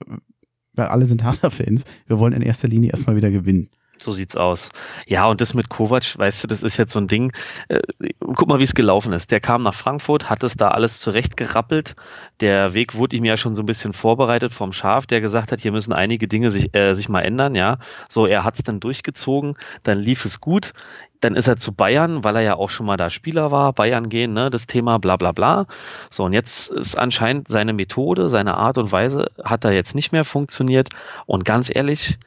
weil 0.74 0.88
alle 0.88 1.06
sind 1.06 1.24
Hertha-Fans. 1.24 1.84
Wir 2.08 2.20
wollen 2.20 2.34
in 2.34 2.42
erster 2.42 2.68
Linie 2.68 2.92
erstmal 2.92 3.16
wieder 3.16 3.32
gewinnen. 3.32 3.70
So 4.02 4.14
sieht's 4.14 4.38
aus. 4.38 4.70
Ja, 5.08 5.26
und 5.26 5.42
das 5.42 5.54
mit 5.54 5.68
Kovac, 5.68 6.18
weißt 6.18 6.44
du, 6.44 6.48
das 6.48 6.64
ist 6.64 6.78
jetzt 6.78 6.94
so 6.94 7.00
ein 7.00 7.08
Ding. 7.08 7.34
Äh, 7.68 7.82
guck 8.20 8.48
mal, 8.48 8.60
wie 8.60 8.64
es 8.64 8.74
gelaufen 8.74 9.12
ist. 9.12 9.30
Der 9.32 9.42
kam 9.42 9.62
nach 9.62 9.74
Frankfurt, 9.74 10.30
hat 10.30 10.42
es 10.44 10.56
da 10.56 10.70
alles 10.70 11.00
zurechtgerappelt. 11.00 11.96
Der 12.40 12.74
Weg 12.74 12.96
wurde 12.96 13.18
ihm 13.18 13.26
ja 13.26 13.36
schon 13.36 13.56
so 13.56 13.62
ein 13.62 13.66
bisschen 13.66 13.92
vorbereitet 13.92 14.54
vom 14.54 14.72
Schaf, 14.72 15.06
der 15.06 15.20
gesagt 15.20 15.52
hat, 15.52 15.60
hier 15.60 15.74
müssen 15.74 15.92
einige 15.92 16.30
Dinge 16.30 16.50
sich, 16.50 16.74
äh, 16.74 16.94
sich 16.94 17.10
mal 17.10 17.22
ändern, 17.22 17.56
ja. 17.56 17.80
So, 18.08 18.26
er 18.26 18.46
hat's 18.46 18.64
dann 18.64 18.80
durchgezogen, 18.80 19.56
dann 19.84 20.00
lief 20.00 20.24
es 20.24 20.40
gut. 20.40 20.72
Dann 21.22 21.36
ist 21.36 21.48
er 21.48 21.58
zu 21.58 21.74
Bayern, 21.74 22.24
weil 22.24 22.36
er 22.38 22.42
ja 22.42 22.56
auch 22.56 22.70
schon 22.70 22.86
mal 22.86 22.98
da 22.98 23.10
Spieler 23.10 23.52
war. 23.52 23.74
Bayern 23.74 24.10
gehen, 24.10 24.34
ne, 24.34 24.50
das 24.50 24.68
Thema, 24.68 25.00
bla 25.00 25.18
bla 25.18 25.32
bla. 25.32 25.68
So, 26.10 26.24
und 26.26 26.34
jetzt 26.34 26.72
ist 26.72 26.98
anscheinend 26.98 27.48
seine 27.50 27.74
Methode, 27.74 28.30
seine 28.30 28.56
Art 28.56 28.78
und 28.78 28.92
Weise 28.92 29.32
hat 29.44 29.66
da 29.66 29.72
jetzt 29.72 29.96
nicht 29.96 30.12
mehr 30.12 30.24
funktioniert. 30.24 30.90
Und 31.26 31.46
ganz 31.46 31.70
ehrlich, 31.74 32.18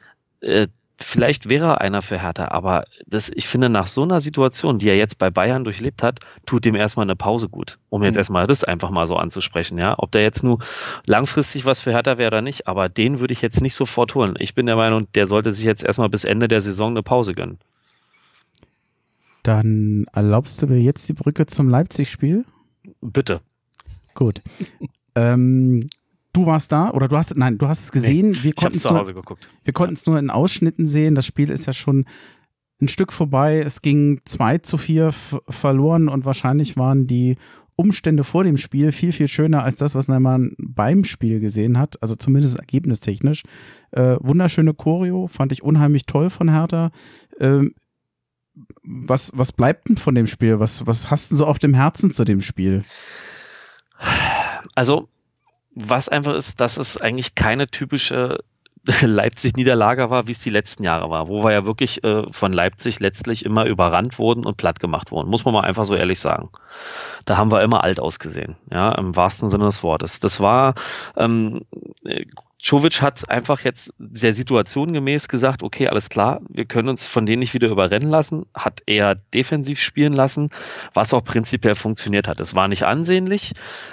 äh, 0.41 0.67
vielleicht 0.99 1.49
wäre 1.49 1.65
er 1.65 1.81
einer 1.81 2.01
für 2.01 2.21
Hertha, 2.21 2.49
aber 2.49 2.85
das, 3.05 3.29
ich 3.29 3.47
finde, 3.47 3.69
nach 3.69 3.87
so 3.87 4.03
einer 4.03 4.21
Situation, 4.21 4.79
die 4.79 4.89
er 4.89 4.97
jetzt 4.97 5.17
bei 5.17 5.29
Bayern 5.29 5.63
durchlebt 5.63 6.03
hat, 6.03 6.19
tut 6.45 6.65
ihm 6.65 6.75
erstmal 6.75 7.05
eine 7.05 7.15
Pause 7.15 7.49
gut, 7.49 7.77
um 7.89 8.03
jetzt 8.03 8.15
mhm. 8.15 8.19
erstmal 8.19 8.47
das 8.47 8.63
einfach 8.63 8.89
mal 8.89 9.07
so 9.07 9.15
anzusprechen, 9.15 9.77
ja. 9.77 9.95
Ob 9.97 10.11
der 10.11 10.21
jetzt 10.21 10.43
nur 10.43 10.59
langfristig 11.05 11.65
was 11.65 11.81
für 11.81 11.91
Hertha 11.91 12.17
wäre 12.17 12.27
oder 12.27 12.41
nicht, 12.41 12.67
aber 12.67 12.89
den 12.89 13.19
würde 13.19 13.33
ich 13.33 13.41
jetzt 13.41 13.61
nicht 13.61 13.75
sofort 13.75 14.15
holen. 14.15 14.35
Ich 14.39 14.55
bin 14.55 14.65
der 14.65 14.75
Meinung, 14.75 15.07
der 15.13 15.27
sollte 15.27 15.53
sich 15.53 15.65
jetzt 15.65 15.83
erstmal 15.83 16.09
bis 16.09 16.23
Ende 16.23 16.47
der 16.47 16.61
Saison 16.61 16.91
eine 16.91 17.03
Pause 17.03 17.33
gönnen. 17.33 17.59
Dann 19.43 20.05
erlaubst 20.13 20.61
du 20.61 20.67
mir 20.67 20.79
jetzt 20.79 21.07
die 21.09 21.13
Brücke 21.13 21.45
zum 21.45 21.69
Leipzig-Spiel? 21.69 22.45
Bitte. 23.01 23.41
Gut. 24.13 24.41
ähm, 25.15 25.89
du 26.31 26.45
warst 26.45 26.71
da 26.71 26.91
oder 26.91 27.07
du 27.07 27.17
hast 27.17 27.35
nein, 27.35 27.57
du 27.57 27.67
hast 27.67 27.83
es 27.83 27.91
gesehen. 27.91 28.31
Nee, 28.31 28.43
wir 28.43 28.53
konnten 28.53 28.77
es 28.77 28.83
nur, 28.85 29.05
wir 29.05 29.73
konnten 29.73 29.93
es 29.93 30.05
nur 30.05 30.17
in 30.17 30.29
Ausschnitten 30.29 30.87
sehen. 30.87 31.15
Das 31.15 31.25
Spiel 31.25 31.49
ist 31.49 31.65
ja 31.65 31.73
schon 31.73 32.05
ein 32.81 32.87
Stück 32.87 33.13
vorbei. 33.13 33.59
Es 33.59 33.81
ging 33.81 34.21
2 34.25 34.59
zu 34.59 34.77
4 34.77 35.11
verloren 35.49 36.09
und 36.09 36.25
wahrscheinlich 36.25 36.77
waren 36.77 37.07
die 37.07 37.37
Umstände 37.75 38.23
vor 38.23 38.43
dem 38.43 38.57
Spiel 38.57 38.91
viel, 38.91 39.11
viel 39.11 39.27
schöner 39.27 39.63
als 39.63 39.77
das, 39.77 39.95
was 39.95 40.07
man 40.07 40.55
beim 40.59 41.03
Spiel 41.03 41.39
gesehen 41.39 41.79
hat, 41.79 42.01
also 42.01 42.15
zumindest 42.15 42.57
ergebnistechnisch. 42.57 43.43
Äh, 43.91 44.17
wunderschöne 44.19 44.73
Choreo, 44.73 45.27
fand 45.27 45.51
ich 45.51 45.63
unheimlich 45.63 46.05
toll 46.05 46.29
von 46.29 46.49
Hertha. 46.49 46.91
Ähm, 47.39 47.73
was, 48.83 49.31
was 49.33 49.51
bleibt 49.51 49.89
denn 49.89 49.97
von 49.97 50.15
dem 50.15 50.27
Spiel? 50.27 50.59
Was, 50.59 50.85
was 50.85 51.09
hast 51.09 51.31
du 51.31 51.35
so 51.35 51.45
auf 51.45 51.59
dem 51.59 51.73
Herzen 51.73 52.11
zu 52.11 52.25
dem 52.25 52.41
Spiel? 52.41 52.83
Also, 54.75 55.07
was 55.75 56.09
einfach 56.09 56.33
ist, 56.33 56.59
dass 56.59 56.77
es 56.77 56.97
eigentlich 56.97 57.35
keine 57.35 57.67
typische 57.67 58.43
Leipzig-Niederlage 59.01 60.09
war, 60.09 60.27
wie 60.27 60.33
es 60.33 60.41
die 60.41 60.49
letzten 60.49 60.83
Jahre 60.83 61.09
war, 61.09 61.29
wo 61.29 61.43
wir 61.43 61.53
ja 61.53 61.65
wirklich 61.65 62.03
äh, 62.03 62.23
von 62.31 62.51
Leipzig 62.51 62.99
letztlich 62.99 63.45
immer 63.45 63.65
überrannt 63.65 64.19
wurden 64.19 64.45
und 64.45 64.57
platt 64.57 64.79
gemacht 64.79 65.11
wurden, 65.11 65.29
muss 65.29 65.45
man 65.45 65.53
mal 65.53 65.61
einfach 65.61 65.85
so 65.85 65.95
ehrlich 65.95 66.19
sagen. 66.19 66.49
Da 67.25 67.37
haben 67.37 67.51
wir 67.51 67.61
immer 67.61 67.83
alt 67.83 67.99
ausgesehen, 67.99 68.57
ja, 68.69 68.91
im 68.93 69.15
wahrsten 69.15 69.47
Sinne 69.47 69.65
des 69.65 69.83
Wortes. 69.83 70.19
Das 70.19 70.41
war 70.41 70.75
ähm, 71.15 71.61
Czovic 72.63 73.01
hat 73.01 73.29
einfach 73.29 73.59
jetzt 73.59 73.93
der 73.97 74.33
Situation 74.33 74.93
gemäß 74.93 75.27
gesagt, 75.27 75.63
okay, 75.63 75.89
alles 75.89 76.07
klar, 76.09 76.39
wir 76.47 76.63
können 76.63 76.87
uns 76.87 77.05
von 77.05 77.25
denen 77.25 77.41
nicht 77.41 77.53
wieder 77.53 77.67
überrennen 77.67 78.09
lassen, 78.09 78.45
hat 78.53 78.81
eher 78.85 79.15
defensiv 79.15 79.81
spielen 79.81 80.13
lassen, 80.13 80.47
was 80.93 81.13
auch 81.13 81.25
prinzipiell 81.25 81.75
funktioniert 81.75 82.29
hat. 82.29 82.39
Es 82.39 82.55
war 82.55 82.69
nicht 82.69 82.83
ansehnlich. 82.83 83.51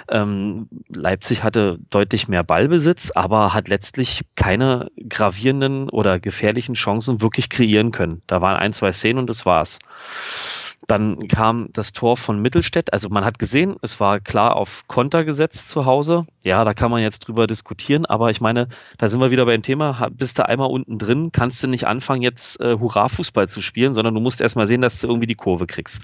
Ähm, 0.09 0.69
Leipzig 0.87 1.43
hatte 1.43 1.79
deutlich 1.89 2.29
mehr 2.29 2.43
Ballbesitz, 2.43 3.11
aber 3.13 3.53
hat 3.53 3.67
letztlich 3.67 4.21
keine 4.35 4.89
gravierenden 5.09 5.89
oder 5.89 6.19
gefährlichen 6.19 6.75
Chancen 6.75 7.19
wirklich 7.19 7.49
kreieren 7.49 7.91
können. 7.91 8.21
Da 8.25 8.41
waren 8.41 8.55
ein, 8.55 8.71
zwei 8.71 8.93
Szenen 8.93 9.19
und 9.19 9.29
das 9.29 9.45
war's. 9.45 9.79
Dann 10.87 11.27
kam 11.27 11.69
das 11.73 11.93
Tor 11.93 12.17
von 12.17 12.41
Mittelstädt. 12.41 12.91
Also 12.93 13.09
man 13.09 13.23
hat 13.23 13.39
gesehen, 13.39 13.75
es 13.81 13.99
war 13.99 14.19
klar 14.19 14.55
auf 14.55 14.87
Konter 14.87 15.23
gesetzt 15.23 15.69
zu 15.69 15.85
Hause. 15.85 16.25
Ja, 16.43 16.63
da 16.63 16.73
kann 16.73 16.91
man 16.91 17.01
jetzt 17.01 17.19
drüber 17.19 17.47
diskutieren, 17.47 18.05
aber 18.05 18.31
ich 18.31 18.41
meine, 18.41 18.67
da 18.97 19.09
sind 19.09 19.19
wir 19.19 19.31
wieder 19.31 19.45
beim 19.45 19.61
Thema, 19.61 20.09
bist 20.11 20.39
du 20.39 20.47
einmal 20.47 20.69
unten 20.69 20.97
drin, 20.97 21.31
kannst 21.31 21.61
du 21.63 21.67
nicht 21.67 21.85
anfangen, 21.85 22.21
jetzt 22.21 22.59
äh, 22.59 22.77
Hurra-Fußball 22.79 23.47
zu 23.47 23.61
spielen, 23.61 23.93
sondern 23.93 24.15
du 24.15 24.21
musst 24.21 24.41
erstmal 24.41 24.67
sehen, 24.67 24.81
dass 24.81 24.99
du 24.99 25.07
irgendwie 25.07 25.27
die 25.27 25.35
Kurve 25.35 25.67
kriegst. 25.67 26.03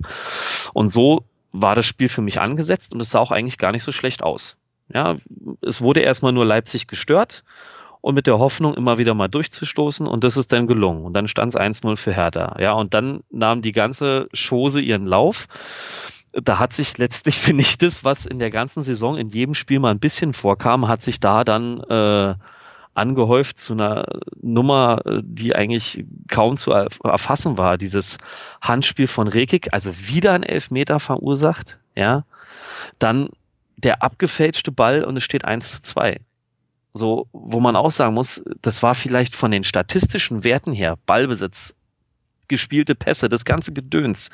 Und 0.74 0.90
so 0.90 1.26
war 1.52 1.76
das 1.76 1.86
Spiel 1.86 2.10
für 2.10 2.22
mich 2.22 2.40
angesetzt 2.40 2.94
und 2.94 3.02
es 3.02 3.10
sah 3.10 3.20
auch 3.20 3.32
eigentlich 3.32 3.58
gar 3.58 3.72
nicht 3.72 3.84
so 3.84 3.92
schlecht 3.92 4.22
aus. 4.22 4.58
Ja, 4.94 5.18
es 5.62 5.82
wurde 5.82 6.00
erstmal 6.02 6.32
nur 6.32 6.46
Leipzig 6.46 6.88
gestört 6.88 7.44
und 8.02 8.16
mit 8.16 8.28
der 8.28 8.40
Hoffnung, 8.40 8.74
immer 8.74 8.98
wieder 8.98 9.14
mal 9.14 9.28
durchzustoßen 9.28 10.08
und 10.08 10.24
das 10.24 10.38
ist 10.38 10.54
dann 10.54 10.68
gelungen. 10.68 11.06
Und 11.06 11.14
dann 11.14 11.28
stand 11.28 11.54
es 11.54 11.60
1-0 11.60 11.98
für 11.98 12.14
Hertha. 12.14 12.58
Ja, 12.60 12.74
und 12.74 12.94
dann 12.94 13.22
nahm 13.30 13.62
die 13.62 13.72
ganze 13.72 14.28
Chose 14.34 14.82
ihren 14.82 15.06
Lauf. 15.06 15.48
Da 16.34 16.60
hat 16.60 16.74
sich 16.74 16.98
letztlich, 16.98 17.38
finde 17.40 17.62
ich, 17.62 17.78
das, 17.78 18.04
was 18.04 18.26
in 18.26 18.40
der 18.40 18.52
ganzen 18.52 18.84
Saison 18.84 19.18
in 19.18 19.30
jedem 19.30 19.54
Spiel 19.54 19.80
mal 19.80 19.92
ein 19.92 20.00
bisschen 20.00 20.34
vorkam, 20.34 20.88
hat 20.88 21.02
sich 21.02 21.20
da 21.20 21.44
dann 21.44 21.82
äh, 21.82 22.36
angehäuft 22.94 23.60
zu 23.60 23.74
einer 23.74 24.06
Nummer, 24.42 25.02
die 25.22 25.56
eigentlich 25.56 26.04
kaum 26.28 26.58
zu 26.58 26.72
erfassen 26.72 27.58
war. 27.58 27.78
Dieses 27.78 28.18
Handspiel 28.60 29.08
von 29.08 29.28
Rekik, 29.28 29.72
also 29.72 29.92
wieder 30.08 30.34
ein 30.34 30.44
Elfmeter 30.44 31.00
verursacht, 31.00 31.78
ja. 31.96 32.26
Dann 32.98 33.30
der 33.78 34.02
abgefälschte 34.02 34.72
Ball 34.72 35.04
und 35.04 35.18
es 35.18 35.24
steht 35.24 35.46
1 35.46 35.72
zu 35.74 35.82
2. 35.84 36.20
So, 36.98 37.28
wo 37.32 37.60
man 37.60 37.76
auch 37.76 37.92
sagen 37.92 38.14
muss, 38.14 38.44
das 38.62 38.84
war 38.84 38.96
vielleicht 38.96 39.36
von 39.36 39.52
den 39.52 39.64
statistischen 39.64 40.44
Werten 40.44 40.74
her, 40.74 40.98
Ballbesitz, 41.06 41.76
gespielte 42.48 42.96
Pässe, 42.96 43.30
das 43.30 43.46
ganze 43.46 43.74
Gedöns, 43.74 44.30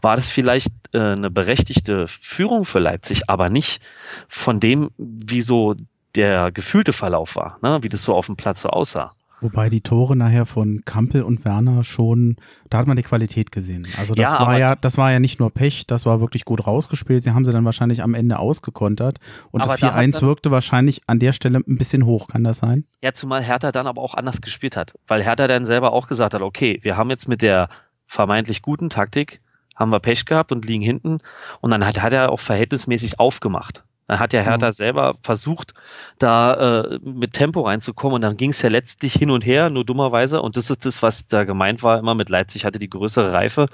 war 0.00 0.16
das 0.16 0.28
vielleicht 0.28 0.70
äh, 0.92 0.98
eine 0.98 1.30
berechtigte 1.30 2.06
Führung 2.06 2.64
für 2.64 2.78
Leipzig, 2.78 3.28
aber 3.28 3.50
nicht 3.50 3.82
von 4.28 4.60
dem, 4.60 4.90
wie 4.98 5.40
so 5.40 5.74
der 6.14 6.52
gefühlte 6.52 6.92
Verlauf 6.92 7.36
war, 7.36 7.58
ne? 7.62 7.78
wie 7.82 7.88
das 7.88 8.02
so 8.02 8.14
auf 8.14 8.26
dem 8.26 8.36
Platz 8.36 8.62
so 8.62 8.68
aussah. 8.68 9.12
Wobei 9.40 9.68
die 9.68 9.82
Tore 9.82 10.16
nachher 10.16 10.46
von 10.46 10.82
Kampel 10.84 11.22
und 11.22 11.44
Werner 11.44 11.84
schon, 11.84 12.36
da 12.70 12.78
hat 12.78 12.86
man 12.86 12.96
die 12.96 13.02
Qualität 13.02 13.52
gesehen. 13.52 13.86
Also 13.98 14.14
das 14.14 14.34
ja, 14.34 14.40
war 14.40 14.58
ja, 14.58 14.76
das 14.76 14.96
war 14.96 15.12
ja 15.12 15.20
nicht 15.20 15.40
nur 15.40 15.50
Pech, 15.50 15.86
das 15.86 16.06
war 16.06 16.20
wirklich 16.20 16.46
gut 16.46 16.66
rausgespielt. 16.66 17.22
Sie 17.22 17.32
haben 17.32 17.44
sie 17.44 17.52
dann 17.52 17.64
wahrscheinlich 17.64 18.02
am 18.02 18.14
Ende 18.14 18.38
ausgekontert. 18.38 19.18
Und 19.50 19.64
das 19.64 19.82
4-1 19.82 20.22
wirkte 20.22 20.50
wahrscheinlich 20.50 21.02
an 21.06 21.18
der 21.18 21.32
Stelle 21.32 21.58
ein 21.58 21.76
bisschen 21.76 22.06
hoch, 22.06 22.28
kann 22.28 22.44
das 22.44 22.58
sein? 22.58 22.84
Ja, 23.02 23.12
zumal 23.12 23.42
Hertha 23.42 23.72
dann 23.72 23.86
aber 23.86 24.00
auch 24.00 24.14
anders 24.14 24.40
gespielt 24.40 24.76
hat. 24.76 24.94
Weil 25.06 25.22
Hertha 25.22 25.46
dann 25.48 25.66
selber 25.66 25.92
auch 25.92 26.08
gesagt 26.08 26.32
hat, 26.32 26.40
okay, 26.40 26.78
wir 26.82 26.96
haben 26.96 27.10
jetzt 27.10 27.28
mit 27.28 27.42
der 27.42 27.68
vermeintlich 28.06 28.62
guten 28.62 28.88
Taktik, 28.88 29.40
haben 29.74 29.90
wir 29.90 30.00
Pech 30.00 30.24
gehabt 30.24 30.50
und 30.50 30.64
liegen 30.64 30.82
hinten. 30.82 31.18
Und 31.60 31.72
dann 31.72 31.84
hat, 31.84 32.00
hat 32.00 32.14
er 32.14 32.32
auch 32.32 32.40
verhältnismäßig 32.40 33.20
aufgemacht. 33.20 33.84
Dann 34.06 34.20
hat 34.20 34.32
ja 34.32 34.40
Hertha 34.40 34.68
mhm. 34.68 34.72
selber 34.72 35.14
versucht, 35.22 35.74
da 36.18 36.82
äh, 36.82 36.98
mit 37.02 37.32
Tempo 37.32 37.62
reinzukommen 37.62 38.14
und 38.16 38.20
dann 38.20 38.36
ging 38.36 38.50
es 38.50 38.62
ja 38.62 38.68
letztlich 38.68 39.14
hin 39.14 39.30
und 39.30 39.44
her, 39.44 39.70
nur 39.70 39.84
dummerweise. 39.84 40.40
Und 40.42 40.56
das 40.56 40.70
ist 40.70 40.84
das, 40.84 41.02
was 41.02 41.26
da 41.26 41.44
gemeint 41.44 41.82
war, 41.82 41.98
immer 41.98 42.14
mit 42.14 42.28
Leipzig 42.28 42.64
hatte 42.64 42.78
die 42.78 42.90
größere 42.90 43.32
Reife. 43.32 43.66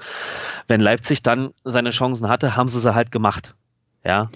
Wenn 0.67 0.81
Leipzig 0.81 1.21
dann 1.21 1.53
seine 1.63 1.91
Chancen 1.91 2.27
hatte, 2.27 2.55
haben 2.55 2.67
sie 2.67 2.81
sie 2.81 2.95
halt 2.95 3.11
gemacht. 3.11 3.53
Ja. 4.03 4.29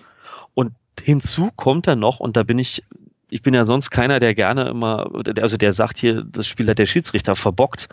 Und 0.53 0.73
hinzu 1.01 1.51
kommt 1.55 1.87
dann 1.87 1.99
noch, 1.99 2.19
und 2.19 2.37
da 2.37 2.43
bin 2.43 2.59
ich 2.59 2.83
ich 3.29 3.41
bin 3.41 3.53
ja 3.53 3.65
sonst 3.65 3.89
keiner, 3.89 4.19
der 4.19 4.33
gerne 4.35 4.69
immer, 4.69 5.09
also 5.41 5.57
der 5.57 5.73
sagt 5.73 5.97
hier, 5.97 6.23
das 6.23 6.47
Spiel 6.47 6.67
hat 6.69 6.79
der 6.79 6.85
Schiedsrichter 6.85 7.35
verbockt. 7.35 7.89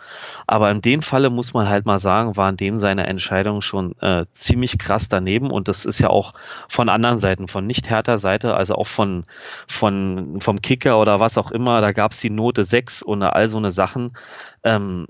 Aber 0.47 0.71
in 0.71 0.81
dem 0.81 1.01
Falle 1.01 1.29
muss 1.29 1.53
man 1.53 1.67
halt 1.67 1.85
mal 1.85 1.99
sagen, 1.99 2.37
waren 2.37 2.55
dem 2.55 2.77
seine 2.77 3.05
Entscheidungen 3.07 3.61
schon 3.61 3.95
äh, 3.99 4.25
ziemlich 4.35 4.77
krass 4.77 5.09
daneben. 5.09 5.51
Und 5.51 5.67
das 5.67 5.83
ist 5.83 5.99
ja 5.99 6.09
auch 6.09 6.33
von 6.69 6.87
anderen 6.87 7.19
Seiten, 7.19 7.49
von 7.49 7.67
nicht 7.67 7.89
härter 7.89 8.17
Seite, 8.17 8.53
also 8.55 8.75
auch 8.75 8.87
von, 8.87 9.25
von 9.67 10.39
vom 10.39 10.61
Kicker 10.61 10.99
oder 10.99 11.19
was 11.19 11.37
auch 11.37 11.51
immer, 11.51 11.81
da 11.81 11.91
gab 11.91 12.11
es 12.11 12.19
die 12.19 12.29
Note 12.29 12.63
6 12.63 13.01
und 13.01 13.21
all 13.21 13.47
so 13.49 13.57
eine 13.57 13.71
Sachen. 13.71 14.15
Ähm, 14.63 15.07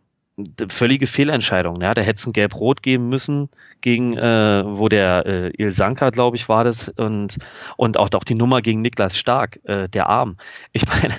völlige 0.69 1.07
Fehlentscheidung. 1.07 1.81
Ja, 1.81 1.93
da 1.93 2.01
hätte 2.01 2.19
es 2.19 2.27
ein 2.27 2.33
Gelb-Rot 2.33 2.83
geben 2.83 3.07
müssen 3.07 3.49
gegen, 3.79 4.17
äh, 4.17 4.63
wo 4.65 4.89
der 4.89 5.25
äh, 5.25 5.51
Il 5.57 5.71
Sanka, 5.71 6.09
glaube 6.09 6.35
ich, 6.35 6.49
war 6.49 6.63
das 6.63 6.89
und 6.89 7.37
und 7.77 7.97
auch, 7.97 8.09
auch 8.13 8.23
die 8.23 8.35
Nummer 8.35 8.61
gegen 8.61 8.79
Niklas 8.79 9.17
Stark, 9.17 9.59
äh, 9.63 9.87
der 9.87 10.09
Arm. 10.09 10.37
Ich 10.73 10.85
meine, 10.87 11.13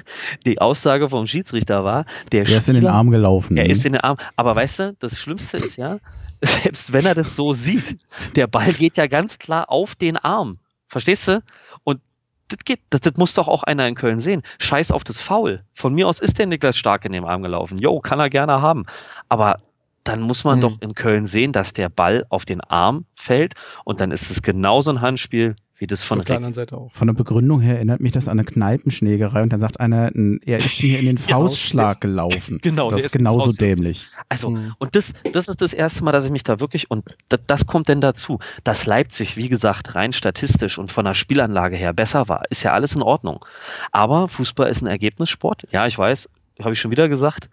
die 0.44 0.60
Aussage 0.60 1.08
vom 1.08 1.26
Schiedsrichter 1.26 1.84
war, 1.84 2.04
der, 2.32 2.44
der 2.44 2.58
ist 2.58 2.68
in 2.68 2.74
den 2.74 2.86
Arm 2.86 3.10
gelaufen. 3.10 3.56
Er 3.56 3.64
ne? 3.64 3.70
ist 3.70 3.86
in 3.86 3.94
den 3.94 4.02
Arm. 4.02 4.18
Aber 4.36 4.54
weißt 4.54 4.78
du, 4.80 4.96
das 4.98 5.18
Schlimmste 5.18 5.56
ist 5.58 5.76
ja, 5.76 5.98
selbst 6.42 6.92
wenn 6.92 7.06
er 7.06 7.14
das 7.14 7.36
so 7.36 7.54
sieht, 7.54 7.96
der 8.34 8.46
Ball 8.46 8.72
geht 8.72 8.98
ja 8.98 9.06
ganz 9.06 9.38
klar 9.38 9.70
auf 9.70 9.94
den 9.94 10.18
Arm. 10.18 10.58
Verstehst 10.88 11.28
du? 11.28 11.42
Und 11.84 12.00
das 12.48 12.58
geht, 12.64 12.80
das, 12.90 13.00
das 13.00 13.14
muss 13.16 13.34
doch 13.34 13.48
auch 13.48 13.62
einer 13.62 13.86
in 13.88 13.94
Köln 13.94 14.20
sehen. 14.20 14.42
Scheiß 14.58 14.90
auf 14.90 15.04
das 15.04 15.20
Foul. 15.20 15.64
Von 15.74 15.94
mir 15.94 16.08
aus 16.08 16.20
ist 16.20 16.38
der 16.38 16.46
Niklas 16.46 16.76
Stark 16.76 17.04
in 17.04 17.12
dem 17.12 17.24
Arm 17.24 17.42
gelaufen. 17.42 17.78
Jo, 17.78 18.00
kann 18.00 18.20
er 18.20 18.30
gerne 18.30 18.60
haben. 18.60 18.86
Aber 19.28 19.60
dann 20.08 20.20
muss 20.20 20.44
man 20.44 20.58
mhm. 20.58 20.62
doch 20.62 20.80
in 20.80 20.94
Köln 20.94 21.26
sehen, 21.26 21.52
dass 21.52 21.72
der 21.72 21.88
Ball 21.88 22.26
auf 22.28 22.44
den 22.44 22.60
Arm 22.60 23.06
fällt 23.14 23.54
und 23.84 24.00
dann 24.00 24.10
ist 24.10 24.30
es 24.30 24.42
genauso 24.42 24.90
ein 24.90 25.00
Handspiel 25.00 25.54
wie 25.78 25.86
das 25.86 26.04
von 26.04 26.24
der 26.24 26.36
anderen 26.36 26.54
Seite 26.54 26.76
auch. 26.76 26.90
Von 26.92 27.06
der 27.06 27.14
Begründung 27.14 27.60
her 27.60 27.76
erinnert 27.76 28.00
mich 28.00 28.12
das 28.12 28.28
an 28.28 28.38
eine 28.38 28.44
Kneipenschlägerei 28.44 29.42
und 29.42 29.52
dann 29.52 29.60
sagt 29.60 29.78
einer, 29.78 30.10
er 30.14 30.56
ist 30.56 30.82
mir 30.82 30.98
in 30.98 31.06
den 31.06 31.18
Faustschlag 31.18 32.00
gelaufen. 32.00 32.60
Genau, 32.66 32.90
das 32.90 33.02
ist 33.02 33.12
genauso 33.12 33.52
dämlich. 33.52 34.06
Also, 34.28 34.50
mhm. 34.50 34.74
und 34.78 34.96
das, 34.96 35.12
das 35.32 35.48
ist 35.48 35.60
das 35.60 35.72
erste 35.72 36.02
Mal, 36.02 36.12
dass 36.12 36.24
ich 36.24 36.30
mich 36.30 36.42
da 36.42 36.58
wirklich, 36.58 36.90
und 36.90 37.04
das, 37.28 37.40
das 37.46 37.66
kommt 37.66 37.88
denn 37.88 38.00
dazu, 38.00 38.38
dass 38.64 38.86
Leipzig, 38.86 39.36
wie 39.36 39.48
gesagt, 39.48 39.94
rein 39.94 40.12
statistisch 40.12 40.78
und 40.78 40.90
von 40.90 41.04
der 41.04 41.14
Spielanlage 41.14 41.76
her 41.76 41.92
besser 41.92 42.28
war, 42.28 42.42
ist 42.50 42.62
ja 42.62 42.72
alles 42.72 42.94
in 42.94 43.02
Ordnung. 43.02 43.44
Aber 43.92 44.28
Fußball 44.28 44.68
ist 44.68 44.82
ein 44.82 44.86
Ergebnissport. 44.86 45.66
Ja, 45.70 45.86
ich 45.86 45.96
weiß, 45.96 46.28
habe 46.60 46.72
ich 46.72 46.80
schon 46.80 46.90
wieder 46.90 47.08
gesagt. 47.08 47.50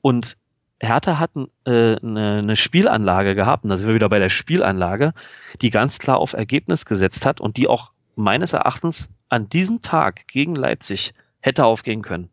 Und 0.00 0.36
Hertha 0.80 1.18
hat 1.18 1.32
äh, 1.64 1.96
eine, 1.96 2.38
eine 2.38 2.56
Spielanlage 2.56 3.34
gehabt, 3.34 3.64
und 3.64 3.70
da 3.70 3.76
sind 3.76 3.88
wir 3.88 3.94
wieder 3.94 4.08
bei 4.08 4.18
der 4.18 4.28
Spielanlage, 4.28 5.12
die 5.60 5.70
ganz 5.70 5.98
klar 5.98 6.18
auf 6.18 6.34
Ergebnis 6.34 6.84
gesetzt 6.84 7.26
hat 7.26 7.40
und 7.40 7.56
die 7.56 7.68
auch 7.68 7.92
meines 8.14 8.52
Erachtens 8.52 9.08
an 9.28 9.48
diesem 9.48 9.82
Tag 9.82 10.28
gegen 10.28 10.54
Leipzig 10.54 11.14
hätte 11.40 11.64
aufgehen 11.64 12.02
können. 12.02 12.30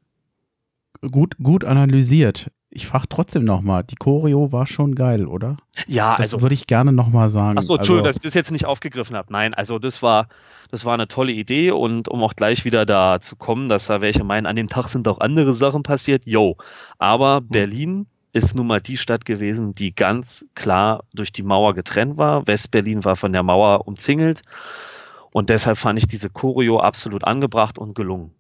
Gut, 1.02 1.38
gut 1.42 1.64
analysiert. 1.64 2.52
Ich 2.70 2.88
frage 2.88 3.08
trotzdem 3.08 3.46
nochmal, 3.46 3.84
die 3.84 3.96
Choreo 3.96 4.52
war 4.52 4.68
schon 4.68 4.96
geil, 4.96 5.28
oder? 5.28 5.56
Ja, 5.88 6.18
das 6.18 6.34
also. 6.34 6.42
würde 6.42 6.56
ich 6.56 6.68
gerne 6.68 6.92
nochmal 6.92 7.30
sagen. 7.30 7.58
Achso, 7.58 7.76
Entschuldigung, 7.76 8.08
also, 8.08 8.18
dass 8.18 8.26
ich 8.26 8.30
das 8.30 8.34
jetzt 8.34 8.52
nicht 8.52 8.66
aufgegriffen 8.66 9.16
habe. 9.16 9.32
Nein, 9.32 9.54
also 9.54 9.80
das 9.80 10.04
war, 10.04 10.28
das 10.72 10.84
war 10.84 10.94
eine 10.94 11.08
tolle 11.08 11.32
Idee 11.32 11.72
und 11.72 12.10
um 12.10 12.22
auch 12.22 12.36
gleich 12.36 12.66
wieder 12.66 12.86
da 12.86 13.22
zu 13.22 13.38
kommen, 13.38 13.70
dass 13.70 13.88
da 13.88 14.02
welche 14.02 14.26
meinen, 14.26 14.46
an 14.46 14.58
dem 14.58 14.68
Tag 14.68 14.90
sind 14.90 15.08
auch 15.08 15.22
andere 15.22 15.54
Sachen 15.54 15.84
passiert, 15.84 16.26
yo. 16.26 16.58
Aber 16.98 17.38
hm. 17.38 17.48
Berlin 17.48 18.08
ist 18.36 18.54
nun 18.54 18.68
mal 18.68 18.82
die 18.82 18.98
Stadt 18.98 19.24
gewesen, 19.24 19.72
die 19.72 19.96
ganz 19.96 20.46
klar 20.56 21.06
durch 21.14 21.32
die 21.32 21.42
Mauer 21.42 21.74
getrennt 21.74 22.18
war. 22.18 22.46
Westberlin 22.46 23.06
war 23.06 23.16
von 23.16 23.32
der 23.32 23.44
Mauer 23.44 23.88
umzingelt. 23.88 24.42
Und 25.32 25.50
deshalb 25.50 25.78
fand 25.78 26.00
ich 26.00 26.08
diese 26.08 26.30
Choreo 26.30 26.82
absolut 26.82 27.24
angebracht 27.24 27.78
und 27.80 27.96
gelungen. 27.96 28.32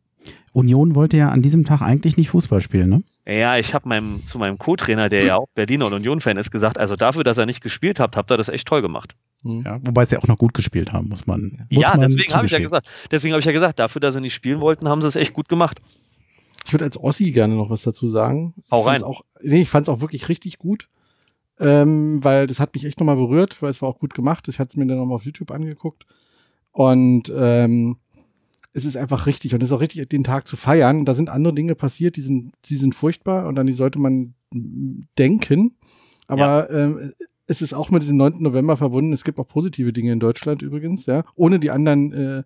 Union 0.52 0.96
wollte 0.96 1.16
ja 1.16 1.30
an 1.30 1.42
diesem 1.42 1.64
Tag 1.64 1.82
eigentlich 1.82 2.18
nicht 2.18 2.30
Fußball 2.30 2.60
spielen, 2.60 2.90
ne? 2.90 3.04
Ja, 3.26 3.58
ich 3.58 3.74
habe 3.74 3.88
meinem, 3.88 4.22
zu 4.24 4.38
meinem 4.38 4.58
Co-Trainer, 4.58 5.08
der 5.08 5.24
ja 5.24 5.38
auch 5.38 5.48
Berliner 5.56 5.86
und 5.86 5.94
Union-Fan 5.94 6.38
ist, 6.38 6.52
gesagt, 6.52 6.78
also 6.78 6.96
dafür, 6.96 7.24
dass 7.24 7.38
er 7.38 7.46
nicht 7.46 7.62
gespielt 7.62 8.00
hat, 8.00 8.18
habt 8.18 8.32
ihr 8.32 8.38
das 8.38 8.50
echt 8.50 8.68
toll 8.68 8.82
gemacht. 8.82 9.16
Mhm. 9.44 9.64
Ja, 9.66 9.80
wobei 9.82 10.06
sie 10.06 10.16
ja 10.16 10.22
auch 10.22 10.28
noch 10.28 10.38
gut 10.38 10.54
gespielt 10.54 10.92
haben, 10.92 11.08
muss 11.08 11.26
man. 11.26 11.66
Muss 11.70 11.84
ja, 11.84 11.92
man 11.92 12.02
deswegen 12.02 12.34
habe 12.34 12.46
ich 12.46 12.52
ja 12.52 12.60
gesagt. 12.60 12.86
Deswegen 13.12 13.34
habe 13.34 13.40
ich 13.40 13.46
ja 13.46 13.54
gesagt, 13.54 13.80
dafür, 13.80 14.02
dass 14.02 14.14
sie 14.14 14.22
nicht 14.22 14.34
spielen 14.34 14.60
wollten, 14.60 14.90
haben 14.90 15.02
sie 15.02 15.08
es 15.08 15.16
echt 15.16 15.34
gut 15.34 15.48
gemacht. 15.48 15.80
Ich 16.66 16.74
würde 16.74 16.86
als 16.86 16.98
Ossi 16.98 17.32
gerne 17.32 17.56
noch 17.56 17.70
was 17.70 17.84
dazu 17.84 18.08
sagen. 18.08 18.54
Hau 18.72 18.82
rein. 18.82 19.04
Auch, 19.04 19.22
nee, 19.42 19.62
ich 19.62 19.70
fand 19.70 19.88
es 19.88 19.94
auch 19.94 20.02
wirklich 20.02 20.30
richtig 20.30 20.58
gut. 20.58 20.90
Ähm, 21.60 22.22
weil 22.24 22.48
das 22.48 22.60
hat 22.60 22.74
mich 22.74 22.86
echt 22.86 23.00
nochmal 23.00 23.16
berührt, 23.16 23.62
weil 23.62 23.70
es 23.70 23.82
war 23.82 23.88
auch 23.88 24.00
gut 24.00 24.14
gemacht. 24.14 24.48
Ich 24.50 24.60
hatte 24.60 24.70
es 24.70 24.76
mir 24.76 24.86
dann 24.86 24.98
nochmal 24.98 25.16
auf 25.16 25.24
YouTube 25.26 25.52
angeguckt. 25.52 26.06
Und 26.72 27.32
ähm, 27.34 27.98
es 28.74 28.84
ist 28.84 28.98
einfach 28.98 29.26
richtig 29.26 29.54
und 29.54 29.64
es 29.64 29.70
ist 29.70 29.74
auch 29.74 29.80
richtig, 29.80 30.10
den 30.10 30.26
Tag 30.26 30.48
zu 30.48 30.58
feiern. 30.58 31.06
Da 31.06 31.14
sind 31.14 31.30
andere 31.30 31.54
Dinge 31.54 31.76
passiert, 31.76 32.18
die 32.18 32.22
sind, 32.22 32.52
die 32.66 32.76
sind 32.76 32.94
furchtbar 32.94 33.48
und 33.48 33.58
an 33.58 33.68
die 33.68 33.74
sollte 33.74 34.00
man 34.00 34.34
denken. 35.18 35.78
Aber 36.28 36.70
ja. 36.70 36.84
ähm, 36.84 37.14
es 37.48 37.62
ist 37.62 37.74
auch 37.74 37.90
mit 37.90 38.02
diesem 38.02 38.18
9. 38.18 38.42
November 38.42 38.76
verbunden. 38.76 39.14
Es 39.14 39.24
gibt 39.24 39.40
auch 39.40 39.48
positive 39.48 39.94
Dinge 39.94 40.12
in 40.12 40.20
Deutschland 40.20 40.62
übrigens, 40.62 41.06
ja, 41.06 41.24
ohne 41.36 41.60
die 41.60 41.72
anderen 41.72 42.12
äh, 42.12 42.44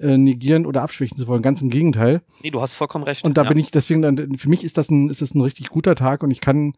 äh, 0.00 0.16
negieren 0.16 0.66
oder 0.66 0.82
abschwächen 0.82 1.16
zu 1.16 1.26
wollen. 1.26 1.42
Ganz 1.42 1.60
im 1.60 1.70
Gegenteil. 1.70 2.22
Nee, 2.42 2.50
du 2.50 2.60
hast 2.60 2.72
vollkommen 2.72 3.04
recht. 3.04 3.24
Und 3.24 3.36
da 3.36 3.42
ja. 3.42 3.48
bin 3.48 3.58
ich 3.58 3.70
deswegen, 3.70 4.38
für 4.38 4.48
mich 4.48 4.64
ist 4.64 4.78
das 4.78 4.90
ein, 4.90 5.10
ist 5.10 5.22
das 5.22 5.34
ein 5.34 5.40
richtig 5.40 5.68
guter 5.68 5.94
Tag 5.94 6.22
und 6.22 6.30
ich 6.30 6.40
kann 6.40 6.74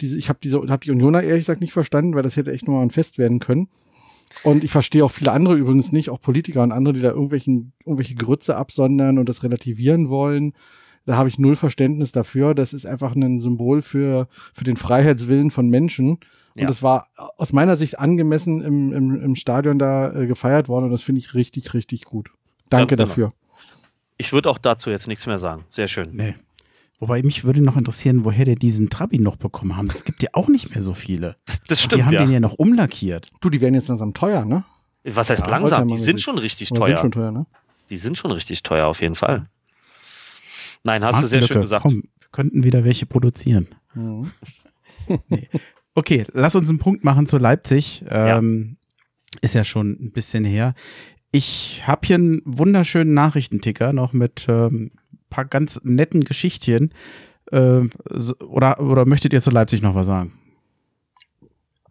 diese, 0.00 0.18
ich 0.18 0.28
habe 0.28 0.38
diese, 0.42 0.58
habe 0.58 0.84
die 0.84 0.90
Unioner 0.90 1.22
ehrlich 1.22 1.42
gesagt 1.42 1.60
nicht 1.60 1.72
verstanden, 1.72 2.14
weil 2.14 2.22
das 2.22 2.36
hätte 2.36 2.52
echt 2.52 2.66
nochmal 2.66 2.82
ein 2.82 2.90
Fest 2.90 3.18
werden 3.18 3.38
können. 3.38 3.68
Und 4.42 4.64
ich 4.64 4.70
verstehe 4.70 5.04
auch 5.04 5.10
viele 5.10 5.32
andere 5.32 5.56
übrigens 5.56 5.92
nicht, 5.92 6.10
auch 6.10 6.20
Politiker 6.20 6.62
und 6.62 6.72
andere, 6.72 6.92
die 6.92 7.00
da 7.00 7.08
irgendwelchen, 7.08 7.72
irgendwelche 7.84 8.14
Grütze 8.14 8.56
absondern 8.56 9.18
und 9.18 9.28
das 9.28 9.42
relativieren 9.42 10.10
wollen. 10.10 10.52
Da 11.06 11.16
habe 11.16 11.28
ich 11.28 11.38
null 11.38 11.56
Verständnis 11.56 12.12
dafür. 12.12 12.54
Das 12.54 12.72
ist 12.72 12.84
einfach 12.84 13.14
ein 13.14 13.38
Symbol 13.38 13.80
für, 13.80 14.28
für 14.52 14.64
den 14.64 14.76
Freiheitswillen 14.76 15.50
von 15.50 15.68
Menschen. 15.68 16.18
Und 16.56 16.62
ja. 16.62 16.66
das 16.66 16.82
war 16.82 17.08
aus 17.36 17.52
meiner 17.52 17.76
Sicht 17.76 17.98
angemessen 17.98 18.60
im, 18.60 18.92
im, 18.92 19.22
im 19.22 19.34
Stadion 19.34 19.78
da 19.78 20.12
äh, 20.12 20.26
gefeiert 20.26 20.68
worden 20.68 20.86
und 20.86 20.90
das 20.90 21.02
finde 21.02 21.20
ich 21.20 21.34
richtig, 21.34 21.74
richtig 21.74 22.04
gut. 22.04 22.30
Danke 22.68 22.96
genau. 22.96 23.08
dafür. 23.08 23.32
Ich 24.18 24.32
würde 24.32 24.50
auch 24.50 24.58
dazu 24.58 24.90
jetzt 24.90 25.08
nichts 25.08 25.26
mehr 25.26 25.38
sagen. 25.38 25.64
Sehr 25.70 25.88
schön. 25.88 26.10
Nee. 26.12 26.34
Wobei 26.98 27.22
mich 27.22 27.44
würde 27.44 27.62
noch 27.62 27.76
interessieren, 27.76 28.24
woher 28.24 28.46
der 28.46 28.54
diesen 28.54 28.88
Trabi 28.88 29.18
noch 29.18 29.36
bekommen 29.36 29.76
haben. 29.76 29.90
Es 29.90 30.04
gibt 30.04 30.22
ja 30.22 30.30
auch 30.32 30.48
nicht 30.48 30.74
mehr 30.74 30.82
so 30.82 30.94
viele. 30.94 31.36
Das 31.68 31.82
stimmt. 31.82 32.00
Die 32.00 32.04
haben 32.04 32.12
ja. 32.12 32.24
den 32.24 32.30
ja 32.30 32.38
noch 32.38 32.52
umlackiert. 32.54 33.26
Du, 33.40 33.50
die 33.50 33.60
werden 33.60 33.74
jetzt 33.74 33.88
langsam 33.88 34.14
teuer, 34.14 34.44
ne? 34.44 34.64
Was 35.02 35.30
heißt 35.30 35.42
ja, 35.42 35.50
langsam? 35.50 35.88
Die 35.88 35.98
sind 35.98 36.22
schon 36.22 36.38
richtig 36.38 36.68
teuer. 36.68 36.86
Sind 36.86 37.00
schon 37.00 37.10
teuer 37.10 37.32
ne? 37.32 37.46
Die 37.90 37.96
sind 37.96 38.16
schon 38.16 38.30
richtig 38.30 38.62
teuer, 38.62 38.86
auf 38.86 39.00
jeden 39.00 39.16
Fall. 39.16 39.48
Nein, 40.84 41.04
hast 41.04 41.22
du 41.22 41.26
sehr 41.26 41.42
schön 41.42 41.60
gesagt. 41.60 41.82
Komm, 41.82 42.04
wir 42.20 42.28
könnten 42.30 42.62
wieder 42.62 42.84
welche 42.84 43.04
produzieren. 43.04 43.66
Mhm. 43.94 44.30
nee. 45.28 45.48
Okay, 45.94 46.24
lass 46.32 46.54
uns 46.54 46.68
einen 46.68 46.78
Punkt 46.78 47.02
machen 47.02 47.26
zu 47.26 47.38
Leipzig. 47.38 48.04
Ähm, 48.08 48.76
ja. 49.34 49.38
Ist 49.40 49.54
ja 49.54 49.64
schon 49.64 49.90
ein 50.00 50.12
bisschen 50.12 50.44
her. 50.44 50.74
Ich 51.32 51.82
habe 51.86 52.06
hier 52.06 52.16
einen 52.16 52.42
wunderschönen 52.44 53.14
Nachrichtenticker 53.14 53.92
noch 53.92 54.12
mit 54.12 54.46
ähm, 54.48 54.92
paar 55.30 55.44
ganz 55.44 55.80
netten 55.84 56.24
Geschichtchen. 56.24 56.92
Äh, 57.52 57.82
oder, 58.40 58.80
oder 58.80 59.06
möchtet 59.06 59.32
ihr 59.32 59.42
zu 59.42 59.50
Leipzig 59.50 59.82
noch 59.82 59.94
was 59.94 60.06
sagen? 60.06 60.32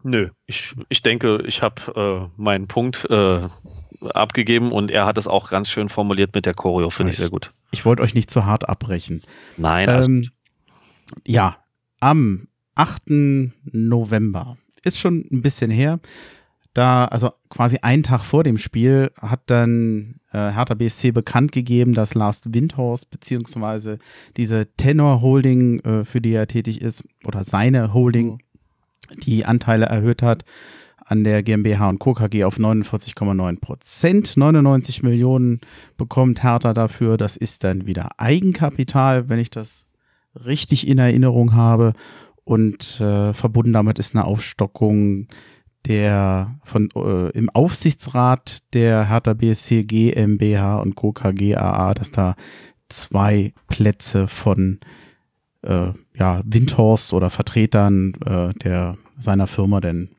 Nö, 0.02 0.30
ich, 0.46 0.74
ich 0.88 1.02
denke, 1.02 1.42
ich 1.46 1.62
habe 1.62 2.30
äh, 2.36 2.40
meinen 2.40 2.68
Punkt 2.68 3.06
äh, 3.10 3.48
abgegeben 4.00 4.70
und 4.70 4.90
er 4.90 5.04
hat 5.04 5.18
es 5.18 5.26
auch 5.26 5.50
ganz 5.50 5.68
schön 5.68 5.88
formuliert 5.88 6.34
mit 6.34 6.46
der 6.46 6.54
Choreo, 6.54 6.90
finde 6.90 7.10
ich, 7.10 7.18
sehr 7.18 7.30
gut. 7.30 7.52
Ich 7.72 7.84
wollte 7.84 8.02
euch 8.02 8.14
nicht 8.14 8.30
zu 8.30 8.46
hart 8.46 8.68
abbrechen. 8.68 9.22
Nein, 9.56 9.88
ähm, 9.88 10.30
ja, 11.26 11.56
am 11.98 12.46
8. 12.76 13.02
November. 13.72 14.56
Ist 14.84 14.98
schon 14.98 15.26
ein 15.32 15.42
bisschen 15.42 15.70
her. 15.70 15.98
Da, 16.76 17.06
also 17.06 17.30
quasi 17.48 17.78
einen 17.80 18.02
Tag 18.02 18.22
vor 18.22 18.44
dem 18.44 18.58
Spiel, 18.58 19.10
hat 19.18 19.40
dann 19.46 20.16
äh, 20.30 20.50
Hertha 20.50 20.74
BSC 20.74 21.10
bekannt 21.10 21.50
gegeben, 21.52 21.94
dass 21.94 22.12
Lars 22.12 22.42
Windhorst 22.44 23.08
beziehungsweise 23.10 23.98
diese 24.36 24.66
Tenor 24.76 25.22
Holding, 25.22 25.80
äh, 25.80 26.04
für 26.04 26.20
die 26.20 26.34
er 26.34 26.46
tätig 26.46 26.82
ist, 26.82 27.02
oder 27.24 27.44
seine 27.44 27.94
Holding, 27.94 28.32
mhm. 28.32 29.20
die 29.20 29.46
Anteile 29.46 29.86
erhöht 29.86 30.20
hat 30.20 30.44
an 30.98 31.24
der 31.24 31.42
GmbH 31.42 31.88
und 31.88 31.98
Co. 31.98 32.12
KG 32.12 32.44
auf 32.44 32.58
49,9 32.58 33.58
Prozent. 33.58 34.36
99 34.36 35.02
Millionen 35.02 35.60
bekommt 35.96 36.42
Hertha 36.42 36.74
dafür. 36.74 37.16
Das 37.16 37.38
ist 37.38 37.64
dann 37.64 37.86
wieder 37.86 38.10
Eigenkapital, 38.18 39.30
wenn 39.30 39.38
ich 39.38 39.48
das 39.48 39.86
richtig 40.44 40.86
in 40.86 40.98
Erinnerung 40.98 41.54
habe 41.54 41.94
und 42.44 43.00
äh, 43.00 43.32
verbunden 43.32 43.72
damit 43.72 43.98
ist 43.98 44.14
eine 44.14 44.26
Aufstockung 44.26 45.28
der 45.86 46.58
von 46.64 46.88
äh, 46.94 47.30
im 47.30 47.48
Aufsichtsrat 47.50 48.58
der 48.72 49.08
Hertha 49.08 49.34
BSC 49.34 49.84
GmbH 49.84 50.78
und 50.78 50.94
Co. 50.96 51.12
KGAA, 51.12 51.94
dass 51.94 52.10
da 52.10 52.34
zwei 52.88 53.52
Plätze 53.68 54.28
von 54.28 54.80
äh, 55.62 55.92
ja, 56.14 56.42
Windhorst 56.44 57.12
oder 57.12 57.30
Vertretern 57.30 58.14
äh, 58.24 58.52
der 58.58 58.96
seiner 59.16 59.46
Firma 59.46 59.80
denn 59.80 60.10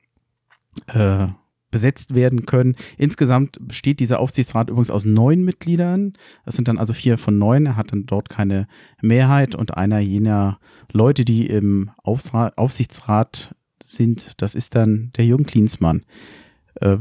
äh, 0.88 1.27
besetzt 1.69 2.15
werden 2.15 2.45
können. 2.45 2.75
Insgesamt 2.97 3.58
besteht 3.60 3.99
dieser 3.99 4.19
Aufsichtsrat 4.19 4.69
übrigens 4.69 4.89
aus 4.89 5.06
neun 5.06 5.43
Mitgliedern. 5.43 6.13
Das 6.45 6.56
sind 6.56 6.67
dann 6.67 6.77
also 6.77 6.93
vier 6.93 7.17
von 7.17 7.38
neun. 7.38 7.65
Er 7.65 7.75
hat 7.75 7.91
dann 7.91 8.06
dort 8.06 8.30
keine 8.30 8.67
Mehrheit 9.01 9.53
und 9.53 9.75
einer 9.77 9.99
jener 9.99 10.60
Leute, 10.91 11.25
die 11.25 11.45
im 11.47 11.91
Aufsichtsrat 12.03 13.53
sind, 13.83 14.41
das 14.41 14.55
ist 14.55 14.75
dann 14.75 15.11
der 15.17 15.25
Jürgen 15.25 15.45
Klinsmann. 15.45 16.03
Äh, 16.75 16.97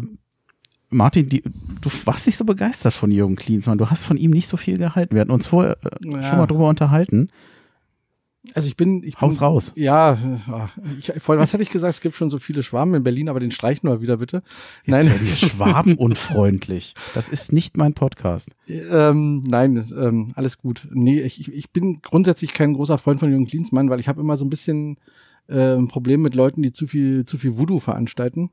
Martin, 0.89 1.27
die, 1.27 1.43
du 1.43 1.91
warst 2.05 2.27
nicht 2.27 2.37
so 2.37 2.45
begeistert 2.45 2.95
von 2.95 3.11
Jürgen 3.11 3.37
Klinsmann. 3.37 3.79
Du 3.79 3.91
hast 3.91 4.05
von 4.05 4.17
ihm 4.17 4.31
nicht 4.31 4.49
so 4.49 4.57
viel 4.57 4.79
gehalten. 4.79 5.15
Wir 5.15 5.21
hatten 5.21 5.33
uns 5.33 5.47
vorher 5.47 5.77
äh, 5.85 6.11
ja. 6.11 6.23
schon 6.23 6.39
mal 6.39 6.47
drüber 6.47 6.69
unterhalten. 6.69 7.29
Also 8.55 8.69
ich 8.69 8.77
bin, 8.77 9.03
ich 9.03 9.21
Haus 9.21 9.37
bin, 9.39 9.45
raus. 9.45 9.73
Ja, 9.75 10.17
ich, 10.99 11.13
voll, 11.19 11.39
was 11.39 11.53
hätte 11.53 11.63
ich 11.63 11.71
gesagt? 11.71 11.95
Es 11.95 12.01
gibt 12.01 12.15
schon 12.15 12.31
so 12.31 12.39
viele 12.39 12.63
Schwaben 12.63 12.95
in 12.95 13.03
Berlin, 13.03 13.29
aber 13.29 13.41
den 13.41 13.51
streichen 13.51 13.89
wir 13.89 14.01
wieder 14.01 14.19
bitte. 14.19 14.43
Jetzt 14.85 15.07
nein, 15.07 15.27
Schwaben 15.37 15.95
unfreundlich. 15.99 16.95
Das 17.15 17.29
ist 17.29 17.53
nicht 17.53 17.77
mein 17.77 17.95
Podcast. 17.95 18.51
Ähm, 18.69 19.39
nein, 19.39 19.85
ähm, 19.99 20.33
alles 20.37 20.59
gut. 20.59 20.87
Nee, 20.93 21.21
ich, 21.23 21.53
ich 21.53 21.71
bin 21.71 22.01
grundsätzlich 22.03 22.53
kein 22.53 22.75
großer 22.75 22.99
Freund 22.99 23.21
von 23.21 23.31
Jürgen 23.31 23.47
Klinsmann, 23.47 23.91
weil 23.91 24.01
ich 24.01 24.09
habe 24.09 24.21
immer 24.21 24.37
so 24.37 24.45
ein 24.45 24.51
bisschen 24.51 24.99
äh, 25.49 25.75
ein 25.75 25.89
Problem 25.89 26.23
mit 26.23 26.35
Leuten, 26.35 26.63
die 26.63 26.73
zu 26.73 26.87
viel, 26.87 27.25
zu 27.25 27.39
viel 27.39 27.57
Voodoo 27.57 27.81
veranstalten. 27.81 28.51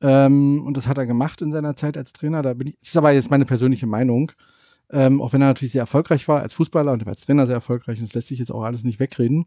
Ähm, 0.00 0.62
und 0.64 0.76
das 0.76 0.86
hat 0.86 0.98
er 0.98 1.06
gemacht 1.06 1.42
in 1.42 1.52
seiner 1.52 1.76
Zeit 1.76 1.96
als 1.96 2.12
Trainer. 2.12 2.42
Da 2.42 2.54
bin 2.54 2.68
ich, 2.68 2.78
das 2.78 2.88
ist 2.88 2.96
aber 2.96 3.12
jetzt 3.12 3.30
meine 3.30 3.44
persönliche 3.44 3.86
Meinung. 3.86 4.32
Ähm, 4.90 5.20
auch 5.20 5.32
wenn 5.32 5.42
er 5.42 5.48
natürlich 5.48 5.72
sehr 5.72 5.82
erfolgreich 5.82 6.26
war 6.28 6.40
als 6.40 6.54
Fußballer 6.54 6.92
und 6.92 7.06
als 7.06 7.22
Trainer 7.22 7.46
sehr 7.46 7.56
erfolgreich. 7.56 7.98
Und 7.98 8.08
das 8.08 8.14
lässt 8.14 8.28
sich 8.28 8.38
jetzt 8.38 8.52
auch 8.52 8.62
alles 8.62 8.84
nicht 8.84 9.00
wegreden. 9.00 9.46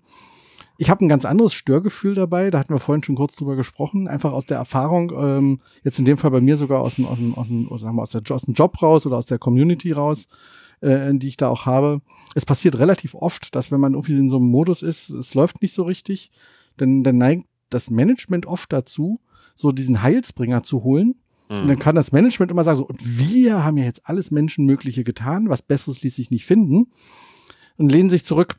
Ich 0.78 0.89
habe 0.89 1.06
ein 1.06 1.10
ganz 1.10 1.26
anderes 1.26 1.54
Störgefühl 1.54 2.15
dabei, 2.15 2.50
da 2.50 2.58
hatten 2.58 2.74
wir 2.74 2.80
vorhin 2.80 3.04
schon 3.04 3.15
kurz 3.15 3.36
drüber 3.36 3.56
gesprochen, 3.56 4.08
einfach 4.08 4.32
aus 4.32 4.48
der 4.48 4.58
Erfahrung, 4.58 5.12
ähm, 5.15 5.62
jetzt 5.84 6.00
in 6.00 6.06
dem 6.06 6.17
Fall 6.17 6.32
bei 6.32 6.41
mir 6.41 6.58
sogar 6.58 6.82
aus 6.82 6.96
dem, 6.96 7.06
aus 7.06 7.17
dem, 7.17 7.36
aus 7.36 7.48
dem, 7.82 8.00
aus, 8.00 8.10
der, 8.10 8.22
aus 8.32 8.41
dem 8.44 8.56
Job 8.56 8.82
raus 8.82 9.06
oder 9.06 9.17
aus 9.17 9.28
der 9.28 9.38
Community 9.38 9.91
raus, 9.91 10.28
äh, 10.80 11.13
die 11.13 11.28
ich 11.28 11.38
da 11.38 11.50
auch 11.50 11.65
habe. 11.67 12.02
Es 12.34 12.46
passiert 12.46 12.80
relativ 12.80 13.13
oft, 13.13 13.54
dass 13.56 13.72
wenn 13.72 13.80
man 13.80 13.94
irgendwie 13.94 14.17
in 14.17 14.30
so 14.30 14.38
einem 14.38 14.50
Modus 14.50 14.82
ist, 14.82 15.12
es 15.12 15.36
läuft 15.36 15.62
nicht 15.62 15.76
so 15.76 15.84
richtig, 15.84 16.32
dann, 16.78 17.04
dann 17.04 17.18
neigt 17.18 17.46
das 17.70 17.90
Management 17.90 18.46
oft 18.46 18.72
dazu, 18.72 19.20
so 19.56 19.72
diesen 19.72 20.02
Heilsbringer 20.02 20.64
zu 20.64 20.84
holen. 20.84 21.16
Mhm. 21.50 21.62
Und 21.62 21.68
dann 21.68 21.80
kann 21.80 21.96
das 21.96 22.12
Management 22.12 22.52
immer 22.52 22.64
sagen, 22.64 22.78
so, 22.78 22.88
und 22.88 23.00
wir 23.02 23.64
haben 23.64 23.78
ja 23.78 23.86
jetzt 23.86 24.08
alles 24.08 24.32
Menschenmögliche 24.32 25.04
getan, 25.04 25.50
was 25.50 25.62
Besseres 25.62 26.02
ließ 26.02 26.16
sich 26.16 26.32
nicht 26.32 26.46
finden. 26.46 26.92
Und 27.78 27.92
lehnen 27.92 28.10
sich 28.10 28.26
zurück 28.26 28.58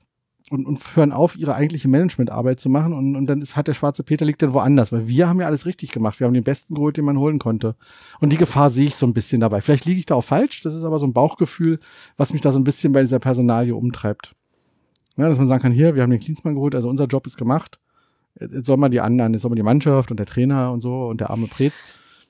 und, 0.50 0.66
und 0.66 0.96
hören 0.96 1.12
auf, 1.12 1.36
ihre 1.36 1.54
eigentliche 1.54 1.88
Managementarbeit 1.88 2.60
zu 2.60 2.68
machen. 2.68 2.92
Und, 2.92 3.16
und 3.16 3.26
dann 3.26 3.40
ist, 3.40 3.56
hat 3.56 3.68
der 3.68 3.74
schwarze 3.74 4.02
Peter 4.02 4.24
liegt 4.24 4.42
dann 4.42 4.52
woanders, 4.52 4.92
weil 4.92 5.06
wir 5.06 5.28
haben 5.28 5.40
ja 5.40 5.46
alles 5.46 5.66
richtig 5.66 5.90
gemacht. 5.90 6.18
Wir 6.20 6.26
haben 6.26 6.34
den 6.34 6.44
besten 6.44 6.74
geholt, 6.74 6.96
den 6.96 7.04
man 7.04 7.18
holen 7.18 7.38
konnte. 7.38 7.76
Und 8.20 8.32
die 8.32 8.36
Gefahr 8.36 8.70
sehe 8.70 8.86
ich 8.86 8.96
so 8.96 9.06
ein 9.06 9.14
bisschen 9.14 9.40
dabei. 9.40 9.60
Vielleicht 9.60 9.84
liege 9.84 10.00
ich 10.00 10.06
da 10.06 10.14
auch 10.14 10.24
falsch. 10.24 10.62
Das 10.62 10.74
ist 10.74 10.84
aber 10.84 10.98
so 10.98 11.06
ein 11.06 11.12
Bauchgefühl, 11.12 11.78
was 12.16 12.32
mich 12.32 12.42
da 12.42 12.52
so 12.52 12.58
ein 12.58 12.64
bisschen 12.64 12.92
bei 12.92 13.02
dieser 13.02 13.18
Personalie 13.18 13.74
umtreibt. 13.74 14.34
Ja, 15.16 15.28
dass 15.28 15.38
man 15.38 15.46
sagen 15.46 15.62
kann, 15.62 15.72
hier, 15.72 15.94
wir 15.94 16.02
haben 16.02 16.10
den 16.10 16.20
Klinsmann 16.20 16.54
geholt, 16.54 16.74
also 16.74 16.88
unser 16.88 17.06
Job 17.06 17.26
ist 17.26 17.36
gemacht. 17.36 17.78
Jetzt 18.38 18.66
soll 18.66 18.76
man 18.76 18.90
die 18.90 19.00
anderen, 19.00 19.32
jetzt 19.32 19.42
soll 19.42 19.50
man 19.50 19.56
die 19.56 19.62
Mannschaft 19.62 20.10
und 20.10 20.16
der 20.16 20.26
Trainer 20.26 20.72
und 20.72 20.80
so 20.80 21.06
und 21.06 21.20
der 21.20 21.30
arme 21.30 21.46
Prez. 21.46 21.84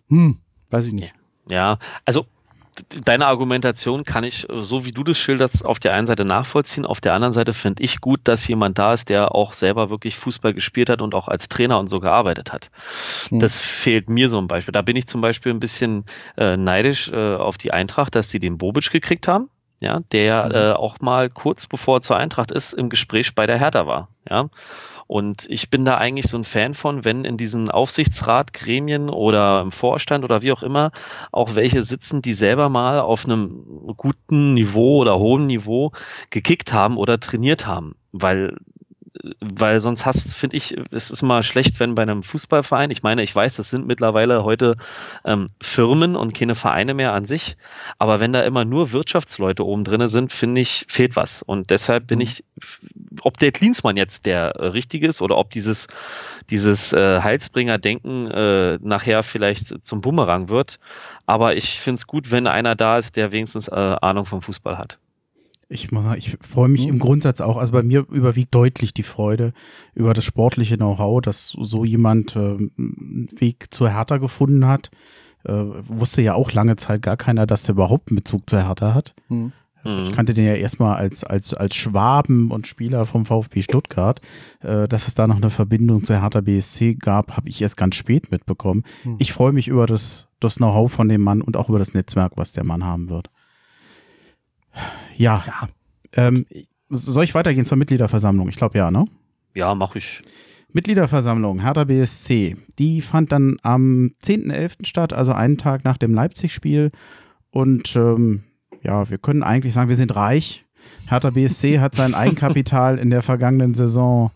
Hm, 0.08 0.38
weiß 0.70 0.86
ich 0.86 0.92
nicht. 0.92 1.14
Ja, 1.48 1.78
also 2.04 2.26
deine 3.04 3.26
Argumentation 3.26 4.04
kann 4.04 4.24
ich, 4.24 4.46
so 4.50 4.84
wie 4.84 4.92
du 4.92 5.04
das 5.04 5.18
schilderst, 5.18 5.64
auf 5.64 5.78
der 5.78 5.92
einen 5.92 6.06
Seite 6.06 6.24
nachvollziehen. 6.24 6.86
Auf 6.86 7.00
der 7.00 7.12
anderen 7.14 7.34
Seite 7.34 7.52
finde 7.52 7.82
ich 7.82 8.00
gut, 8.00 8.20
dass 8.24 8.46
jemand 8.48 8.78
da 8.78 8.94
ist, 8.94 9.10
der 9.10 9.34
auch 9.34 9.52
selber 9.52 9.90
wirklich 9.90 10.16
Fußball 10.16 10.54
gespielt 10.54 10.88
hat 10.88 11.02
und 11.02 11.14
auch 11.14 11.28
als 11.28 11.48
Trainer 11.48 11.78
und 11.78 11.88
so 11.88 12.00
gearbeitet 12.00 12.52
hat. 12.52 12.70
Hm. 13.28 13.40
Das 13.40 13.60
fehlt 13.60 14.08
mir 14.08 14.30
so 14.30 14.38
ein 14.38 14.48
Beispiel. 14.48 14.72
Da 14.72 14.82
bin 14.82 14.96
ich 14.96 15.06
zum 15.06 15.20
Beispiel 15.20 15.52
ein 15.52 15.60
bisschen 15.60 16.04
äh, 16.36 16.56
neidisch 16.56 17.10
äh, 17.10 17.34
auf 17.34 17.58
die 17.58 17.72
Eintracht, 17.72 18.14
dass 18.14 18.30
sie 18.30 18.38
den 18.38 18.58
Bobic 18.58 18.90
gekriegt 18.90 19.28
haben. 19.28 19.48
Ja, 19.80 20.00
der 20.12 20.44
mhm. 20.44 20.52
äh, 20.52 20.72
auch 20.74 21.00
mal 21.00 21.28
kurz 21.28 21.66
bevor 21.66 21.98
er 21.98 22.02
zur 22.02 22.16
Eintracht 22.16 22.52
ist, 22.52 22.72
im 22.72 22.88
Gespräch 22.88 23.34
bei 23.34 23.46
der 23.46 23.58
Hertha 23.58 23.84
war. 23.84 24.08
Ja, 24.30 24.48
Und 25.06 25.46
ich 25.48 25.70
bin 25.70 25.84
da 25.84 25.96
eigentlich 25.98 26.26
so 26.26 26.36
ein 26.36 26.44
Fan 26.44 26.74
von, 26.74 27.04
wenn 27.04 27.24
in 27.24 27.36
diesen 27.36 27.70
Aufsichtsrat, 27.70 28.52
Gremien 28.52 29.08
oder 29.10 29.60
im 29.60 29.72
Vorstand 29.72 30.24
oder 30.24 30.42
wie 30.42 30.52
auch 30.52 30.62
immer 30.62 30.92
auch 31.32 31.54
welche 31.54 31.82
sitzen, 31.82 32.22
die 32.22 32.34
selber 32.34 32.68
mal 32.68 33.00
auf 33.00 33.24
einem 33.24 33.94
guten 33.96 34.54
Niveau 34.54 34.98
oder 34.98 35.18
hohen 35.18 35.46
Niveau 35.46 35.92
gekickt 36.30 36.72
haben 36.72 36.96
oder 36.96 37.20
trainiert 37.20 37.66
haben. 37.66 37.94
Weil 38.12 38.56
weil 39.40 39.80
sonst 39.80 40.04
hast, 40.04 40.35
finde 40.35 40.56
ich, 40.56 40.76
es 40.90 41.11
ist 41.11 41.22
mal 41.22 41.42
schlecht, 41.42 41.78
wenn 41.78 41.94
bei 41.94 42.02
einem 42.02 42.22
Fußballverein, 42.22 42.90
ich 42.90 43.02
meine, 43.02 43.22
ich 43.22 43.35
weiß, 43.35 43.56
das 43.56 43.70
sind 43.70 43.87
mittlerweile 43.87 44.42
heute 44.44 44.76
ähm, 45.24 45.46
Firmen 45.61 46.16
und 46.16 46.35
keine 46.35 46.54
Vereine 46.54 46.94
mehr 46.94 47.12
an 47.12 47.26
sich, 47.26 47.56
aber 47.98 48.20
wenn 48.20 48.32
da 48.32 48.40
immer 48.40 48.64
nur 48.64 48.92
Wirtschaftsleute 48.92 49.64
oben 49.64 49.85
drinne 49.85 50.08
sind, 50.08 50.32
finde 50.32 50.61
ich, 50.61 50.87
fehlt 50.88 51.14
was. 51.14 51.42
Und 51.42 51.70
deshalb 51.70 52.08
bin 52.08 52.18
mhm. 52.18 52.22
ich, 52.22 52.44
ob 53.20 53.37
der 53.37 53.52
Klinsmann 53.52 53.96
jetzt 53.96 54.26
der 54.26 54.56
äh, 54.56 54.66
richtige 54.66 55.06
ist 55.06 55.22
oder 55.22 55.38
ob 55.38 55.50
dieses, 55.50 55.87
dieses 56.50 56.92
äh, 56.92 57.20
Heilsbringer-Denken 57.20 58.30
äh, 58.30 58.78
nachher 58.82 59.22
vielleicht 59.22 59.85
zum 59.85 60.00
Bumerang 60.00 60.48
wird, 60.48 60.80
aber 61.26 61.54
ich 61.56 61.80
finde 61.80 62.00
es 62.00 62.06
gut, 62.06 62.30
wenn 62.32 62.46
einer 62.46 62.74
da 62.74 62.98
ist, 62.98 63.16
der 63.16 63.30
wenigstens 63.30 63.68
äh, 63.68 63.74
Ahnung 63.74 64.26
vom 64.26 64.42
Fußball 64.42 64.78
hat. 64.78 64.98
Ich 65.72 65.90
muss 65.90 66.04
sagen, 66.04 66.18
ich 66.18 66.37
freue 66.40 66.68
mich 66.68 66.87
im 66.87 66.98
Grundsatz 66.98 67.40
auch, 67.40 67.56
also 67.56 67.72
bei 67.72 67.82
mir 67.82 68.06
überwiegt 68.11 68.54
deutlich 68.54 68.92
die 68.92 69.02
Freude 69.02 69.52
über 69.94 70.12
das 70.12 70.24
sportliche 70.24 70.76
Know-how, 70.76 71.22
dass 71.22 71.48
so 71.48 71.85
jemand 71.85 72.37
äh, 72.37 72.38
einen 72.38 73.28
Weg 73.38 73.68
zur 73.70 73.90
Hertha 73.90 74.18
gefunden 74.18 74.66
hat. 74.66 74.90
Äh, 75.44 75.64
wusste 75.88 76.22
ja 76.22 76.35
auch 76.35 76.52
lange 76.52 76.76
Zeit 76.76 77.02
gar 77.02 77.16
keiner, 77.16 77.46
dass 77.46 77.64
der 77.64 77.74
überhaupt 77.74 78.11
einen 78.11 78.16
Bezug 78.16 78.48
zur 78.48 78.62
Hertha 78.64 78.94
hat. 78.94 79.14
Mhm. 79.28 79.52
Ich 79.85 80.12
kannte 80.12 80.32
den 80.32 80.44
ja 80.44 80.54
erstmal 80.54 80.96
als, 80.96 81.24
als, 81.24 81.54
als 81.54 81.74
Schwaben 81.74 82.52
und 82.52 82.68
Spieler 82.68 83.04
vom 83.04 83.26
VfB 83.26 83.62
Stuttgart. 83.62 84.20
Äh, 84.61 84.87
dass 84.87 85.08
es 85.08 85.14
da 85.14 85.26
noch 85.26 85.37
eine 85.37 85.50
Verbindung 85.50 86.04
zur 86.04 86.20
Hertha 86.20 86.40
BSC 86.40 86.94
gab, 86.94 87.37
habe 87.37 87.48
ich 87.48 87.61
erst 87.61 87.76
ganz 87.76 87.96
spät 87.96 88.30
mitbekommen. 88.30 88.85
Mhm. 89.04 89.16
Ich 89.18 89.32
freue 89.32 89.52
mich 89.52 89.66
über 89.66 89.87
das, 89.87 90.28
das 90.38 90.56
Know-how 90.56 90.92
von 90.92 91.08
dem 91.08 91.22
Mann 91.22 91.42
und 91.42 91.56
auch 91.56 91.68
über 91.68 91.80
das 91.80 91.94
Netzwerk, 91.94 92.32
was 92.37 92.52
der 92.52 92.64
Mann 92.64 92.85
haben 92.85 93.08
wird. 93.08 93.28
Ja. 95.22 95.44
ja. 95.46 95.68
Ähm, 96.14 96.46
soll 96.88 97.24
ich 97.24 97.35
weitergehen 97.35 97.64
zur 97.64 97.78
Mitgliederversammlung? 97.78 98.48
Ich 98.48 98.56
glaube 98.56 98.76
ja, 98.76 98.90
ne? 98.90 99.06
Ja, 99.54 99.74
mache 99.74 99.98
ich. 99.98 100.22
Mitgliederversammlung, 100.72 101.61
Hertha 101.61 101.85
BSC, 101.85 102.56
die 102.78 103.02
fand 103.02 103.30
dann 103.30 103.58
am 103.62 104.12
10.11. 104.24 104.87
statt, 104.87 105.12
also 105.12 105.32
einen 105.32 105.58
Tag 105.58 105.85
nach 105.85 105.98
dem 105.98 106.14
Leipzig-Spiel. 106.14 106.90
Und 107.50 107.94
ähm, 107.94 108.44
ja, 108.82 109.08
wir 109.11 109.18
können 109.18 109.42
eigentlich 109.42 109.74
sagen, 109.74 109.90
wir 109.90 109.96
sind 109.96 110.16
reich. 110.16 110.64
Hertha 111.08 111.30
BSC 111.30 111.78
hat 111.80 111.94
sein 111.94 112.14
Eigenkapital 112.14 112.98
in 112.98 113.11
der 113.11 113.22
vergangenen 113.22 113.74
Saison 113.74 114.30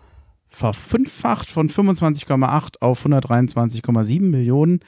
verfünffacht 0.46 1.48
von 1.48 1.68
25,8 1.68 2.76
auf 2.80 3.04
123,7 3.04 4.20
Millionen. 4.20 4.80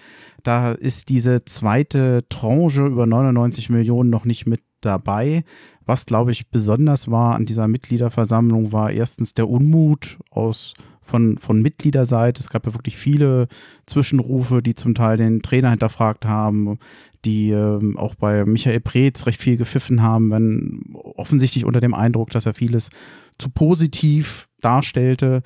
Da 0.43 0.73
ist 0.73 1.09
diese 1.09 1.45
zweite 1.45 2.25
Tranche 2.29 2.87
über 2.87 3.07
99 3.07 3.69
Millionen 3.71 4.11
noch 4.11 4.25
nicht 4.25 4.47
mit 4.47 4.63
dabei. 4.81 5.45
Was, 5.89 6.05
glaube 6.05 6.33
ich, 6.33 6.49
besonders 6.51 7.11
war 7.11 7.35
an 7.35 7.47
dieser 7.47 7.67
Mitgliederversammlung, 7.67 8.73
war 8.73 8.91
erstens 8.91 9.33
der 9.33 9.49
Unmut 9.49 10.19
aus, 10.29 10.75
von, 11.01 11.39
von 11.39 11.63
Mitgliederseite. 11.63 12.43
Es 12.43 12.51
gab 12.51 12.67
ja 12.67 12.75
wirklich 12.75 12.99
viele 12.99 13.49
Zwischenrufe, 13.87 14.63
die 14.63 14.75
zum 14.75 14.95
Teil 14.95 15.17
den 15.17 15.41
Trainer 15.41 15.71
hinterfragt 15.71 16.27
haben, 16.27 16.79
die 17.25 17.53
äh, 17.53 17.97
auch 17.97 18.17
bei 18.17 18.45
Michael 18.45 18.81
Preetz 18.81 19.25
recht 19.25 19.41
viel 19.41 19.57
gepfiffen 19.57 20.03
haben, 20.03 20.31
wenn 20.31 20.83
offensichtlich 20.93 21.65
unter 21.65 21.81
dem 21.81 21.95
Eindruck, 21.95 22.33
dass 22.33 22.45
er 22.45 22.53
vieles 22.53 22.91
zu 23.39 23.49
positiv 23.49 24.51
darstellte. 24.61 25.43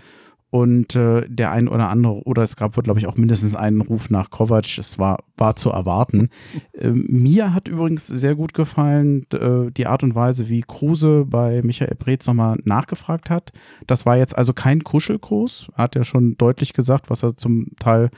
Und 0.53 0.95
äh, 0.97 1.27
der 1.31 1.51
ein 1.51 1.67
oder 1.67 1.89
andere, 1.89 2.25
oder 2.25 2.43
es 2.43 2.57
gab, 2.57 2.75
glaube 2.75 3.01
ich, 3.01 3.07
auch 3.07 3.17
mindestens 3.17 3.57
einen 3.57 3.81
Ruf 3.81 4.11
nach 4.11 4.29
Kovac. 4.29 4.77
Es 4.77 4.99
war, 4.99 5.25
war 5.39 5.57
zu 5.57 5.71
erwarten. 5.71 6.29
äh, 6.75 6.91
mir 6.91 7.55
hat 7.55 7.69
übrigens 7.69 8.07
sehr 8.07 8.35
gut 8.35 8.53
gefallen 8.53 9.25
äh, 9.33 9.71
die 9.71 9.87
Art 9.87 10.03
und 10.03 10.15
Weise, 10.15 10.51
wie 10.51 10.61
Kruse 10.61 11.25
bei 11.25 11.63
Michael 11.63 11.97
Breetz 11.99 12.27
nochmal 12.27 12.59
nachgefragt 12.65 13.31
hat. 13.31 13.53
Das 13.87 14.05
war 14.05 14.19
jetzt 14.19 14.37
also 14.37 14.53
kein 14.53 14.85
Kuschelkurs. 14.85 15.69
Er 15.75 15.85
hat 15.85 15.95
ja 15.95 16.05
schon 16.05 16.37
deutlich 16.37 16.75
gesagt, 16.75 17.09
was 17.09 17.23
er 17.23 17.35
zum 17.35 17.69
Teil 17.79 18.11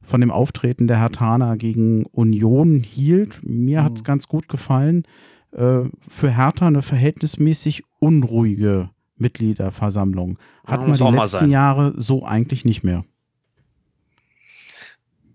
von 0.00 0.22
dem 0.22 0.30
Auftreten 0.30 0.86
der 0.86 1.00
Herthaner 1.00 1.58
gegen 1.58 2.06
Union 2.06 2.82
hielt. 2.82 3.40
Mir 3.42 3.82
mhm. 3.82 3.84
hat 3.84 3.96
es 3.96 4.04
ganz 4.04 4.26
gut 4.26 4.48
gefallen. 4.48 5.02
Äh, 5.52 5.82
für 6.08 6.34
Hertha 6.34 6.66
eine 6.66 6.80
verhältnismäßig 6.80 7.82
unruhige 7.98 8.88
Mitgliederversammlung. 9.16 10.38
Hat 10.66 10.80
ja, 10.80 10.86
man 10.86 10.96
die 10.96 11.18
letzten 11.18 11.50
Jahre 11.50 11.94
so 11.96 12.24
eigentlich 12.24 12.64
nicht 12.64 12.82
mehr. 12.82 13.04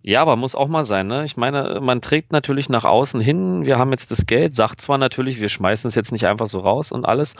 Ja, 0.02 0.22
aber 0.22 0.38
muss 0.38 0.56
auch 0.56 0.70
mal 0.70 0.86
sein, 0.86 1.08
ne? 1.08 1.26
Ich 1.26 1.36
meine, 1.36 1.80
man 1.82 2.02
trägt 2.02 2.32
natürlich 2.32 2.70
nach 2.70 2.86
außen 2.86 3.20
hin, 3.20 3.66
wir 3.66 3.78
haben 3.78 3.92
jetzt 3.92 4.12
das 4.12 4.26
Geld, 4.26 4.56
sagt 4.56 4.82
zwar 4.82 4.98
natürlich, 4.98 5.42
wir 5.42 5.50
schmeißen 5.50 5.88
es 5.90 5.96
jetzt 5.96 6.14
nicht 6.14 6.26
einfach 6.26 6.48
so 6.48 6.60
raus 6.60 6.92
und 6.92 7.06
alles. 7.06 7.36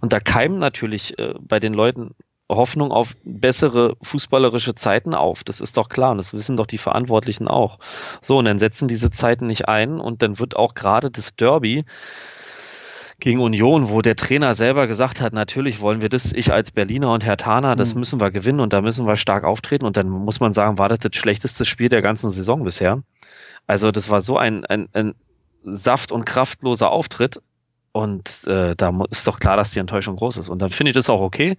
Und 0.00 0.12
da 0.12 0.20
keimen 0.20 0.60
natürlich 0.60 1.18
äh, 1.18 1.34
bei 1.40 1.58
den 1.58 1.74
Leuten 1.74 2.14
Hoffnung 2.48 2.92
auf 2.92 3.16
bessere 3.24 3.96
fußballerische 4.02 4.74
Zeiten 4.74 5.14
auf. 5.14 5.44
Das 5.44 5.60
ist 5.60 5.76
doch 5.76 5.88
klar 5.88 6.12
und 6.12 6.18
das 6.18 6.32
wissen 6.32 6.56
doch 6.56 6.66
die 6.66 6.78
Verantwortlichen 6.78 7.48
auch. 7.48 7.78
So, 8.20 8.38
und 8.38 8.44
dann 8.44 8.58
setzen 8.58 8.86
diese 8.86 9.10
Zeiten 9.10 9.46
nicht 9.46 9.66
ein 9.66 9.98
und 9.98 10.22
dann 10.22 10.38
wird 10.38 10.54
auch 10.54 10.74
gerade 10.74 11.10
das 11.10 11.34
Derby 11.34 11.84
gegen 13.20 13.40
Union, 13.40 13.88
wo 13.88 14.02
der 14.02 14.16
Trainer 14.16 14.54
selber 14.54 14.86
gesagt 14.86 15.20
hat, 15.20 15.32
natürlich 15.32 15.80
wollen 15.80 16.02
wir 16.02 16.08
das, 16.08 16.32
ich 16.32 16.52
als 16.52 16.70
Berliner 16.70 17.12
und 17.12 17.24
Herr 17.24 17.36
Thaner, 17.36 17.76
das 17.76 17.94
mhm. 17.94 18.00
müssen 18.00 18.20
wir 18.20 18.30
gewinnen 18.30 18.60
und 18.60 18.72
da 18.72 18.80
müssen 18.80 19.06
wir 19.06 19.16
stark 19.16 19.44
auftreten 19.44 19.84
und 19.84 19.96
dann 19.96 20.08
muss 20.08 20.40
man 20.40 20.52
sagen, 20.52 20.78
war 20.78 20.88
das 20.88 20.98
das 20.98 21.14
schlechteste 21.14 21.64
Spiel 21.64 21.88
der 21.88 22.02
ganzen 22.02 22.30
Saison 22.30 22.64
bisher. 22.64 23.02
Also 23.66 23.90
das 23.92 24.10
war 24.10 24.20
so 24.20 24.36
ein, 24.36 24.64
ein, 24.66 24.88
ein 24.92 25.14
saft- 25.64 26.12
und 26.12 26.24
kraftloser 26.24 26.90
Auftritt 26.90 27.40
und 27.92 28.46
äh, 28.48 28.74
da 28.74 29.04
ist 29.10 29.28
doch 29.28 29.38
klar, 29.38 29.56
dass 29.56 29.70
die 29.70 29.78
Enttäuschung 29.78 30.16
groß 30.16 30.38
ist. 30.38 30.48
Und 30.48 30.60
dann 30.60 30.70
finde 30.70 30.90
ich 30.90 30.96
das 30.96 31.08
auch 31.08 31.20
okay, 31.20 31.56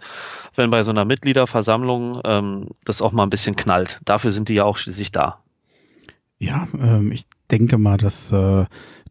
wenn 0.55 0.69
bei 0.69 0.83
so 0.83 0.91
einer 0.91 1.05
Mitgliederversammlung 1.05 2.19
ähm, 2.25 2.67
das 2.83 3.01
auch 3.01 3.13
mal 3.13 3.23
ein 3.23 3.29
bisschen 3.29 3.55
knallt. 3.55 4.01
Dafür 4.03 4.31
sind 4.31 4.49
die 4.49 4.55
ja 4.55 4.65
auch 4.65 4.77
schließlich 4.77 5.13
da. 5.13 5.39
Ja, 6.37 6.67
ähm, 6.77 7.13
ich 7.13 7.23
denke 7.49 7.77
mal, 7.77 7.97
dass 7.97 8.33
äh, 8.33 8.65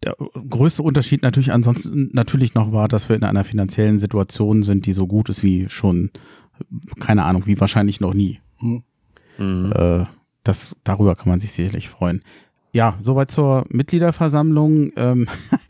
der 0.05 0.17
größte 0.49 0.83
Unterschied 0.83 1.23
natürlich 1.23 1.53
ansonsten 1.53 2.11
natürlich 2.13 2.55
noch 2.55 2.73
war, 2.73 2.89
dass 2.89 3.09
wir 3.09 3.17
in 3.17 3.25
einer 3.25 3.45
finanziellen 3.45 3.99
Situation 3.99 4.63
sind, 4.63 4.87
die 4.87 4.93
so 4.93 5.07
gut 5.07 5.29
ist 5.29 5.43
wie 5.43 5.69
schon, 5.69 6.11
keine 7.01 7.25
Ahnung, 7.25 7.47
wie 7.47 7.59
wahrscheinlich 7.59 8.01
noch 8.01 8.15
nie. 8.15 8.41
Mhm. 8.61 9.73
Äh, 9.75 10.05
das, 10.43 10.77
darüber 10.85 11.17
kann 11.17 11.31
man 11.31 11.41
sich 11.41 11.53
sicherlich 11.53 11.89
freuen. 11.89 12.23
Ja, 12.73 12.97
soweit 13.01 13.31
zur 13.31 13.65
Mitgliederversammlung. 13.71 14.93
Ähm, 14.97 15.29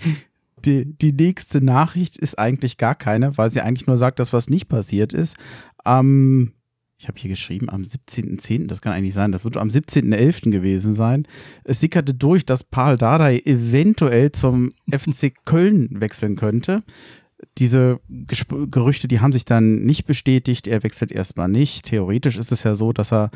die, 0.65 0.85
die 0.85 1.13
nächste 1.13 1.65
Nachricht 1.65 2.17
ist 2.17 2.39
eigentlich 2.39 2.77
gar 2.77 2.95
keine, 2.95 3.37
weil 3.39 3.53
sie 3.53 3.61
eigentlich 3.61 3.87
nur 3.87 3.97
sagt, 3.97 4.19
dass 4.19 4.33
was 4.33 4.51
nicht 4.51 4.69
passiert 4.69 5.13
ist. 5.13 5.37
Am 5.85 6.53
ich 7.05 7.09
habe 7.09 7.21
hier 7.21 7.29
geschrieben, 7.29 7.69
am 7.69 7.83
17.10., 7.83 8.67
das 8.67 8.81
kann 8.81 8.95
eigentlich 8.95 9.13
sein, 9.13 9.31
das 9.31 9.45
wird 9.45 9.59
am 9.59 9.69
17.11. 9.69 10.51
gewesen 10.51 10.95
sein. 10.95 11.29
Es 11.63 11.79
sickerte 11.79 12.15
durch, 12.15 12.47
dass 12.47 12.65
Paul 12.65 12.97
Dardai 12.97 13.43
eventuell 13.45 14.33
zum 14.33 14.73
FC 14.91 15.35
Köln 15.45 15.91
wechseln 16.01 16.35
könnte. 16.35 16.83
Diese 17.59 18.01
Gerüchte, 18.09 19.07
die 19.07 19.21
haben 19.21 19.33
sich 19.33 19.45
dann 19.45 19.85
nicht 19.85 20.07
bestätigt. 20.07 20.67
Er 20.67 20.83
wechselt 20.83 21.13
erstmal 21.13 21.49
nicht. 21.49 21.85
Theoretisch 21.85 22.39
ist 22.39 22.53
es 22.53 22.63
ja 22.63 22.75
so, 22.75 22.95
dass 22.95 23.13
er 23.13 23.31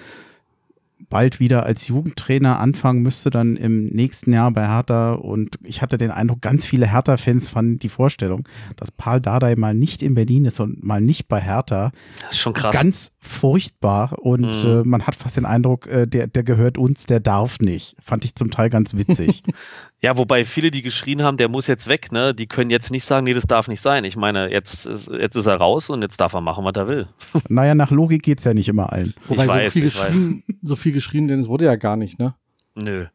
bald 1.08 1.40
wieder 1.40 1.64
als 1.64 1.88
Jugendtrainer 1.88 2.58
anfangen 2.58 3.02
müsste, 3.02 3.30
dann 3.30 3.56
im 3.56 3.86
nächsten 3.86 4.32
Jahr 4.32 4.50
bei 4.50 4.66
Hertha. 4.66 5.12
Und 5.12 5.56
ich 5.64 5.82
hatte 5.82 5.98
den 5.98 6.10
Eindruck, 6.10 6.42
ganz 6.42 6.66
viele 6.66 6.86
Hertha-Fans 6.86 7.48
fanden 7.48 7.78
die 7.78 7.88
Vorstellung, 7.88 8.48
dass 8.76 8.90
Paul 8.90 9.20
Dardai 9.20 9.56
mal 9.56 9.74
nicht 9.74 10.02
in 10.02 10.14
Berlin 10.14 10.44
ist 10.44 10.60
und 10.60 10.82
mal 10.84 11.00
nicht 11.00 11.28
bei 11.28 11.40
Hertha. 11.40 11.92
Das 12.20 12.30
ist 12.32 12.38
schon 12.38 12.52
krass. 12.52 12.74
Ganz 12.74 13.12
furchtbar. 13.20 14.18
Und 14.18 14.64
mhm. 14.64 14.70
äh, 14.70 14.84
man 14.84 15.06
hat 15.06 15.16
fast 15.16 15.36
den 15.36 15.46
Eindruck, 15.46 15.86
äh, 15.86 16.06
der, 16.06 16.26
der 16.26 16.42
gehört 16.42 16.78
uns, 16.78 17.06
der 17.06 17.20
darf 17.20 17.58
nicht. 17.60 17.96
Fand 18.02 18.24
ich 18.24 18.34
zum 18.34 18.50
Teil 18.50 18.70
ganz 18.70 18.94
witzig. 18.94 19.42
Ja, 20.00 20.16
wobei 20.16 20.44
viele, 20.44 20.70
die 20.70 20.82
geschrien 20.82 21.22
haben, 21.22 21.38
der 21.38 21.48
muss 21.48 21.66
jetzt 21.66 21.88
weg, 21.88 22.12
ne, 22.12 22.32
die 22.32 22.46
können 22.46 22.70
jetzt 22.70 22.92
nicht 22.92 23.04
sagen, 23.04 23.24
nee, 23.24 23.34
das 23.34 23.46
darf 23.48 23.66
nicht 23.66 23.80
sein. 23.80 24.04
Ich 24.04 24.16
meine, 24.16 24.50
jetzt 24.50 24.86
ist, 24.86 25.08
jetzt 25.08 25.36
ist 25.36 25.46
er 25.46 25.56
raus 25.56 25.90
und 25.90 26.02
jetzt 26.02 26.20
darf 26.20 26.34
er 26.34 26.40
machen, 26.40 26.64
was 26.64 26.74
er 26.76 26.86
will. 26.86 27.08
Naja, 27.48 27.74
nach 27.74 27.90
Logik 27.90 28.22
geht's 28.22 28.44
ja 28.44 28.54
nicht 28.54 28.68
immer 28.68 28.92
allen. 28.92 29.14
Wobei 29.26 29.44
ich 29.44 29.48
so, 29.48 29.56
weiß, 29.56 29.72
viel 29.72 29.82
geschrien, 29.82 30.42
so 30.62 30.76
viel 30.76 30.92
geschrien, 30.92 31.26
denn 31.26 31.40
es 31.40 31.48
wurde 31.48 31.64
ja 31.64 31.76
gar 31.76 31.96
nicht, 31.96 32.18
ne? 32.18 32.34
Nö. 32.74 33.06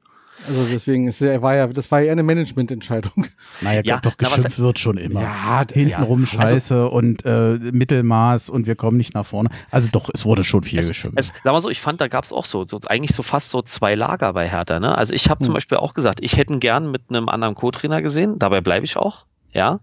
Also 0.48 0.66
deswegen 0.72 1.08
ist 1.08 1.22
er 1.22 1.42
war 1.42 1.56
ja, 1.56 1.68
das 1.68 1.92
war 1.92 2.02
ja 2.02 2.12
eine 2.12 2.24
Managemententscheidung. 2.24 3.28
Naja, 3.62 3.82
ja, 3.84 4.00
doch 4.00 4.18
geschimpft 4.18 4.60
wird 4.60 4.80
schon 4.80 4.98
immer. 4.98 5.22
Ja, 5.22 5.64
hintenrum 5.72 6.22
ja. 6.22 6.28
Scheiße 6.28 6.76
also, 6.76 6.88
und 6.90 7.26
äh, 7.26 7.58
Mittelmaß 7.72 8.50
und 8.50 8.68
wir 8.68 8.76
kommen 8.76 8.98
nicht 8.98 9.14
nach 9.14 9.26
vorne. 9.26 9.50
Also 9.72 9.90
doch, 9.92 10.10
es 10.14 10.26
wurde 10.26 10.44
schon 10.44 10.64
viel 10.64 10.80
es, 10.80 10.88
geschimpft. 10.88 11.20
Es, 11.20 11.28
sag 11.44 11.54
mal 11.54 11.62
so, 11.62 11.70
ich 11.70 11.82
fand, 11.82 12.02
da 12.02 12.08
gab 12.08 12.24
es 12.24 12.34
auch 12.34 12.46
so, 12.46 12.66
so, 12.66 12.80
eigentlich 12.88 13.16
so 13.16 13.24
fast 13.24 13.50
so 13.50 13.62
zwei 13.62 13.96
Lager 13.96 14.34
bei 14.34 14.50
Hertha. 14.50 14.80
Ne? 14.80 14.98
Also 14.98 15.14
ich 15.14 15.30
habe 15.30 15.40
hm. 15.40 15.46
zum 15.46 15.54
Beispiel 15.54 15.78
auch 15.78 15.94
gesagt, 15.94 16.20
ich 16.22 16.38
hätte 16.38 16.58
gern 16.60 16.92
mit 16.92 17.04
einem 17.10 17.30
anderen 17.30 17.56
Co-Trainer 17.56 18.02
gesehen, 18.02 18.40
dabei 18.40 18.62
bleibe 18.62 18.86
ich 18.86 18.98
auch. 18.98 19.26
ja. 19.54 19.80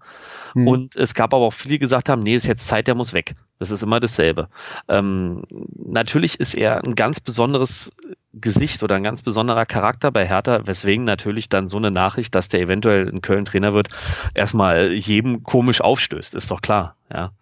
Mhm. 0.55 0.69
Und 0.69 0.97
es 0.97 1.15
gab 1.15 1.33
aber 1.35 1.45
auch 1.45 1.53
viele, 1.53 1.75
die 1.75 1.79
gesagt 1.79 2.09
haben, 2.09 2.23
nee, 2.23 2.35
ist 2.35 2.47
jetzt 2.47 2.67
Zeit, 2.67 2.87
der 2.87 2.95
muss 2.95 3.13
weg. 3.13 3.35
Das 3.59 3.71
ist 3.71 3.83
immer 3.83 4.01
dasselbe. 4.01 4.49
Ähm, 4.89 5.43
natürlich 5.77 6.41
ist 6.41 6.55
er 6.55 6.85
ein 6.85 6.95
ganz 6.95 7.21
besonderes 7.21 7.93
Gesicht 8.33 8.83
oder 8.83 8.97
ein 8.97 9.03
ganz 9.03 9.23
besonderer 9.23 9.67
Charakter 9.67 10.11
bei 10.11 10.27
Hertha, 10.27 10.67
weswegen 10.67 11.05
natürlich 11.05 11.49
dann 11.49 11.69
so 11.69 11.77
eine 11.77 11.91
Nachricht, 11.91 12.35
dass 12.35 12.49
der 12.49 12.61
eventuell 12.61 13.09
in 13.09 13.23
Köln 13.23 13.45
Trainer 13.45 13.75
wird, 13.75 13.89
erstmal 14.35 14.93
jedem 14.93 15.43
komisch 15.43 15.81
aufstößt, 15.81 16.35
ist 16.35 16.51
doch 16.51 16.63
klar, 16.63 16.97
ja. 17.13 17.33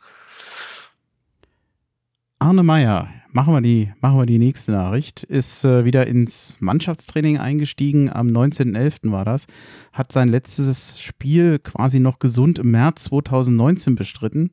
Arne 2.41 2.63
Meyer, 2.63 3.09
machen 3.33 3.53
wir 3.53 3.61
die, 3.61 3.93
machen 4.01 4.19
wir 4.19 4.27
die 4.27 4.39
nächste 4.39 4.73
Nachricht, 4.73 5.25
ist 5.25 5.65
äh, 5.65 5.85
wieder 5.85 6.07
ins 6.07 6.57
Mannschaftstraining 6.61 7.39
eingestiegen. 7.39 8.11
Am 8.11 8.29
19.11. 8.29 9.11
war 9.11 9.25
das. 9.25 9.47
Hat 9.93 10.13
sein 10.13 10.29
letztes 10.29 11.01
Spiel 11.01 11.59
quasi 11.59 11.99
noch 11.99 12.21
gesund 12.21 12.61
im 12.61 12.71
März 12.71 13.05
2019 13.05 13.97
bestritten. 13.97 14.53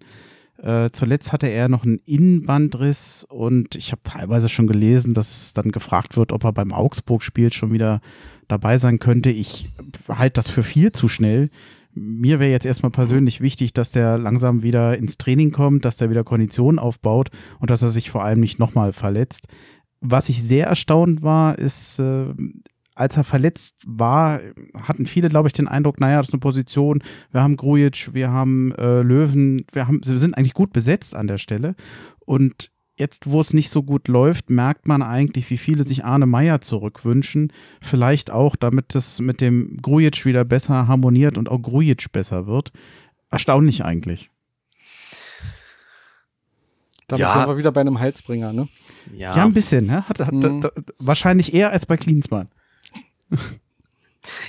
Äh, 0.66 0.90
zuletzt 0.92 1.32
hatte 1.32 1.48
er 1.48 1.70
noch 1.70 1.86
einen 1.86 2.00
Innenbandriss 2.06 3.26
und 3.30 3.76
ich 3.76 3.92
habe 3.92 4.02
teilweise 4.04 4.50
schon 4.50 4.66
gelesen, 4.66 5.14
dass 5.14 5.54
dann 5.54 5.72
gefragt 5.72 6.18
wird, 6.18 6.32
ob 6.32 6.44
er 6.44 6.54
beim 6.54 6.74
Augsburg-Spiel 6.74 7.54
schon 7.54 7.72
wieder 7.72 8.02
dabei 8.48 8.80
sein 8.80 8.98
könnte. 9.00 9.30
Ich 9.30 9.68
halte 10.10 10.34
das 10.34 10.50
für 10.50 10.64
viel 10.64 10.92
zu 10.92 11.08
schnell 11.08 11.50
mir 11.96 12.40
wäre 12.40 12.52
jetzt 12.52 12.66
erstmal 12.66 12.92
persönlich 12.92 13.40
wichtig, 13.40 13.74
dass 13.74 13.92
der 13.92 14.18
langsam 14.18 14.64
wieder 14.64 14.98
ins 14.98 15.18
Training 15.18 15.52
kommt, 15.52 15.86
dass 15.86 15.96
der 15.96 16.10
wieder 16.10 16.26
Konditionen 16.26 16.78
aufbaut 16.78 17.30
und 17.60 17.70
dass 17.70 17.82
er 17.82 17.90
sich 17.90 18.10
vor 18.10 18.24
allem 18.24 18.42
nicht 18.42 18.60
nochmal 18.60 18.92
verletzt. 18.92 19.48
Was 20.02 20.28
ich 20.28 20.44
sehr 20.44 20.68
erstaunt 20.68 21.24
war, 21.24 21.58
ist, 21.58 22.00
äh, 22.00 22.26
als 22.96 23.18
er 23.18 23.26
verletzt 23.26 23.76
war, 23.86 24.40
hatten 24.82 25.06
viele, 25.06 25.30
glaube 25.30 25.48
ich, 25.50 25.54
den 25.54 25.68
Eindruck, 25.68 26.00
naja, 26.00 26.18
das 26.18 26.30
ist 26.30 26.34
eine 26.34 26.40
Position, 26.40 27.04
wir 27.32 27.42
haben 27.42 27.58
Grujic, 27.58 28.14
wir 28.14 28.32
haben 28.32 28.72
äh, 28.74 29.02
Löwen, 29.02 29.66
wir, 29.74 29.88
haben, 29.88 30.02
wir 30.04 30.20
sind 30.20 30.38
eigentlich 30.38 30.54
gut 30.54 30.72
besetzt 30.72 31.14
an 31.14 31.28
der 31.28 31.38
Stelle. 31.38 31.76
Und 32.20 32.72
jetzt, 32.98 33.30
wo 33.30 33.42
es 33.42 33.54
nicht 33.54 33.70
so 33.70 33.84
gut 33.84 34.08
läuft, 34.08 34.50
merkt 34.50 34.88
man 34.88 35.04
eigentlich, 35.04 35.50
wie 35.50 35.58
viele 35.58 35.86
sich 35.86 36.06
Arne 36.06 36.26
Meyer 36.26 36.62
zurückwünschen. 36.62 37.52
Vielleicht 37.82 38.32
auch, 38.32 38.56
damit 38.56 38.96
es 38.96 39.20
mit 39.20 39.42
dem 39.42 39.78
Grujic 39.82 40.26
wieder 40.26 40.46
besser 40.46 40.88
harmoniert 40.88 41.38
und 41.38 41.50
auch 41.50 41.62
Grujic 41.62 42.12
besser 42.14 42.48
wird. 42.48 42.72
Erstaunlich 43.30 43.84
eigentlich. 43.84 44.32
Damit 47.08 47.20
ja. 47.20 47.34
sind 47.34 47.48
wir 47.48 47.58
wieder 47.58 47.72
bei 47.72 47.82
einem 47.82 48.00
Halsbringer, 48.00 48.54
ne? 48.54 48.68
Ja, 49.14 49.36
ja 49.36 49.44
ein 49.44 49.54
bisschen, 49.54 49.86
ne? 49.86 50.08
Hat, 50.08 50.20
hat, 50.20 50.34
mhm. 50.34 50.62
da, 50.62 50.72
wahrscheinlich 50.98 51.54
eher 51.54 51.72
als 51.72 51.86
bei 51.86 51.98
Klinsmann. 51.98 52.48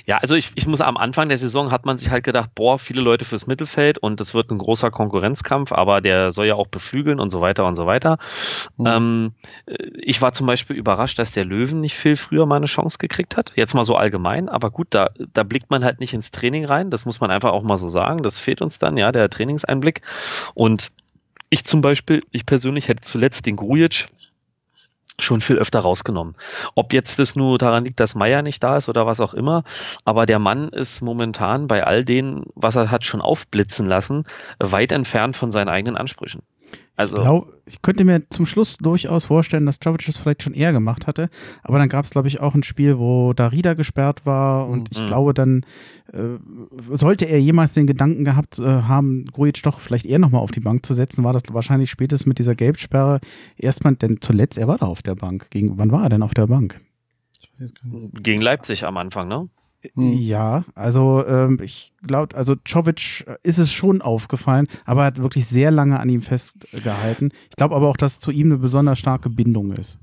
Ja, 0.05 0.17
also 0.17 0.35
ich, 0.35 0.51
ich 0.55 0.67
muss 0.67 0.81
am 0.81 0.97
Anfang 0.97 1.29
der 1.29 1.37
Saison 1.37 1.71
hat 1.71 1.85
man 1.85 1.97
sich 1.97 2.09
halt 2.09 2.23
gedacht, 2.23 2.51
boah, 2.55 2.79
viele 2.79 3.01
Leute 3.01 3.25
fürs 3.25 3.47
Mittelfeld 3.47 3.97
und 3.97 4.19
das 4.19 4.33
wird 4.33 4.51
ein 4.51 4.57
großer 4.57 4.91
Konkurrenzkampf, 4.91 5.71
aber 5.71 6.01
der 6.01 6.31
soll 6.31 6.45
ja 6.45 6.55
auch 6.55 6.67
beflügeln 6.67 7.19
und 7.19 7.29
so 7.29 7.41
weiter 7.41 7.65
und 7.65 7.75
so 7.75 7.85
weiter. 7.85 8.17
Mhm. 8.77 8.85
Ähm, 8.87 9.31
ich 10.01 10.21
war 10.21 10.33
zum 10.33 10.47
Beispiel 10.47 10.75
überrascht, 10.75 11.19
dass 11.19 11.31
der 11.31 11.45
Löwen 11.45 11.81
nicht 11.81 11.95
viel 11.95 12.15
früher 12.15 12.45
mal 12.45 12.55
eine 12.55 12.65
Chance 12.65 12.97
gekriegt 12.97 13.37
hat. 13.37 13.53
Jetzt 13.55 13.73
mal 13.73 13.83
so 13.83 13.95
allgemein, 13.95 14.49
aber 14.49 14.71
gut, 14.71 14.87
da, 14.91 15.09
da 15.33 15.43
blickt 15.43 15.69
man 15.69 15.83
halt 15.83 15.99
nicht 15.99 16.13
ins 16.13 16.31
Training 16.31 16.65
rein. 16.65 16.89
Das 16.89 17.05
muss 17.05 17.19
man 17.19 17.31
einfach 17.31 17.51
auch 17.51 17.63
mal 17.63 17.77
so 17.77 17.89
sagen. 17.89 18.23
Das 18.23 18.39
fehlt 18.39 18.61
uns 18.61 18.79
dann, 18.79 18.97
ja, 18.97 19.11
der 19.11 19.29
Trainingseinblick. 19.29 20.01
Und 20.53 20.91
ich 21.49 21.65
zum 21.65 21.81
Beispiel, 21.81 22.23
ich 22.31 22.45
persönlich 22.45 22.87
hätte 22.87 23.03
zuletzt 23.03 23.45
den 23.45 23.55
Grujic 23.55 24.07
schon 25.19 25.41
viel 25.41 25.57
öfter 25.57 25.79
rausgenommen. 25.79 26.35
Ob 26.75 26.93
jetzt 26.93 27.19
das 27.19 27.35
nur 27.35 27.57
daran 27.57 27.85
liegt, 27.85 27.99
dass 27.99 28.15
Meier 28.15 28.41
nicht 28.41 28.63
da 28.63 28.77
ist 28.77 28.89
oder 28.89 29.05
was 29.05 29.19
auch 29.19 29.33
immer, 29.33 29.63
aber 30.05 30.25
der 30.25 30.39
Mann 30.39 30.69
ist 30.69 31.01
momentan 31.01 31.67
bei 31.67 31.83
all 31.83 32.05
dem, 32.05 32.45
was 32.55 32.75
er 32.75 32.91
hat 32.91 33.05
schon 33.05 33.21
aufblitzen 33.21 33.87
lassen, 33.87 34.25
weit 34.59 34.91
entfernt 34.91 35.35
von 35.35 35.51
seinen 35.51 35.69
eigenen 35.69 35.97
Ansprüchen. 35.97 36.43
Also, 36.95 37.17
ich, 37.17 37.21
glaub, 37.21 37.53
ich 37.67 37.81
könnte 37.83 38.03
mir 38.03 38.27
zum 38.29 38.47
Schluss 38.47 38.77
durchaus 38.77 39.25
vorstellen, 39.25 39.67
dass 39.67 39.77
Jovic 39.83 40.03
das 40.07 40.17
vielleicht 40.17 40.41
schon 40.41 40.55
eher 40.55 40.73
gemacht 40.73 41.05
hatte. 41.05 41.29
Aber 41.61 41.77
dann 41.77 41.89
gab 41.89 42.05
es, 42.05 42.11
glaube 42.11 42.27
ich, 42.27 42.39
auch 42.39 42.55
ein 42.55 42.63
Spiel, 42.63 42.97
wo 42.97 43.33
Darida 43.33 43.75
gesperrt 43.75 44.25
war. 44.25 44.67
Und 44.67 44.89
ich 44.91 45.01
mhm. 45.01 45.05
glaube, 45.05 45.35
dann 45.35 45.63
äh, 46.11 46.39
sollte 46.95 47.25
er 47.25 47.39
jemals 47.39 47.73
den 47.73 47.85
Gedanken 47.85 48.23
gehabt 48.23 48.57
äh, 48.57 48.63
haben, 48.63 49.25
Grujic 49.25 49.61
doch 49.61 49.79
vielleicht 49.79 50.05
eher 50.05 50.17
nochmal 50.17 50.41
auf 50.41 50.51
die 50.51 50.59
Bank 50.59 50.85
zu 50.87 50.95
setzen, 50.95 51.23
war 51.23 51.33
das 51.33 51.43
wahrscheinlich 51.51 51.91
spätestens 51.91 52.25
mit 52.25 52.39
dieser 52.39 52.55
Gelbsperre 52.55 53.19
erstmal, 53.57 53.95
denn 53.95 54.19
zuletzt, 54.19 54.57
er 54.57 54.67
war 54.67 54.79
da 54.79 54.87
auf 54.87 55.03
der 55.03 55.15
Bank. 55.15 55.51
Gegen, 55.51 55.77
wann 55.77 55.91
war 55.91 56.01
er 56.01 56.09
denn 56.09 56.23
auf 56.23 56.33
der 56.33 56.47
Bank? 56.47 56.81
Gegen 58.23 58.41
Leipzig 58.41 58.85
am 58.85 58.97
Anfang, 58.97 59.27
ne? 59.27 59.49
Hm. 59.95 60.13
Ja, 60.13 60.63
also 60.75 61.25
ähm, 61.25 61.59
ich 61.61 61.93
glaube, 62.05 62.35
also 62.35 62.55
Czovic 62.55 63.25
ist 63.43 63.57
es 63.57 63.71
schon 63.71 64.01
aufgefallen, 64.01 64.67
aber 64.85 65.01
er 65.01 65.07
hat 65.07 65.21
wirklich 65.21 65.45
sehr 65.47 65.71
lange 65.71 65.99
an 65.99 66.09
ihm 66.09 66.21
festgehalten. 66.21 67.31
Ich 67.49 67.55
glaube 67.55 67.75
aber 67.75 67.87
auch, 67.87 67.97
dass 67.97 68.19
zu 68.19 68.31
ihm 68.31 68.47
eine 68.47 68.57
besonders 68.57 68.99
starke 68.99 69.29
Bindung 69.29 69.71
ist. 69.73 69.99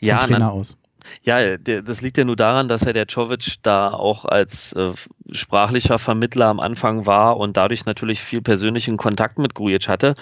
Ja, 0.00 0.18
Trainer 0.18 0.38
na, 0.38 0.50
aus. 0.50 0.76
Ja, 1.22 1.56
der, 1.56 1.82
das 1.82 2.00
liegt 2.00 2.18
ja 2.18 2.24
nur 2.24 2.36
daran, 2.36 2.68
dass 2.68 2.82
er 2.82 2.92
der 2.92 3.06
Czovic 3.06 3.56
da 3.62 3.90
auch 3.92 4.24
als 4.24 4.72
äh, 4.72 4.92
sprachlicher 5.32 5.98
Vermittler 5.98 6.46
am 6.46 6.60
Anfang 6.60 7.06
war 7.06 7.36
und 7.36 7.56
dadurch 7.56 7.86
natürlich 7.86 8.20
viel 8.20 8.42
persönlichen 8.42 8.96
Kontakt 8.96 9.38
mit 9.38 9.54
Grujic 9.54 9.88
hatte. 9.88 10.14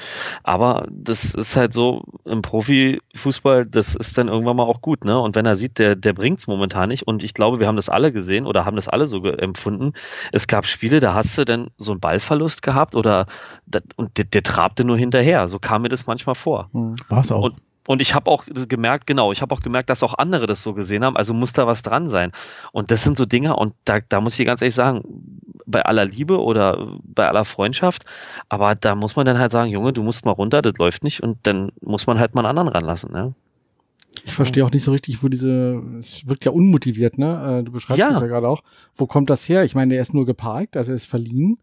Aber 0.42 0.86
das 0.90 1.34
ist 1.34 1.56
halt 1.56 1.74
so 1.74 2.04
im 2.24 2.42
Profifußball, 2.42 3.66
das 3.66 3.94
ist 3.94 4.16
dann 4.18 4.28
irgendwann 4.28 4.56
mal 4.56 4.64
auch 4.64 4.80
gut, 4.80 5.04
ne? 5.04 5.18
Und 5.18 5.36
wenn 5.36 5.46
er 5.46 5.56
sieht, 5.56 5.78
der, 5.78 5.96
der 5.96 6.12
bringt's 6.12 6.46
momentan 6.46 6.88
nicht 6.88 7.06
und 7.06 7.22
ich 7.22 7.34
glaube, 7.34 7.60
wir 7.60 7.66
haben 7.66 7.76
das 7.76 7.88
alle 7.88 8.12
gesehen 8.12 8.46
oder 8.46 8.64
haben 8.64 8.76
das 8.76 8.88
alle 8.88 9.06
so 9.06 9.24
empfunden. 9.24 9.92
Es 10.32 10.46
gab 10.46 10.66
Spiele, 10.66 11.00
da 11.00 11.14
hast 11.14 11.36
du 11.36 11.44
dann 11.44 11.68
so 11.78 11.92
einen 11.92 12.00
Ballverlust 12.00 12.62
gehabt 12.62 12.94
oder 12.96 13.26
und 13.96 14.16
der, 14.16 14.24
der 14.24 14.42
trabte 14.42 14.84
nur 14.84 14.96
hinterher. 14.96 15.48
So 15.48 15.58
kam 15.58 15.82
mir 15.82 15.88
das 15.88 16.06
manchmal 16.06 16.34
vor. 16.34 16.70
War's 17.08 17.32
auch. 17.32 17.42
Und, 17.42 17.56
und 17.86 18.00
ich 18.00 18.14
habe 18.14 18.30
auch 18.30 18.44
gemerkt, 18.68 19.06
genau, 19.06 19.32
ich 19.32 19.42
habe 19.42 19.54
auch 19.54 19.60
gemerkt, 19.60 19.90
dass 19.90 20.02
auch 20.02 20.14
andere 20.14 20.46
das 20.46 20.62
so 20.62 20.74
gesehen 20.74 21.04
haben, 21.04 21.16
also 21.16 21.34
muss 21.34 21.52
da 21.52 21.66
was 21.66 21.82
dran 21.82 22.08
sein. 22.08 22.32
Und 22.72 22.90
das 22.90 23.02
sind 23.02 23.16
so 23.16 23.26
Dinge, 23.26 23.56
und 23.56 23.74
da, 23.84 24.00
da 24.00 24.20
muss 24.20 24.38
ich 24.38 24.46
ganz 24.46 24.62
ehrlich 24.62 24.74
sagen, 24.74 25.02
bei 25.66 25.82
aller 25.84 26.04
Liebe 26.04 26.40
oder 26.40 26.98
bei 27.02 27.28
aller 27.28 27.44
Freundschaft, 27.44 28.04
aber 28.48 28.74
da 28.74 28.94
muss 28.94 29.16
man 29.16 29.26
dann 29.26 29.38
halt 29.38 29.52
sagen, 29.52 29.70
Junge, 29.70 29.92
du 29.92 30.02
musst 30.02 30.24
mal 30.24 30.32
runter, 30.32 30.62
das 30.62 30.74
läuft 30.78 31.04
nicht, 31.04 31.22
und 31.22 31.38
dann 31.42 31.72
muss 31.80 32.06
man 32.06 32.18
halt 32.18 32.34
mal 32.34 32.40
einen 32.40 32.58
anderen 32.58 32.68
ranlassen, 32.68 33.12
ne? 33.12 33.34
Ich 34.24 34.32
verstehe 34.32 34.64
auch 34.64 34.70
nicht 34.70 34.84
so 34.84 34.92
richtig, 34.92 35.22
wo 35.22 35.28
diese, 35.28 35.82
es 35.98 36.26
wirkt 36.28 36.44
ja 36.44 36.52
unmotiviert, 36.52 37.18
ne? 37.18 37.60
Äh, 37.60 37.64
du 37.64 37.72
beschreibst 37.72 37.98
ja. 37.98 38.10
es 38.10 38.20
ja 38.20 38.26
gerade 38.26 38.48
auch. 38.48 38.62
Wo 38.96 39.06
kommt 39.06 39.28
das 39.28 39.48
her? 39.48 39.64
Ich 39.64 39.74
meine, 39.74 39.92
der 39.92 40.02
ist 40.02 40.14
nur 40.14 40.24
geparkt, 40.24 40.76
also 40.76 40.92
er 40.92 40.96
ist 40.96 41.06
verliehen. 41.06 41.58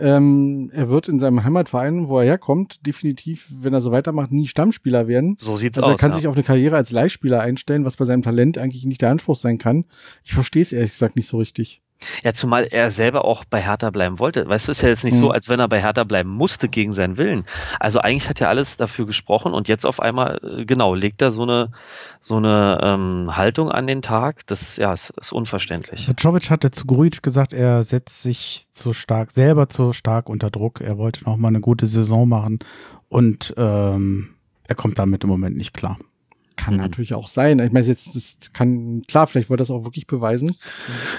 Ähm, 0.00 0.70
er 0.72 0.88
wird 0.88 1.08
in 1.08 1.18
seinem 1.18 1.42
Heimatverein, 1.42 2.08
wo 2.08 2.18
er 2.20 2.24
herkommt, 2.24 2.86
definitiv, 2.86 3.48
wenn 3.50 3.74
er 3.74 3.80
so 3.80 3.90
weitermacht, 3.90 4.30
nie 4.30 4.46
Stammspieler 4.46 5.08
werden. 5.08 5.34
So 5.36 5.56
sieht's 5.56 5.76
also 5.78 5.88
aus. 5.88 5.94
Er 5.94 5.98
kann 5.98 6.12
ja. 6.12 6.16
sich 6.16 6.26
auf 6.28 6.34
eine 6.34 6.44
Karriere 6.44 6.76
als 6.76 6.92
Leihspieler 6.92 7.40
einstellen, 7.40 7.84
was 7.84 7.96
bei 7.96 8.04
seinem 8.04 8.22
Talent 8.22 8.58
eigentlich 8.58 8.86
nicht 8.86 9.02
der 9.02 9.10
Anspruch 9.10 9.36
sein 9.36 9.58
kann. 9.58 9.86
Ich 10.24 10.34
verstehe 10.34 10.62
es 10.62 10.72
ehrlich 10.72 10.92
gesagt 10.92 11.16
nicht 11.16 11.26
so 11.26 11.38
richtig. 11.38 11.82
Ja, 12.22 12.32
zumal 12.32 12.64
er 12.70 12.90
selber 12.90 13.24
auch 13.24 13.44
bei 13.44 13.60
Hertha 13.60 13.90
bleiben 13.90 14.18
wollte. 14.18 14.48
Weißt 14.48 14.68
du, 14.68 14.72
es 14.72 14.78
ist 14.78 14.82
ja 14.82 14.88
jetzt 14.88 15.04
nicht 15.04 15.14
mhm. 15.14 15.20
so, 15.20 15.30
als 15.30 15.48
wenn 15.48 15.60
er 15.60 15.68
bei 15.68 15.80
Hertha 15.80 16.04
bleiben 16.04 16.30
musste 16.30 16.68
gegen 16.68 16.92
seinen 16.92 17.18
Willen. 17.18 17.44
Also 17.80 18.00
eigentlich 18.00 18.28
hat 18.28 18.40
er 18.40 18.48
alles 18.48 18.76
dafür 18.76 19.06
gesprochen 19.06 19.52
und 19.52 19.68
jetzt 19.68 19.84
auf 19.84 20.00
einmal, 20.00 20.40
äh, 20.42 20.64
genau, 20.64 20.94
legt 20.94 21.20
er 21.22 21.32
so 21.32 21.42
eine, 21.42 21.72
so 22.20 22.36
eine 22.36 22.80
ähm, 22.82 23.36
Haltung 23.36 23.70
an 23.70 23.86
den 23.86 24.02
Tag. 24.02 24.46
Das 24.46 24.76
ja, 24.76 24.92
ist, 24.92 25.10
ist 25.10 25.32
unverständlich. 25.32 26.10
Jovic 26.18 26.50
hatte 26.50 26.70
zu 26.70 26.86
Grujic 26.86 27.22
gesagt, 27.22 27.52
er 27.52 27.82
setzt 27.82 28.22
sich 28.22 28.66
zu 28.72 28.92
stark, 28.92 29.32
selber 29.32 29.68
zu 29.68 29.92
stark 29.92 30.28
unter 30.28 30.50
Druck. 30.50 30.80
Er 30.80 30.98
wollte 30.98 31.24
noch 31.24 31.36
mal 31.36 31.48
eine 31.48 31.60
gute 31.60 31.86
Saison 31.86 32.28
machen 32.28 32.60
und 33.08 33.54
ähm, 33.56 34.34
er 34.64 34.74
kommt 34.74 34.98
damit 34.98 35.24
im 35.24 35.30
Moment 35.30 35.56
nicht 35.56 35.74
klar. 35.74 35.98
Kann 36.68 36.76
mhm. 36.76 36.82
natürlich 36.82 37.14
auch 37.14 37.26
sein. 37.26 37.58
Ich 37.60 37.72
meine, 37.72 37.86
jetzt 37.86 38.14
das 38.14 38.52
kann 38.52 39.02
klar, 39.08 39.26
vielleicht 39.26 39.48
wollte 39.48 39.62
das 39.62 39.70
auch 39.70 39.84
wirklich 39.84 40.06
beweisen. 40.06 40.54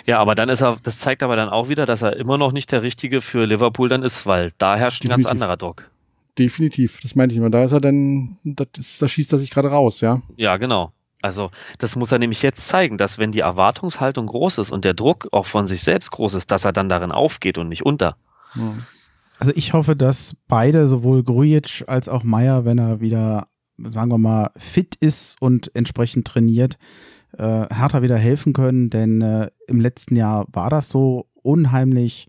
Ja, 0.05 0.19
aber 0.19 0.35
dann 0.35 0.47
ist 0.47 0.61
er, 0.61 0.77
das 0.83 0.99
zeigt 0.99 1.23
aber 1.23 1.35
dann 1.35 1.49
auch 1.49 1.69
wieder, 1.69 1.87
dass 1.87 2.03
er 2.03 2.15
immer 2.17 2.37
noch 2.37 2.51
nicht 2.51 2.71
der 2.71 2.83
Richtige 2.83 3.19
für 3.19 3.45
Liverpool 3.45 3.89
dann 3.89 4.03
ist, 4.03 4.27
weil 4.27 4.53
da 4.59 4.77
herrscht 4.77 5.03
Definitiv. 5.03 5.25
ein 5.25 5.29
ganz 5.29 5.31
anderer 5.31 5.57
Druck. 5.57 5.89
Definitiv, 6.37 6.99
das 7.01 7.15
meinte 7.15 7.33
ich 7.33 7.39
immer. 7.39 7.49
Da 7.49 7.63
ist 7.63 7.71
er 7.71 7.81
dann, 7.81 8.37
das 8.43 8.67
ist, 8.77 9.01
da 9.01 9.07
schießt 9.07 9.33
er 9.33 9.39
sich 9.39 9.49
gerade 9.49 9.69
raus, 9.69 10.01
ja. 10.01 10.21
Ja, 10.37 10.57
genau. 10.57 10.93
Also, 11.21 11.49
das 11.79 11.95
muss 11.95 12.11
er 12.11 12.19
nämlich 12.19 12.43
jetzt 12.43 12.67
zeigen, 12.67 12.99
dass 12.99 13.17
wenn 13.17 13.31
die 13.31 13.39
Erwartungshaltung 13.39 14.27
groß 14.27 14.59
ist 14.59 14.71
und 14.71 14.85
der 14.85 14.93
Druck 14.93 15.27
auch 15.31 15.47
von 15.47 15.65
sich 15.65 15.81
selbst 15.81 16.11
groß 16.11 16.35
ist, 16.35 16.51
dass 16.51 16.63
er 16.63 16.73
dann 16.73 16.89
darin 16.89 17.11
aufgeht 17.11 17.57
und 17.57 17.69
nicht 17.69 17.85
unter. 17.85 18.15
Also 19.39 19.51
ich 19.55 19.73
hoffe, 19.73 19.95
dass 19.95 20.35
beide, 20.47 20.87
sowohl 20.87 21.23
Grujic 21.23 21.85
als 21.87 22.07
auch 22.07 22.23
Meier, 22.23 22.65
wenn 22.65 22.77
er 22.77 23.01
wieder 23.01 23.47
sagen 23.87 24.11
wir 24.11 24.17
mal, 24.17 24.51
fit 24.57 24.95
ist 24.99 25.41
und 25.41 25.71
entsprechend 25.75 26.27
trainiert, 26.27 26.77
äh, 27.37 27.43
Hertha 27.43 28.01
wieder 28.01 28.17
helfen 28.17 28.53
können, 28.53 28.89
denn 28.89 29.21
äh, 29.21 29.49
im 29.67 29.79
letzten 29.79 30.15
Jahr 30.15 30.47
war 30.51 30.69
das 30.69 30.89
so 30.89 31.27
unheimlich 31.41 32.27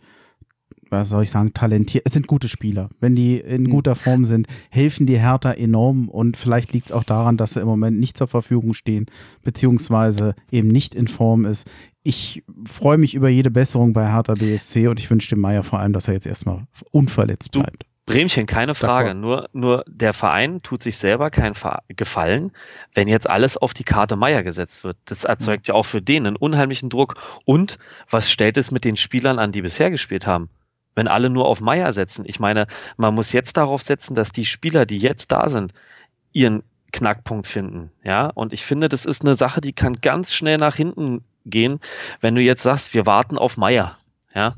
was 0.91 1.09
soll 1.09 1.23
ich 1.23 1.31
sagen, 1.31 1.55
talentiert. 1.55 2.05
Es 2.07 2.13
sind 2.13 2.27
gute 2.27 2.49
Spieler. 2.49 2.91
Wenn 3.01 3.15
die 3.15 3.39
in 3.39 3.63
mhm. 3.63 3.71
guter 3.71 3.95
Form 3.95 4.25
sind, 4.25 4.47
helfen 4.71 5.07
die 5.07 5.19
Hertha 5.19 5.53
enorm 5.53 6.09
und 6.09 6.37
vielleicht 6.37 6.73
liegt 6.73 6.87
es 6.87 6.93
auch 6.93 7.05
daran, 7.05 7.37
dass 7.37 7.53
sie 7.55 7.61
im 7.61 7.67
Moment 7.67 7.99
nicht 7.99 8.19
zur 8.19 8.29
Verfügung 8.29 8.75
stehen, 8.75 9.07
beziehungsweise 9.43 10.35
eben 10.51 10.69
nicht 10.69 10.95
in 10.95 11.09
Form 11.09 11.45
ist. 11.45 11.69
Ich 12.03 12.43
freue 12.67 12.99
mich 12.99 13.15
über 13.15 13.29
jede 13.29 13.51
Besserung 13.51 13.93
bei 13.93 14.11
Hertha 14.11 14.35
BSC 14.35 14.89
und 14.89 14.99
ich 14.99 15.11
wünsche 15.11 15.31
dem 15.31 15.41
Meier 15.41 15.63
vor 15.63 15.79
allem, 15.79 15.93
dass 15.93 16.09
er 16.09 16.15
jetzt 16.15 16.27
erstmal 16.27 16.67
unverletzt 16.91 17.53
bleibt. 17.53 17.87
Bremchen, 18.11 18.47
keine 18.47 18.75
Frage. 18.75 19.15
Nur, 19.15 19.49
nur 19.53 19.85
der 19.87 20.13
Verein 20.13 20.63
tut 20.63 20.83
sich 20.83 20.99
selber 20.99 21.31
keinen 21.31 21.55
Gefallen, 21.89 22.51
wenn 22.93 23.07
jetzt 23.07 23.31
alles 23.31 23.57
auf 23.57 23.73
die 23.73 23.85
Karte 23.85 24.17
Meier 24.17 24.43
gesetzt 24.43 24.83
wird. 24.83 24.97
Das 25.05 25.23
erzeugt 25.23 25.69
ja 25.69 25.75
auch 25.75 25.85
für 25.85 26.03
den 26.03 26.27
einen 26.27 26.37
unheimlichen 26.37 26.91
Druck. 26.91 27.15
Und 27.45 27.79
was 28.11 28.29
stellt 28.29 28.57
es 28.57 28.73
mit 28.73 28.85
den 28.85 28.97
Spielern 28.97 29.39
an, 29.39 29.53
die 29.53 29.63
bisher 29.63 29.93
gespielt 29.93 30.27
haben? 30.27 30.51
Wenn 30.97 31.07
alle 31.07 31.31
nur 31.31 31.47
auf 31.47 31.61
Meier 31.61 31.93
setzen. 31.93 32.25
Ich 32.27 32.41
meine, 32.41 32.67
man 32.97 33.15
muss 33.15 33.33
jetzt 33.33 33.57
darauf 33.57 33.81
setzen, 33.81 34.17
dass 34.17 34.33
die 34.33 34.45
Spieler, 34.45 34.87
die 34.87 34.99
jetzt 34.99 35.31
da 35.31 35.49
sind, 35.49 35.73
ihren 36.33 36.65
Knackpunkt 36.93 37.47
finden. 37.47 37.93
Ja, 38.03 38.27
und 38.27 38.53
ich 38.53 38.65
finde, 38.65 38.89
das 38.89 39.05
ist 39.05 39.23
eine 39.23 39.37
Sache, 39.37 39.61
die 39.61 39.73
kann 39.73 40.01
ganz 40.01 40.35
schnell 40.35 40.59
nach 40.59 40.75
hinten 40.75 41.23
gehen, 41.47 41.79
wenn 42.21 42.35
du 42.35 42.41
jetzt 42.41 42.65
sagst, 42.65 42.93
wir 42.93 43.07
warten 43.07 43.39
auf 43.39 43.57
Meier. 43.57 43.97
Ja, 44.35 44.55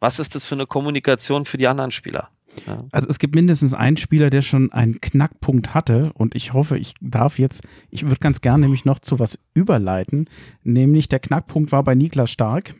was 0.00 0.18
ist 0.18 0.34
das 0.34 0.44
für 0.44 0.54
eine 0.54 0.66
Kommunikation 0.66 1.46
für 1.46 1.56
die 1.56 1.68
anderen 1.68 1.92
Spieler? 1.92 2.28
Ja. 2.66 2.78
Also 2.92 3.08
es 3.08 3.18
gibt 3.18 3.34
mindestens 3.34 3.74
einen 3.74 3.96
Spieler, 3.96 4.30
der 4.30 4.42
schon 4.42 4.72
einen 4.72 5.00
Knackpunkt 5.00 5.74
hatte 5.74 6.12
und 6.14 6.34
ich 6.34 6.52
hoffe, 6.52 6.78
ich 6.78 6.94
darf 7.00 7.38
jetzt, 7.38 7.62
ich 7.90 8.04
würde 8.04 8.16
ganz 8.20 8.40
gerne 8.40 8.62
nämlich 8.62 8.84
noch 8.84 8.98
zu 8.98 9.18
was 9.18 9.38
überleiten, 9.54 10.28
nämlich 10.62 11.08
der 11.08 11.20
Knackpunkt 11.20 11.72
war 11.72 11.84
bei 11.84 11.94
Niklas 11.94 12.30
Stark. 12.30 12.74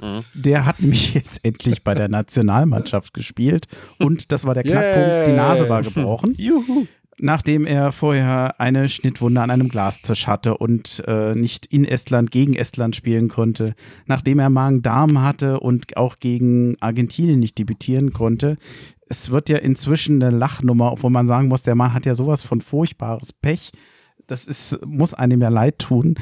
Mhm. 0.00 0.24
Der 0.34 0.66
hat 0.66 0.80
nämlich 0.80 1.14
jetzt 1.14 1.40
endlich 1.44 1.84
bei 1.84 1.94
der 1.94 2.08
Nationalmannschaft 2.08 3.14
gespielt 3.14 3.66
und 3.98 4.32
das 4.32 4.44
war 4.44 4.54
der 4.54 4.64
Knackpunkt, 4.64 5.08
yeah. 5.08 5.24
die 5.24 5.32
Nase 5.32 5.68
war 5.68 5.82
gebrochen. 5.82 6.34
Juhu 6.38 6.86
nachdem 7.18 7.66
er 7.66 7.92
vorher 7.92 8.60
eine 8.60 8.88
Schnittwunde 8.88 9.40
an 9.40 9.50
einem 9.50 9.68
Glastisch 9.68 10.26
hatte 10.26 10.56
und 10.58 11.02
äh, 11.06 11.34
nicht 11.34 11.66
in 11.66 11.84
Estland 11.84 12.30
gegen 12.30 12.54
Estland 12.54 12.96
spielen 12.96 13.28
konnte, 13.28 13.74
nachdem 14.06 14.40
er 14.40 14.50
Magen-Darm 14.50 15.22
hatte 15.22 15.60
und 15.60 15.96
auch 15.96 16.18
gegen 16.18 16.74
Argentinien 16.80 17.38
nicht 17.38 17.58
debütieren 17.58 18.12
konnte. 18.12 18.56
Es 19.12 19.30
wird 19.30 19.50
ja 19.50 19.58
inzwischen 19.58 20.22
eine 20.22 20.34
Lachnummer, 20.34 20.90
obwohl 20.90 21.10
man 21.10 21.26
sagen 21.26 21.48
muss, 21.48 21.62
der 21.62 21.74
Mann 21.74 21.92
hat 21.92 22.06
ja 22.06 22.14
sowas 22.14 22.40
von 22.40 22.62
furchtbares 22.62 23.34
Pech. 23.34 23.70
Das 24.26 24.46
ist, 24.46 24.78
muss 24.86 25.12
einem 25.12 25.42
ja 25.42 25.50
leid 25.50 25.80
tun. 25.80 26.14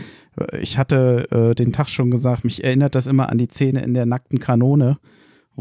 Ich 0.61 0.77
hatte 0.77 1.29
äh, 1.31 1.55
den 1.55 1.73
Tag 1.73 1.89
schon 1.89 2.11
gesagt, 2.11 2.43
mich 2.43 2.65
erinnert 2.65 2.97
das 2.97 3.07
immer 3.07 3.29
an 3.29 3.39
die 3.39 3.47
Szene 3.47 3.85
in 3.85 3.95
der 3.95 4.07
nackten 4.07 4.41
Kanone 4.41 4.99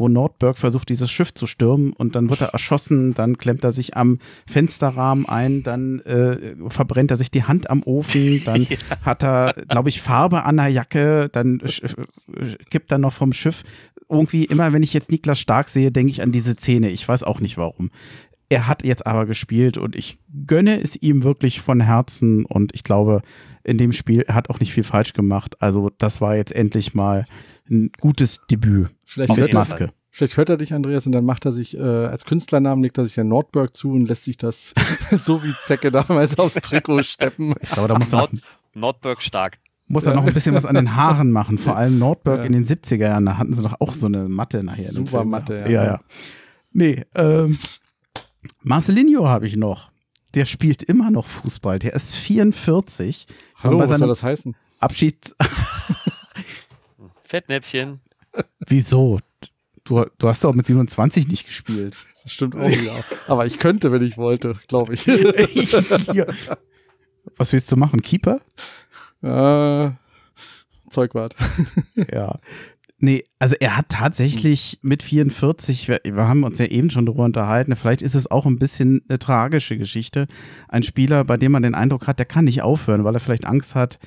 wo 0.00 0.08
Nordberg 0.08 0.56
versucht, 0.56 0.88
dieses 0.88 1.10
Schiff 1.10 1.34
zu 1.34 1.46
stürmen 1.46 1.92
und 1.92 2.16
dann 2.16 2.30
wird 2.30 2.40
er 2.40 2.48
erschossen, 2.48 3.12
dann 3.12 3.36
klemmt 3.36 3.64
er 3.64 3.70
sich 3.70 3.96
am 3.96 4.18
Fensterrahmen 4.46 5.28
ein, 5.28 5.62
dann 5.62 6.00
äh, 6.00 6.54
verbrennt 6.68 7.10
er 7.10 7.18
sich 7.18 7.30
die 7.30 7.44
Hand 7.44 7.68
am 7.68 7.82
Ofen, 7.82 8.42
dann 8.44 8.62
ja. 8.68 8.76
hat 9.04 9.22
er, 9.22 9.54
glaube 9.68 9.90
ich, 9.90 10.00
Farbe 10.00 10.44
an 10.44 10.56
der 10.56 10.68
Jacke, 10.68 11.28
dann 11.30 11.60
äh, 11.60 12.56
kippt 12.70 12.90
er 12.90 12.98
noch 12.98 13.12
vom 13.12 13.32
Schiff. 13.32 13.62
Irgendwie 14.10 14.44
immer, 14.44 14.72
wenn 14.72 14.82
ich 14.82 14.92
jetzt 14.92 15.10
Niklas 15.10 15.38
Stark 15.38 15.68
sehe, 15.68 15.92
denke 15.92 16.10
ich 16.10 16.22
an 16.22 16.32
diese 16.32 16.52
Szene. 16.54 16.90
Ich 16.90 17.06
weiß 17.06 17.22
auch 17.22 17.40
nicht 17.40 17.56
warum. 17.56 17.90
Er 18.48 18.66
hat 18.66 18.82
jetzt 18.82 19.06
aber 19.06 19.26
gespielt 19.26 19.78
und 19.78 19.94
ich 19.94 20.18
gönne 20.46 20.80
es 20.80 21.00
ihm 21.00 21.22
wirklich 21.22 21.60
von 21.60 21.80
Herzen 21.80 22.44
und 22.44 22.74
ich 22.74 22.82
glaube, 22.82 23.22
in 23.62 23.78
dem 23.78 23.92
Spiel, 23.92 24.22
er 24.22 24.34
hat 24.34 24.50
auch 24.50 24.58
nicht 24.58 24.72
viel 24.72 24.82
falsch 24.82 25.12
gemacht. 25.12 25.62
Also 25.62 25.90
das 25.98 26.20
war 26.20 26.34
jetzt 26.34 26.52
endlich 26.52 26.92
mal 26.92 27.26
ein 27.70 27.92
gutes 28.00 28.46
Debüt. 28.50 28.90
Vielleicht 29.06 29.36
hört, 29.36 29.52
Maske. 29.52 29.90
vielleicht 30.10 30.36
hört 30.36 30.48
er 30.48 30.56
dich, 30.56 30.74
Andreas, 30.74 31.06
und 31.06 31.12
dann 31.12 31.24
macht 31.24 31.44
er 31.44 31.52
sich 31.52 31.76
äh, 31.76 31.80
als 31.80 32.24
Künstlernamen, 32.24 32.82
legt 32.82 32.98
er 32.98 33.04
sich 33.04 33.14
ja 33.14 33.22
Nordberg 33.22 33.76
zu 33.76 33.92
und 33.92 34.06
lässt 34.06 34.24
sich 34.24 34.36
das 34.36 34.74
so 35.12 35.44
wie 35.44 35.54
Zecke 35.60 35.92
damals 35.92 36.36
aufs 36.38 36.54
Trikot 36.54 37.04
steppen. 37.04 37.54
Ich 37.60 37.70
glaube, 37.70 37.88
da 37.88 37.98
muss 37.98 38.10
Nord 38.10 38.32
Nordberg 38.74 39.22
stark. 39.22 39.58
Muss 39.90 40.04
er 40.04 40.14
noch 40.14 40.24
ein 40.24 40.32
bisschen 40.32 40.54
was 40.54 40.64
an 40.66 40.76
den 40.76 40.94
Haaren 40.94 41.32
machen. 41.32 41.58
Vor 41.58 41.76
allem 41.76 41.98
Nordberg 41.98 42.38
ja. 42.38 42.44
in 42.44 42.52
den 42.52 42.64
70er 42.64 43.08
Jahren, 43.08 43.26
da 43.26 43.38
hatten 43.38 43.54
sie 43.54 43.62
doch 43.62 43.80
auch 43.80 43.92
so 43.92 44.06
eine 44.06 44.28
Matte 44.28 44.62
nachher. 44.62 44.92
Super 44.92 45.24
Matte, 45.24 45.56
ja. 45.56 45.68
Ja, 45.68 45.84
ja. 45.84 46.00
Nee, 46.70 47.04
ähm, 47.16 47.58
Marcelinho 48.62 49.26
habe 49.26 49.48
ich 49.48 49.56
noch. 49.56 49.90
Der 50.34 50.44
spielt 50.44 50.84
immer 50.84 51.10
noch 51.10 51.26
Fußball. 51.26 51.80
Der 51.80 51.94
ist 51.94 52.14
44. 52.14 53.26
Hallo, 53.56 53.80
was 53.80 53.98
soll 53.98 54.06
das 54.06 54.22
heißen? 54.22 54.54
Abschied. 54.78 55.34
Fettnäpfchen. 57.26 57.98
Wieso? 58.60 59.18
Du, 59.82 60.04
du 60.18 60.28
hast 60.28 60.44
doch 60.44 60.54
mit 60.54 60.68
27 60.68 61.26
nicht 61.26 61.46
gespielt. 61.46 61.96
Das 62.22 62.30
stimmt 62.30 62.54
auch, 62.54 62.70
ja. 62.70 63.02
Aber 63.26 63.44
ich 63.44 63.58
könnte, 63.58 63.90
wenn 63.90 64.02
ich 64.02 64.16
wollte, 64.16 64.54
glaube 64.68 64.94
ich. 64.94 65.08
Was 67.36 67.52
willst 67.52 67.72
du 67.72 67.76
machen? 67.76 68.02
Keeper? 68.02 68.40
Äh, 69.22 69.90
Zeugwart. 70.90 71.36
ja. 72.12 72.38
Nee, 73.02 73.24
also 73.38 73.56
er 73.58 73.78
hat 73.78 73.88
tatsächlich 73.88 74.78
mit 74.82 75.02
44, 75.02 75.88
wir, 75.88 76.00
wir, 76.04 76.28
haben 76.28 76.44
uns 76.44 76.58
ja 76.58 76.66
eben 76.66 76.90
schon 76.90 77.06
darüber 77.06 77.24
unterhalten, 77.24 77.74
vielleicht 77.74 78.02
ist 78.02 78.14
es 78.14 78.30
auch 78.30 78.44
ein 78.44 78.58
bisschen 78.58 79.02
eine 79.08 79.18
tragische 79.18 79.78
Geschichte. 79.78 80.26
Ein 80.68 80.82
Spieler, 80.82 81.24
bei 81.24 81.38
dem 81.38 81.52
man 81.52 81.62
den 81.62 81.74
Eindruck 81.74 82.06
hat, 82.06 82.18
der 82.18 82.26
kann 82.26 82.44
nicht 82.44 82.60
aufhören, 82.60 83.04
weil 83.04 83.14
er 83.14 83.20
vielleicht 83.20 83.46
Angst 83.46 83.74
hat 83.74 83.98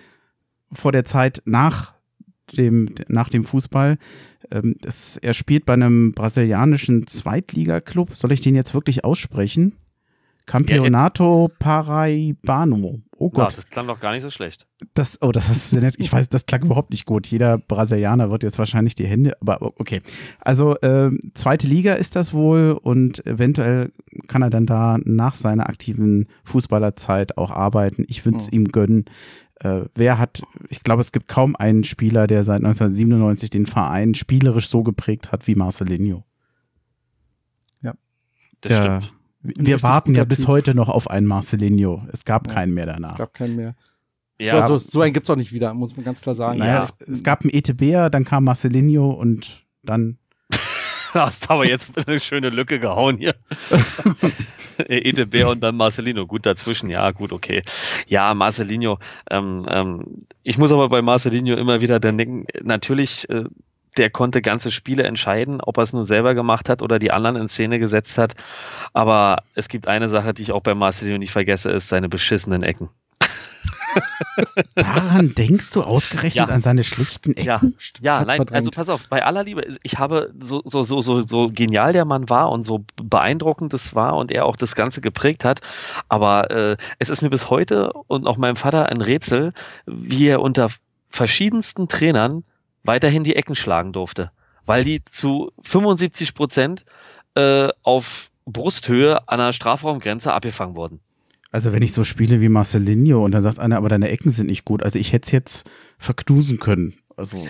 vor 0.71 0.91
der 0.91 1.05
Zeit 1.05 1.41
nach 1.45 1.93
dem, 2.55 2.93
nach 3.07 3.29
dem 3.29 3.45
Fußball. 3.45 3.97
Ähm, 4.51 4.75
das, 4.81 5.17
er 5.17 5.33
spielt 5.33 5.65
bei 5.65 5.73
einem 5.73 6.11
brasilianischen 6.11 7.07
Zweitligaklub. 7.07 8.15
Soll 8.15 8.31
ich 8.31 8.41
den 8.41 8.53
jetzt 8.55 8.75
wirklich 8.75 9.03
aussprechen? 9.03 9.73
Campeonato 10.45 11.47
ja, 11.49 11.55
Paraibano. 11.57 13.01
Oh 13.17 13.29
Gott. 13.29 13.51
Ja, 13.51 13.55
das 13.55 13.69
klang 13.69 13.87
doch 13.87 13.99
gar 13.99 14.11
nicht 14.11 14.23
so 14.23 14.29
schlecht. 14.29 14.67
Das, 14.93 15.21
oh, 15.21 15.31
das 15.31 15.49
ist 15.49 15.69
sehr 15.69 15.81
nett. 15.81 15.95
Ich 15.97 16.11
weiß, 16.11 16.27
das 16.27 16.45
klang 16.45 16.63
überhaupt 16.63 16.89
nicht 16.89 17.05
gut. 17.05 17.27
Jeder 17.27 17.57
Brasilianer 17.57 18.29
wird 18.29 18.43
jetzt 18.43 18.59
wahrscheinlich 18.59 18.95
die 18.95 19.07
Hände, 19.07 19.37
aber 19.39 19.61
okay. 19.79 20.01
Also, 20.39 20.75
äh, 20.79 21.09
zweite 21.33 21.67
Liga 21.67 21.93
ist 21.93 22.17
das 22.17 22.33
wohl 22.33 22.77
und 22.81 23.25
eventuell 23.25 23.93
kann 24.27 24.41
er 24.41 24.49
dann 24.49 24.65
da 24.65 24.97
nach 25.05 25.35
seiner 25.35 25.69
aktiven 25.69 26.27
Fußballerzeit 26.43 27.37
auch 27.37 27.51
arbeiten. 27.51 28.03
Ich 28.09 28.25
würde 28.25 28.39
es 28.39 28.47
oh. 28.47 28.55
ihm 28.55 28.67
gönnen 28.67 29.05
äh, 29.63 29.85
wer 29.95 30.19
hat, 30.19 30.41
ich 30.69 30.83
glaube, 30.83 31.01
es 31.01 31.11
gibt 31.11 31.27
kaum 31.27 31.55
einen 31.55 31.83
Spieler, 31.85 32.27
der 32.27 32.43
seit 32.43 32.57
1997 32.57 33.49
den 33.49 33.65
Verein 33.65 34.13
spielerisch 34.13 34.67
so 34.67 34.83
geprägt 34.83 35.31
hat 35.31 35.47
wie 35.47 35.55
Marcelinho. 35.55 36.25
Ja, 37.81 37.93
das 38.61 38.69
der, 38.69 38.81
stimmt. 38.81 39.13
Wir 39.43 39.83
warten 39.83 40.15
ja 40.15 40.23
bis 40.23 40.39
typ. 40.39 40.47
heute 40.47 40.75
noch 40.75 40.89
auf 40.89 41.09
einen 41.09 41.27
Marcelinho. 41.27 42.03
Es 42.11 42.25
gab 42.25 42.47
ja, 42.47 42.53
keinen 42.53 42.73
mehr 42.73 42.85
danach. 42.85 43.11
Es 43.11 43.17
gab 43.17 43.33
keinen 43.33 43.55
mehr. 43.55 43.75
Ja. 44.39 44.65
So, 44.65 44.77
so 44.77 45.01
einen 45.01 45.13
gibt 45.13 45.27
es 45.27 45.29
auch 45.29 45.35
nicht 45.35 45.53
wieder, 45.53 45.73
muss 45.73 45.95
man 45.95 46.05
ganz 46.05 46.21
klar 46.21 46.33
sagen. 46.33 46.59
Naja, 46.59 46.75
ja. 46.75 46.83
es, 46.83 47.07
es, 47.07 47.23
gab 47.23 47.43
einen 47.43 47.51
ETB, 47.53 48.11
dann 48.11 48.25
kam 48.25 48.45
Marcelinho 48.45 49.11
und 49.11 49.65
dann. 49.83 50.17
hast 51.13 51.51
aber 51.51 51.67
jetzt 51.67 51.91
eine 52.07 52.19
schöne 52.19 52.49
Lücke 52.49 52.79
gehauen 52.79 53.17
hier. 53.17 53.35
Edebär 54.87 55.49
und 55.49 55.63
dann 55.63 55.75
Marcelino. 55.75 56.25
Gut 56.25 56.45
dazwischen, 56.45 56.89
ja, 56.89 57.11
gut, 57.11 57.31
okay. 57.31 57.61
Ja, 58.07 58.33
Marcelino. 58.33 58.99
Ähm, 59.29 59.65
ähm, 59.69 60.25
ich 60.43 60.57
muss 60.57 60.71
aber 60.71 60.89
bei 60.89 61.01
Marcelino 61.01 61.55
immer 61.55 61.81
wieder 61.81 61.99
denken, 61.99 62.45
natürlich, 62.63 63.29
äh, 63.29 63.45
der 63.97 64.09
konnte 64.09 64.41
ganze 64.41 64.71
Spiele 64.71 65.03
entscheiden, 65.03 65.61
ob 65.61 65.77
er 65.77 65.83
es 65.83 65.93
nur 65.93 66.03
selber 66.03 66.33
gemacht 66.33 66.69
hat 66.69 66.81
oder 66.81 66.99
die 66.99 67.11
anderen 67.11 67.35
in 67.35 67.49
Szene 67.49 67.79
gesetzt 67.79 68.17
hat. 68.17 68.35
Aber 68.93 69.43
es 69.55 69.67
gibt 69.67 69.87
eine 69.87 70.09
Sache, 70.09 70.33
die 70.33 70.43
ich 70.43 70.51
auch 70.51 70.61
bei 70.61 70.75
Marcelino 70.75 71.17
nicht 71.17 71.31
vergesse, 71.31 71.71
ist 71.71 71.89
seine 71.89 72.09
beschissenen 72.09 72.63
Ecken. 72.63 72.89
Daran 74.75 75.35
denkst 75.35 75.71
du 75.71 75.83
ausgerechnet 75.83 76.47
ja. 76.47 76.53
an 76.53 76.61
seine 76.61 76.83
schlichten 76.83 77.33
Ecken? 77.33 77.45
Ja, 77.45 77.61
ja 78.01 78.25
nein, 78.25 78.43
also 78.51 78.71
pass 78.71 78.89
auf, 78.89 79.07
bei 79.09 79.23
aller 79.23 79.43
Liebe, 79.43 79.67
ich 79.83 79.99
habe 79.99 80.33
so, 80.39 80.61
so, 80.65 80.83
so, 80.83 81.01
so, 81.01 81.21
so 81.21 81.49
genial 81.53 81.93
der 81.93 82.05
Mann 82.05 82.29
war 82.29 82.51
und 82.51 82.63
so 82.63 82.83
beeindruckend 82.95 83.73
das 83.73 83.93
war 83.95 84.15
und 84.15 84.31
er 84.31 84.45
auch 84.45 84.55
das 84.55 84.75
Ganze 84.75 85.01
geprägt 85.01 85.45
hat, 85.45 85.61
aber 86.09 86.51
äh, 86.51 86.77
es 86.99 87.09
ist 87.09 87.21
mir 87.21 87.29
bis 87.29 87.49
heute 87.49 87.93
und 87.93 88.27
auch 88.27 88.37
meinem 88.37 88.55
Vater 88.55 88.87
ein 88.87 89.01
Rätsel, 89.01 89.53
wie 89.85 90.27
er 90.27 90.41
unter 90.41 90.69
verschiedensten 91.09 91.87
Trainern 91.87 92.43
weiterhin 92.83 93.23
die 93.23 93.35
Ecken 93.35 93.55
schlagen 93.55 93.93
durfte, 93.93 94.31
weil 94.65 94.83
die 94.83 95.03
zu 95.03 95.51
75 95.63 96.33
Prozent 96.33 96.85
äh, 97.35 97.69
auf 97.81 98.29
Brusthöhe 98.45 99.27
an 99.27 99.39
der 99.39 99.53
Strafraumgrenze 99.53 100.33
abgefangen 100.33 100.75
wurden. 100.75 100.99
Also 101.51 101.71
wenn 101.71 101.83
ich 101.83 101.93
so 101.93 102.03
spiele 102.03 102.41
wie 102.41 102.49
Marcelinho 102.49 103.23
und 103.23 103.31
dann 103.31 103.43
sagt 103.43 103.59
einer, 103.59 103.77
aber 103.77 103.87
deine 103.87 104.09
Ecken 104.09 104.31
sind 104.31 104.47
nicht 104.47 104.65
gut. 104.65 104.83
Also 104.83 104.97
ich 104.97 105.13
hätte 105.13 105.27
es 105.27 105.31
jetzt 105.31 105.69
verknusen 105.99 106.59
können. 106.59 106.95
Also 107.15 107.47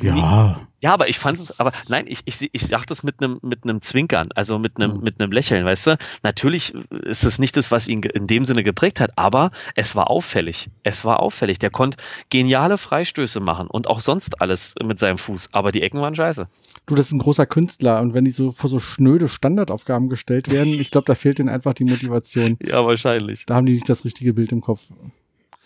Ja. 0.00 0.66
Ja, 0.82 0.92
aber 0.92 1.08
ich 1.08 1.20
fand 1.20 1.38
es, 1.38 1.60
aber 1.60 1.70
nein, 1.88 2.06
ich, 2.08 2.22
ich, 2.24 2.50
ich 2.52 2.66
sag 2.66 2.86
das 2.86 3.04
mit 3.04 3.22
einem 3.22 3.38
mit 3.40 3.62
einem 3.62 3.82
Zwinkern, 3.82 4.30
also 4.34 4.58
mit 4.58 4.78
einem 4.78 4.98
mit 4.98 5.20
einem 5.20 5.30
Lächeln, 5.30 5.64
weißt 5.64 5.86
du? 5.86 5.98
Natürlich 6.24 6.74
ist 7.04 7.22
es 7.22 7.38
nicht 7.38 7.56
das, 7.56 7.70
was 7.70 7.86
ihn 7.86 8.02
in 8.02 8.26
dem 8.26 8.44
Sinne 8.44 8.64
geprägt 8.64 8.98
hat, 8.98 9.12
aber 9.14 9.52
es 9.76 9.94
war 9.94 10.10
auffällig. 10.10 10.70
Es 10.82 11.04
war 11.04 11.20
auffällig. 11.20 11.60
Der 11.60 11.70
konnte 11.70 11.98
geniale 12.30 12.78
Freistöße 12.78 13.38
machen 13.38 13.68
und 13.68 13.86
auch 13.86 14.00
sonst 14.00 14.42
alles 14.42 14.74
mit 14.82 14.98
seinem 14.98 15.18
Fuß, 15.18 15.50
aber 15.52 15.70
die 15.70 15.82
Ecken 15.82 16.00
waren 16.00 16.16
scheiße. 16.16 16.48
Du, 16.86 16.96
das 16.96 17.06
ist 17.06 17.12
ein 17.12 17.20
großer 17.20 17.46
Künstler 17.46 18.00
und 18.00 18.12
wenn 18.12 18.24
die 18.24 18.32
so 18.32 18.50
vor 18.50 18.68
so 18.68 18.80
schnöde 18.80 19.28
Standardaufgaben 19.28 20.08
gestellt 20.08 20.50
werden, 20.50 20.72
ich 20.80 20.90
glaube, 20.90 21.04
da 21.04 21.14
fehlt 21.14 21.38
denen 21.38 21.48
einfach 21.48 21.74
die 21.74 21.84
Motivation. 21.84 22.58
Ja, 22.60 22.84
wahrscheinlich. 22.84 23.46
Da 23.46 23.54
haben 23.54 23.66
die 23.66 23.74
nicht 23.74 23.88
das 23.88 24.04
richtige 24.04 24.34
Bild 24.34 24.50
im 24.50 24.60
Kopf. 24.60 24.88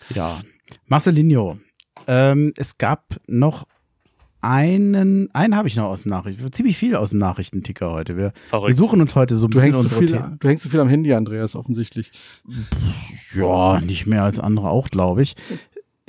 Ja. 0.09 0.41
Marcelinho. 0.85 1.57
Ähm, 2.05 2.53
es 2.55 2.77
gab 2.77 3.19
noch 3.25 3.65
einen, 4.41 5.29
einen 5.33 5.55
habe 5.55 5.67
ich 5.67 5.75
noch 5.75 5.85
aus 5.85 6.03
dem 6.03 6.09
Nachrichten, 6.11 6.51
ziemlich 6.51 6.77
viel 6.77 6.95
aus 6.95 7.09
dem 7.11 7.19
Nachrichtenticker 7.19 7.91
heute. 7.91 8.17
Wir, 8.17 8.31
wir 8.51 8.75
suchen 8.75 9.01
uns 9.01 9.15
heute 9.15 9.37
so 9.37 9.47
ein 9.47 9.51
du 9.51 9.57
bisschen 9.59 9.73
hängst, 9.73 9.89
zu 9.89 9.95
viel, 9.95 10.37
du 10.39 10.47
hängst 10.47 10.63
zu 10.63 10.69
viel 10.69 10.79
am 10.79 10.89
Handy, 10.89 11.13
Andreas, 11.13 11.55
offensichtlich. 11.55 12.11
Ja, 13.35 13.79
nicht 13.81 14.07
mehr 14.07 14.23
als 14.23 14.39
andere 14.39 14.69
auch, 14.69 14.89
glaube 14.89 15.21
ich. 15.21 15.35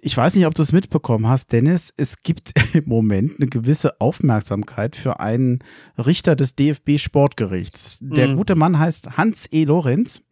Ich 0.01 0.17
weiß 0.17 0.37
nicht, 0.37 0.47
ob 0.47 0.55
du 0.55 0.63
es 0.63 0.71
mitbekommen 0.73 1.27
hast, 1.27 1.51
Dennis. 1.53 1.93
Es 1.97 2.23
gibt 2.23 2.53
im 2.75 2.85
Moment 2.87 3.33
eine 3.39 3.49
gewisse 3.49 4.01
Aufmerksamkeit 4.01 4.95
für 4.95 5.19
einen 5.21 5.59
Richter 5.99 6.37
des 6.37 6.55
DFB 6.55 6.99
Sportgerichts. 6.99 7.99
Der 8.01 8.29
Mhm. 8.29 8.37
gute 8.37 8.55
Mann 8.55 8.79
heißt 8.79 9.17
Hans 9.17 9.49
E. 9.53 9.65
Lorenz 9.65 10.23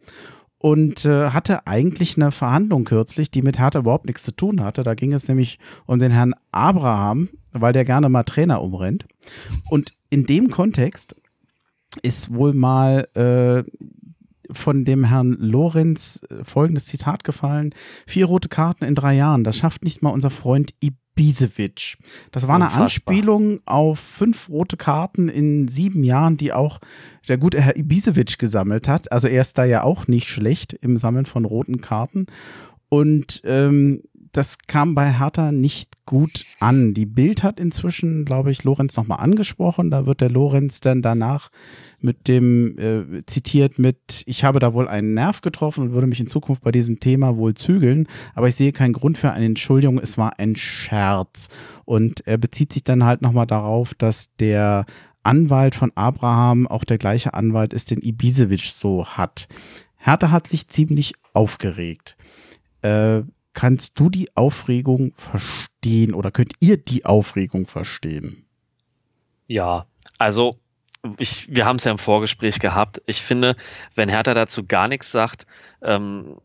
und 0.59 1.05
äh, 1.05 1.31
hatte 1.31 1.67
eigentlich 1.67 2.17
eine 2.17 2.31
Verhandlung 2.31 2.85
kürzlich, 2.85 3.31
die 3.33 3.43
mit 3.43 3.59
Hertha 3.59 3.81
überhaupt 3.81 4.07
nichts 4.07 4.23
zu 4.23 4.31
tun 4.33 4.63
hatte. 4.63 4.85
Da 4.85 4.95
ging 4.95 5.13
es 5.13 5.27
nämlich 5.27 5.59
um 5.87 5.99
den 5.99 6.13
Herrn 6.13 6.35
Abraham, 6.53 7.29
weil 7.61 7.73
der 7.73 7.85
gerne 7.85 8.09
mal 8.09 8.25
Trainer 8.25 8.63
umrennt. 8.63 9.07
Und 9.71 9.93
in 10.11 10.25
dem 10.27 10.51
Kontext 10.51 11.17
ist 12.03 12.33
wohl 12.33 12.53
mal 12.53 13.09
äh, 13.15 13.65
von 14.53 14.85
dem 14.85 15.05
Herrn 15.05 15.37
Lorenz 15.39 16.21
äh, 16.31 16.45
folgendes 16.45 16.87
Zitat 16.87 17.25
gefallen. 17.25 17.75
Vier 18.07 18.27
rote 18.27 18.49
Karten 18.49 18.85
in 18.85 18.95
drei 18.95 19.15
Jahren, 19.15 19.45
das 19.45 19.57
schafft 19.57 19.85
nicht 19.85 20.03
mal 20.03 20.11
unser 20.11 20.31
Freund 20.31 20.75
Ibisevic. 20.81 21.97
Das 22.31 22.47
war 22.47 22.57
eine. 22.57 22.73
Anspielung 22.73 23.61
auf 23.65 23.99
fünf 23.99 24.49
rote 24.49 24.77
Karten 24.77 25.29
in 25.29 25.69
sieben 25.69 26.05
Jahren, 26.05 26.37
die 26.37 26.53
auch 26.53 26.79
der 27.29 27.39
gute 27.39 27.61
Herr 27.61 27.77
Ibisevic 27.77 28.39
gesammelt 28.39 28.89
hat. 28.89 29.11
Also 29.11 29.29
er 29.29 29.43
ist 29.43 29.59
da 29.59 29.65
ja 29.65 29.83
auch 29.83 30.07
nicht 30.07 30.29
schlecht 30.29 30.73
im 30.75 30.97
Sammeln 30.97 31.27
von 31.27 31.45
roten 31.45 31.81
Karten. 31.81 32.27
Und 32.89 33.43
ähm, 33.45 34.03
das 34.33 34.59
kam 34.67 34.95
bei 34.95 35.19
Hertha 35.19 35.53
nicht 35.53 36.05
gut 36.07 36.45
an. 36.61 36.95
Die 36.95 37.07
Bild 37.07 37.43
hat 37.43 37.59
inzwischen, 37.59 38.25
glaube 38.25 38.51
ich, 38.51 38.65
Lorenz 38.65 38.97
nochmal 38.97 39.21
angesprochen. 39.21 39.91
Da 39.91 40.07
wird 40.07 40.21
der 40.21 40.31
Lorenz 40.31 40.81
dann 40.81 41.03
danach 41.03 41.51
mit 42.01 42.29
dem 42.29 42.79
äh, 42.79 43.25
zitiert 43.27 43.79
mit, 43.79 44.23
ich 44.27 44.45
habe 44.45 44.59
da 44.59 44.75
wohl 44.75 44.89
einen 44.89 45.15
Nerv 45.15 45.41
getroffen 45.41 45.83
und 45.83 45.93
würde 45.93 46.07
mich 46.07 46.21
in 46.21 46.29
Zukunft 46.29 46.63
bei 46.63 46.71
diesem 46.71 47.01
Thema 47.01 47.37
wohl 47.37 47.55
zügeln, 47.55 48.07
aber 48.35 48.49
ich 48.49 48.55
sehe 48.55 48.73
keinen 48.73 48.93
Grund 48.93 49.19
für 49.19 49.33
eine 49.33 49.47
Entschuldigung, 49.47 49.99
es 49.99 50.17
war 50.19 50.39
ein 50.39 50.57
Scherz. 50.57 51.49
Und 51.85 52.27
er 52.27 52.39
bezieht 52.39 52.73
sich 52.73 52.85
dann 52.85 53.05
halt 53.05 53.23
nochmal 53.23 53.47
darauf, 53.47 53.95
dass 53.95 54.35
der 54.37 54.85
Anwalt 55.23 55.75
von 55.75 55.91
Abraham 55.97 56.69
auch 56.69 56.85
der 56.85 56.99
gleiche 56.99 57.35
Anwalt 57.35 57.73
ist, 57.73 57.91
den 57.91 58.01
Ibisevic 58.01 58.65
so 58.65 59.07
hat. 59.07 59.49
Hertha 59.97 60.31
hat 60.31 60.47
sich 60.47 60.69
ziemlich 60.69 61.15
aufgeregt. 61.33 62.17
Äh, 62.83 63.23
kannst 63.57 63.99
du 63.99 64.11
die 64.11 64.29
Aufregung 64.37 65.15
verstehen 65.17 66.15
oder 66.15 66.31
könnt 66.31 66.53
ihr 66.61 66.77
die 66.77 67.07
Aufregung 67.07 67.67
verstehen? 67.67 68.45
Ja, 69.49 69.87
also 70.19 70.59
ich, 71.17 71.49
wir 71.49 71.65
haben 71.65 71.77
es 71.77 71.85
ja 71.85 71.91
im 71.91 71.99
Vorgespräch 71.99 72.59
gehabt. 72.59 73.01
Ich 73.07 73.23
finde, 73.23 73.57
wenn 73.95 74.11
Hertha 74.11 74.35
dazu 74.35 74.67
gar 74.67 74.89
nichts 74.89 75.11
sagt, 75.11 75.47
ähm, 75.83 76.37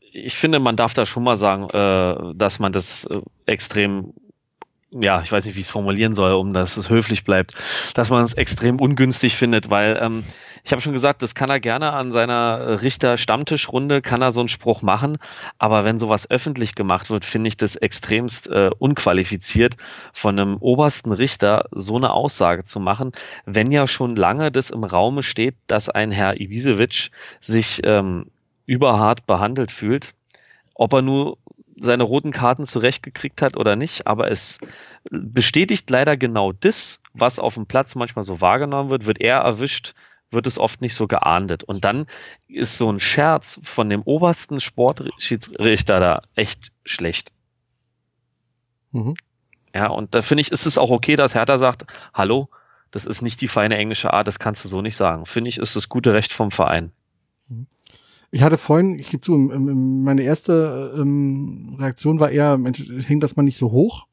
ich 0.00 0.36
finde, 0.36 0.60
man 0.60 0.76
darf 0.76 0.94
da 0.94 1.04
schon 1.04 1.24
mal 1.24 1.36
sagen, 1.36 1.68
äh, 1.70 2.34
dass 2.36 2.60
man 2.60 2.70
das 2.70 3.06
äh, 3.06 3.20
extrem, 3.46 4.14
ja, 4.92 5.22
ich 5.22 5.32
weiß 5.32 5.46
nicht, 5.46 5.56
wie 5.56 5.60
ich 5.60 5.66
es 5.66 5.72
formulieren 5.72 6.14
soll, 6.14 6.32
um 6.32 6.52
dass 6.52 6.76
es 6.76 6.90
höflich 6.90 7.24
bleibt, 7.24 7.56
dass 7.94 8.10
man 8.10 8.22
es 8.22 8.34
extrem 8.34 8.78
ungünstig 8.78 9.34
findet, 9.34 9.68
weil 9.68 9.98
ähm, 10.00 10.22
ich 10.66 10.72
habe 10.72 10.82
schon 10.82 10.92
gesagt, 10.92 11.22
das 11.22 11.36
kann 11.36 11.48
er 11.48 11.60
gerne 11.60 11.92
an 11.92 12.10
seiner 12.10 12.82
Richter-Stammtischrunde, 12.82 14.02
kann 14.02 14.20
er 14.20 14.32
so 14.32 14.40
einen 14.40 14.48
Spruch 14.48 14.82
machen, 14.82 15.18
aber 15.58 15.84
wenn 15.84 16.00
sowas 16.00 16.28
öffentlich 16.28 16.74
gemacht 16.74 17.08
wird, 17.08 17.24
finde 17.24 17.46
ich 17.46 17.56
das 17.56 17.76
extremst 17.76 18.48
äh, 18.48 18.70
unqualifiziert, 18.76 19.76
von 20.12 20.36
einem 20.36 20.56
obersten 20.56 21.12
Richter 21.12 21.66
so 21.70 21.94
eine 21.94 22.12
Aussage 22.12 22.64
zu 22.64 22.80
machen, 22.80 23.12
wenn 23.44 23.70
ja 23.70 23.86
schon 23.86 24.16
lange 24.16 24.50
das 24.50 24.70
im 24.70 24.82
Raume 24.82 25.22
steht, 25.22 25.54
dass 25.68 25.88
ein 25.88 26.10
Herr 26.10 26.40
Ibisevic 26.40 27.12
sich 27.38 27.80
ähm, 27.84 28.26
überhart 28.66 29.24
behandelt 29.24 29.70
fühlt, 29.70 30.14
ob 30.74 30.94
er 30.94 31.02
nur 31.02 31.38
seine 31.76 32.02
roten 32.02 32.32
Karten 32.32 32.64
zurechtgekriegt 32.64 33.40
hat 33.40 33.56
oder 33.56 33.76
nicht, 33.76 34.08
aber 34.08 34.32
es 34.32 34.58
bestätigt 35.12 35.88
leider 35.90 36.16
genau 36.16 36.50
das, 36.50 37.00
was 37.14 37.38
auf 37.38 37.54
dem 37.54 37.66
Platz 37.66 37.94
manchmal 37.94 38.24
so 38.24 38.40
wahrgenommen 38.40 38.90
wird, 38.90 39.06
wird 39.06 39.20
er 39.20 39.38
erwischt, 39.38 39.94
wird 40.30 40.46
es 40.46 40.58
oft 40.58 40.80
nicht 40.80 40.94
so 40.94 41.06
geahndet. 41.06 41.64
Und 41.64 41.84
dann 41.84 42.06
ist 42.48 42.78
so 42.78 42.90
ein 42.90 43.00
Scherz 43.00 43.60
von 43.62 43.88
dem 43.88 44.02
obersten 44.02 44.60
Sportschiedsrichter 44.60 46.00
da 46.00 46.22
echt 46.34 46.72
schlecht. 46.84 47.32
Mhm. 48.92 49.14
Ja, 49.74 49.88
und 49.88 50.14
da 50.14 50.22
finde 50.22 50.40
ich, 50.40 50.50
ist 50.50 50.66
es 50.66 50.78
auch 50.78 50.90
okay, 50.90 51.16
dass 51.16 51.34
Hertha 51.34 51.58
sagt, 51.58 51.86
hallo, 52.14 52.48
das 52.90 53.04
ist 53.04 53.22
nicht 53.22 53.40
die 53.40 53.48
feine 53.48 53.76
englische 53.76 54.12
Art, 54.12 54.26
das 54.26 54.38
kannst 54.38 54.64
du 54.64 54.68
so 54.68 54.80
nicht 54.80 54.96
sagen. 54.96 55.26
Finde 55.26 55.48
ich, 55.48 55.58
ist 55.58 55.76
das 55.76 55.88
gute 55.88 56.14
Recht 56.14 56.32
vom 56.32 56.50
Verein. 56.50 56.92
Ich 58.30 58.42
hatte 58.42 58.58
vorhin, 58.58 58.98
ich 58.98 59.10
gebe 59.10 59.20
zu, 59.20 59.34
ähm, 59.34 59.68
ähm, 59.68 60.02
meine 60.02 60.22
erste 60.22 60.94
ähm, 60.98 61.76
Reaktion 61.78 62.20
war 62.20 62.30
eher, 62.30 62.58
Mensch, 62.58 62.82
hängt 63.06 63.22
das 63.22 63.36
mal 63.36 63.42
nicht 63.42 63.58
so 63.58 63.70
hoch. 63.70 64.06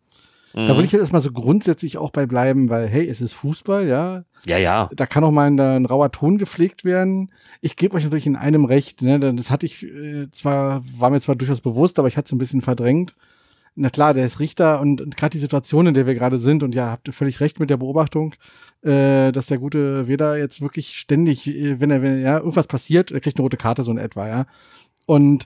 Da 0.54 0.62
Mhm. 0.74 0.78
will 0.78 0.86
ich 0.86 0.92
jetzt 0.92 1.02
erstmal 1.02 1.22
so 1.22 1.32
grundsätzlich 1.32 1.98
auch 1.98 2.12
bei 2.12 2.26
bleiben, 2.28 2.70
weil, 2.70 2.88
hey, 2.88 3.08
es 3.08 3.22
ist 3.22 3.34
Fußball, 3.34 3.88
ja. 3.88 4.24
ja, 4.46 4.58
ja. 4.58 4.90
Da 4.96 5.08
kann 5.08 5.24
auch 5.24 5.32
mal 5.32 5.48
ein, 5.48 5.60
ein 5.60 5.86
rauer 5.86 6.12
Ton 6.12 6.38
gepflegt 6.38 6.86
werden. 6.86 7.32
Ich 7.62 7.76
gebe 7.76 7.96
euch 7.96 8.04
natürlich 8.04 8.28
in 8.28 8.36
einem 8.36 8.66
recht, 8.66 9.02
ne? 9.02 9.20
Das 9.20 9.50
hatte 9.50 9.66
ich 9.66 9.84
äh, 9.84 10.30
zwar, 10.32 10.84
war 10.96 11.10
mir 11.10 11.22
zwar 11.22 11.36
durchaus 11.36 11.62
bewusst, 11.62 11.98
aber 11.98 12.08
ich 12.08 12.18
hatte 12.18 12.28
es 12.28 12.32
ein 12.32 12.38
bisschen 12.38 12.62
verdrängt. 12.62 13.16
Na 13.76 13.90
klar, 13.90 14.14
der 14.14 14.28
ist 14.28 14.40
Richter 14.40 14.80
und, 14.82 15.02
und 15.02 15.18
gerade 15.18 15.32
die 15.32 15.40
Situation, 15.40 15.88
in 15.88 15.96
der 15.96 16.06
wir 16.06 16.14
gerade 16.14 16.38
sind, 16.38 16.62
und 16.62 16.76
ja, 16.76 16.92
habt 16.92 17.08
ihr 17.08 17.14
völlig 17.14 17.40
recht 17.40 17.60
mit 17.60 17.72
der 17.72 17.78
Beobachtung, 17.78 18.36
äh, 18.84 19.32
dass 19.32 19.48
der 19.48 19.58
gute 19.58 20.08
Weder 20.08 20.38
jetzt 20.38 20.62
wirklich 20.62 21.00
ständig, 21.00 21.48
äh, 21.48 21.80
wenn 21.82 21.90
er, 21.90 22.04
wenn 22.04 22.22
ja, 22.22 22.38
irgendwas 22.38 22.68
passiert, 22.68 23.12
er 23.12 23.22
kriegt 23.22 23.38
eine 23.38 23.44
rote 23.44 23.58
Karte, 23.58 23.82
so 23.82 23.92
in 23.92 23.98
etwa, 23.98 24.28
ja. 24.28 24.46
Und 25.08 25.46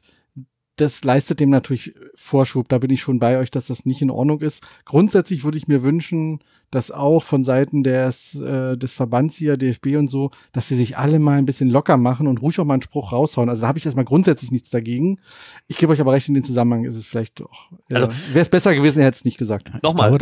das 0.78 1.04
leistet 1.04 1.40
dem 1.40 1.50
natürlich 1.50 1.94
Vorschub. 2.16 2.70
Da 2.70 2.78
bin 2.78 2.90
ich 2.92 3.02
schon 3.02 3.20
bei 3.20 3.38
euch, 3.38 3.52
dass 3.52 3.68
das 3.68 3.86
nicht 3.86 4.02
in 4.02 4.10
Ordnung 4.10 4.40
ist. 4.42 4.64
Grundsätzlich 4.86 5.44
würde 5.44 5.58
ich 5.58 5.68
mir 5.68 5.84
wünschen, 5.84 6.40
dass 6.70 6.92
auch 6.92 7.24
von 7.24 7.46
Seiten 7.46 7.82
des, 7.82 8.36
äh, 8.36 8.76
des 8.78 8.92
Verbands 8.92 9.38
hier, 9.38 9.56
DFB 9.56 9.96
und 9.96 10.10
so, 10.10 10.32
dass 10.52 10.68
sie 10.68 10.76
sich 10.76 10.98
alle 10.98 11.18
mal 11.18 11.38
ein 11.38 11.46
bisschen 11.46 11.70
locker 11.70 11.96
machen 11.96 12.28
und 12.28 12.42
ruhig 12.42 12.60
auch 12.60 12.66
mal 12.66 12.74
einen 12.74 12.82
Spruch 12.82 13.14
raushauen. 13.14 13.48
Also 13.50 13.62
da 13.62 13.70
habe 13.70 13.78
ich 13.80 13.86
erstmal 13.86 14.04
grundsätzlich 14.04 14.52
nichts 14.52 14.70
dagegen. 14.70 15.20
Ich 15.68 15.78
gebe 15.78 15.94
euch 15.94 16.02
aber 16.02 16.12
recht, 16.12 16.28
in 16.28 16.34
dem 16.34 16.44
Zusammenhang 16.44 16.84
ist 16.84 16.98
es 16.98 17.06
vielleicht 17.06 17.40
doch. 17.40 17.70
Ja, 17.90 17.96
Also- 18.02 18.08
wäre 18.34 18.42
es 18.42 18.50
besser 18.50 18.76
gewesen, 18.76 19.00
er 19.00 19.06
hätte 19.06 19.16
es 19.16 19.24
nicht 19.24 19.38
gesagt. 19.38 19.72
Nochmal, 19.82 20.18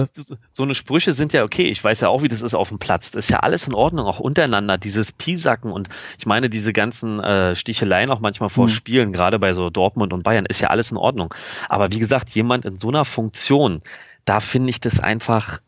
so 0.51 0.63
eine 0.63 0.75
Sprüche 0.75 1.13
sind 1.13 1.33
ja 1.33 1.43
okay. 1.43 1.63
Ich 1.69 1.83
weiß 1.83 2.01
ja 2.01 2.09
auch, 2.09 2.21
wie 2.21 2.27
das 2.27 2.43
ist 2.43 2.53
auf 2.53 2.69
dem 2.69 2.77
Platz. 2.77 3.09
Das 3.09 3.25
ist 3.25 3.29
ja 3.29 3.39
alles 3.39 3.65
in 3.67 3.73
Ordnung, 3.73 4.05
auch 4.05 4.19
untereinander. 4.19 4.77
Dieses 4.77 5.11
Piesacken 5.11 5.71
und 5.71 5.89
ich 6.19 6.27
meine, 6.27 6.51
diese 6.51 6.73
ganzen 6.73 7.19
äh, 7.21 7.55
Sticheleien 7.55 8.11
auch 8.11 8.19
manchmal 8.19 8.49
vor 8.49 8.67
Hm. 8.67 8.73
Spielen, 8.73 9.11
gerade 9.13 9.39
bei 9.39 9.53
so 9.53 9.71
Dortmund 9.71 10.13
und 10.13 10.21
Bayern, 10.21 10.44
ist 10.49 10.61
ja 10.61 10.69
alles 10.69 10.91
in 10.91 10.97
Ordnung. 10.97 11.33
Aber 11.69 11.91
wie 11.91 11.99
gesagt, 11.99 12.29
jemand 12.31 12.65
in 12.65 12.79
so 12.79 12.89
einer 12.89 13.05
Funktion, 13.05 13.81
da 14.25 14.39
finde 14.39 14.69
ich 14.69 14.79
das 14.79 14.99
einfach 14.99 15.61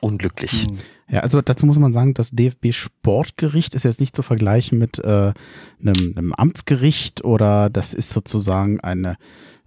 unglücklich. 0.00 0.66
Hm. 0.66 0.78
Ja, 1.08 1.20
also 1.20 1.42
dazu 1.42 1.66
muss 1.66 1.78
man 1.78 1.92
sagen, 1.92 2.14
das 2.14 2.30
DFB-Sportgericht 2.30 3.74
ist 3.74 3.84
jetzt 3.84 4.00
nicht 4.00 4.16
zu 4.16 4.22
vergleichen 4.22 4.78
mit 4.78 4.98
äh, 4.98 5.32
einem, 5.80 6.14
einem 6.16 6.32
Amtsgericht 6.32 7.24
oder 7.24 7.68
das 7.70 7.92
ist 7.92 8.10
sozusagen 8.10 8.80
eine 8.80 9.16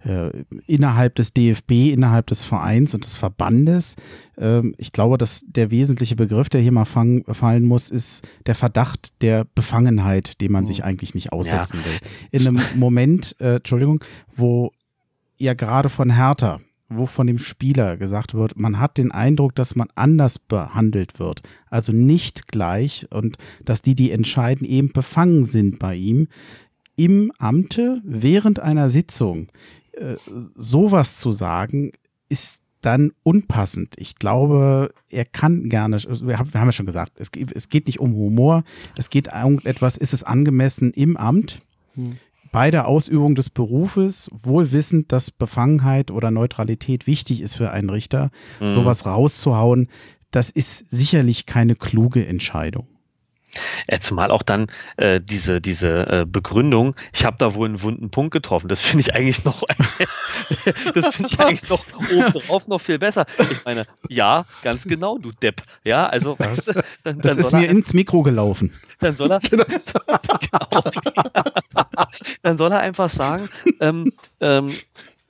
äh, 0.04 0.30
innerhalb 0.66 1.14
des 1.16 1.32
DFB, 1.32 1.92
innerhalb 1.92 2.26
des 2.28 2.42
Vereins 2.44 2.94
und 2.94 3.04
des 3.04 3.16
Verbandes. 3.16 3.96
Ähm, 4.36 4.74
ich 4.78 4.92
glaube, 4.92 5.18
dass 5.18 5.44
der 5.46 5.70
wesentliche 5.70 6.16
Begriff, 6.16 6.48
der 6.48 6.60
hier 6.60 6.72
mal 6.72 6.84
fang, 6.84 7.24
fallen 7.32 7.64
muss, 7.64 7.90
ist 7.90 8.26
der 8.46 8.54
Verdacht 8.54 9.12
der 9.22 9.44
Befangenheit, 9.54 10.40
dem 10.40 10.52
man 10.52 10.64
Mhm. 10.64 10.68
sich 10.68 10.84
eigentlich 10.84 11.14
nicht 11.14 11.32
aussetzen 11.32 11.80
will. 11.84 11.98
In 12.30 12.46
einem 12.46 12.62
Moment, 12.76 13.34
äh, 13.40 13.56
Entschuldigung, 13.56 14.02
wo 14.34 14.72
ja 15.38 15.54
gerade 15.54 15.88
von 15.88 16.14
Hertha 16.14 16.58
wo 16.90 17.04
von 17.04 17.26
dem 17.26 17.38
Spieler 17.38 17.98
gesagt 17.98 18.32
wird, 18.32 18.58
man 18.58 18.80
hat 18.80 18.96
den 18.96 19.12
Eindruck, 19.12 19.54
dass 19.54 19.76
man 19.76 19.88
anders 19.94 20.38
behandelt 20.38 21.18
wird, 21.20 21.42
also 21.68 21.92
nicht 21.92 22.48
gleich 22.48 23.06
und 23.10 23.36
dass 23.62 23.82
die, 23.82 23.94
die 23.94 24.10
entscheiden, 24.10 24.66
eben 24.66 24.90
befangen 24.92 25.44
sind 25.44 25.78
bei 25.78 25.94
ihm, 25.94 26.28
im 26.96 27.30
Amte 27.38 28.00
während 28.04 28.60
einer 28.60 28.88
Sitzung 28.88 29.48
äh, 29.98 30.16
sowas 30.54 31.18
zu 31.18 31.32
sagen, 31.32 31.92
ist 32.28 32.60
dann 32.80 33.12
unpassend. 33.22 33.94
Ich 33.96 34.16
glaube, 34.16 34.92
er 35.10 35.24
kann 35.24 35.68
gerne, 35.68 35.96
wir 35.98 36.38
haben, 36.38 36.52
wir 36.52 36.60
haben 36.60 36.68
ja 36.68 36.72
schon 36.72 36.86
gesagt, 36.86 37.12
es, 37.16 37.30
es 37.54 37.68
geht 37.68 37.86
nicht 37.86 38.00
um 38.00 38.14
Humor, 38.14 38.64
es 38.96 39.10
geht 39.10 39.28
um 39.32 39.60
etwas, 39.64 39.96
ist 39.96 40.14
es 40.14 40.22
angemessen 40.22 40.92
im 40.92 41.16
Amt? 41.16 41.60
Hm. 41.94 42.18
Bei 42.50 42.70
der 42.70 42.88
Ausübung 42.88 43.34
des 43.34 43.50
Berufes, 43.50 44.30
wohl 44.42 44.72
wissend, 44.72 45.12
dass 45.12 45.30
Befangenheit 45.30 46.10
oder 46.10 46.30
Neutralität 46.30 47.06
wichtig 47.06 47.42
ist 47.42 47.56
für 47.56 47.70
einen 47.72 47.90
Richter, 47.90 48.30
mhm. 48.58 48.70
sowas 48.70 49.04
rauszuhauen, 49.04 49.88
das 50.30 50.48
ist 50.48 50.90
sicherlich 50.90 51.44
keine 51.44 51.74
kluge 51.74 52.26
Entscheidung. 52.26 52.86
Äh, 53.86 54.00
zumal 54.00 54.30
auch 54.30 54.42
dann 54.42 54.68
äh, 54.96 55.20
diese, 55.20 55.60
diese 55.60 55.88
äh, 55.88 56.26
Begründung, 56.26 56.96
ich 57.12 57.24
habe 57.24 57.36
da 57.38 57.54
wohl 57.54 57.68
einen 57.68 57.82
wunden 57.82 58.10
Punkt 58.10 58.32
getroffen, 58.32 58.68
das 58.68 58.80
finde 58.80 59.02
ich 59.02 59.14
eigentlich 59.14 59.44
noch 59.44 59.62
das 60.94 61.14
finde 61.14 61.30
ich 61.32 61.40
eigentlich 61.40 61.68
noch 61.68 61.84
obendrauf 62.12 62.68
noch 62.68 62.80
viel 62.80 62.98
besser. 62.98 63.26
Ich 63.50 63.64
meine, 63.64 63.86
ja, 64.08 64.44
ganz 64.62 64.84
genau, 64.84 65.18
du 65.18 65.32
Depp. 65.32 65.62
Ja, 65.84 66.06
also 66.06 66.36
das, 66.38 66.66
dann, 67.04 67.20
das 67.20 67.36
ist 67.36 67.52
mir 67.52 67.66
er, 67.66 67.70
ins 67.70 67.94
Mikro 67.94 68.22
gelaufen. 68.22 68.72
Dann 69.00 69.14
soll 69.14 69.30
er, 69.30 69.38
genau. 69.38 69.64
dann 72.42 72.58
soll 72.58 72.72
er 72.72 72.80
einfach 72.80 73.08
sagen, 73.08 73.48
ähm, 73.80 74.12
ähm, 74.40 74.72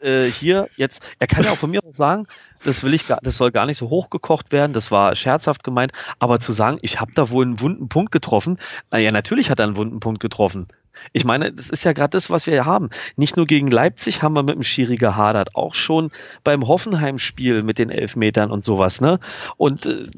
äh, 0.01 0.26
hier 0.26 0.68
jetzt, 0.76 1.03
er 1.18 1.26
kann 1.26 1.44
ja 1.44 1.53
auch 1.53 1.57
von 1.57 1.70
mir 1.70 1.80
auch 1.84 1.92
sagen, 1.92 2.26
das 2.64 2.82
will 2.82 2.94
ich 2.94 3.07
gar, 3.07 3.18
das 3.22 3.36
soll 3.36 3.51
gar 3.53 3.66
nicht 3.66 3.76
so 3.76 3.90
hochgekocht 3.90 4.53
werden, 4.53 4.72
das 4.72 4.90
war 4.90 5.14
scherzhaft 5.14 5.64
gemeint, 5.64 5.92
aber 6.18 6.40
zu 6.40 6.53
sagen, 6.53 6.78
ich 6.82 7.01
habe 7.01 7.12
da 7.14 7.30
wohl 7.30 7.44
einen 7.44 7.61
wunden 7.61 7.88
Punkt 7.88 8.12
getroffen, 8.12 8.59
naja, 8.90 9.11
natürlich 9.11 9.51
hat 9.51 9.59
er 9.59 9.66
einen 9.66 9.76
wunden 9.76 10.01
Punkt 10.01 10.20
getroffen. 10.20 10.68
Ich 11.12 11.24
meine, 11.24 11.53
das 11.53 11.70
ist 11.70 11.84
ja 11.84 11.92
gerade 11.92 12.11
das, 12.11 12.30
was 12.30 12.46
wir 12.46 12.55
hier 12.55 12.66
haben. 12.66 12.90
Nicht 13.16 13.36
nur 13.36 13.46
gegen 13.46 13.68
Leipzig 13.68 14.22
haben 14.22 14.34
wir 14.34 14.42
mit 14.42 14.55
dem 14.55 14.62
Schiri 14.62 14.96
gehadert, 14.96 15.55
auch 15.55 15.74
schon 15.74 16.11
beim 16.44 16.66
Hoffenheim-Spiel 16.66 17.62
mit 17.62 17.78
den 17.78 17.90
Elfmetern 17.90 18.51
und 18.51 18.64
sowas, 18.64 19.01
ne? 19.01 19.20
Und 19.57 19.86
äh, 19.86 20.09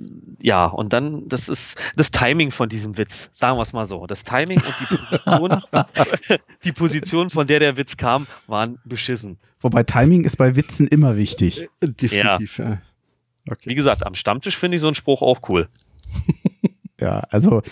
ja, 0.43 0.67
und 0.67 0.93
dann, 0.93 1.29
das 1.29 1.49
ist 1.49 1.79
das 1.97 2.11
Timing 2.11 2.51
von 2.51 2.69
diesem 2.69 2.97
Witz, 2.99 3.31
sagen 3.33 3.59
wir 3.59 3.63
es 3.63 3.73
mal 3.73 3.87
so. 3.87 4.07
Das 4.07 4.25
Timing 4.25 4.61
und 4.61 4.75
die 4.81 4.97
Position, 4.97 5.63
die 6.65 6.73
Position, 6.73 7.31
von 7.31 7.47
der 7.47 7.61
der 7.61 7.77
Witz 7.77 7.97
kam, 7.97 8.27
waren 8.47 8.79
beschissen. 8.85 9.39
Wobei 9.61 9.83
Timing 9.83 10.25
ist 10.25 10.37
bei 10.37 10.57
Witzen 10.57 10.89
immer 10.89 11.17
wichtig. 11.17 11.69
Äh, 11.81 11.89
definitiv, 11.89 12.59
ja. 12.59 12.65
ja. 12.65 12.83
Okay. 13.51 13.71
Wie 13.71 13.75
gesagt, 13.75 14.07
am 14.07 14.15
Stammtisch 14.15 14.57
finde 14.57 14.77
ich 14.77 14.81
so 14.81 14.87
einen 14.87 14.95
Spruch 14.95 15.23
auch 15.23 15.49
cool. 15.49 15.69
ja, 17.01 17.21
also 17.31 17.63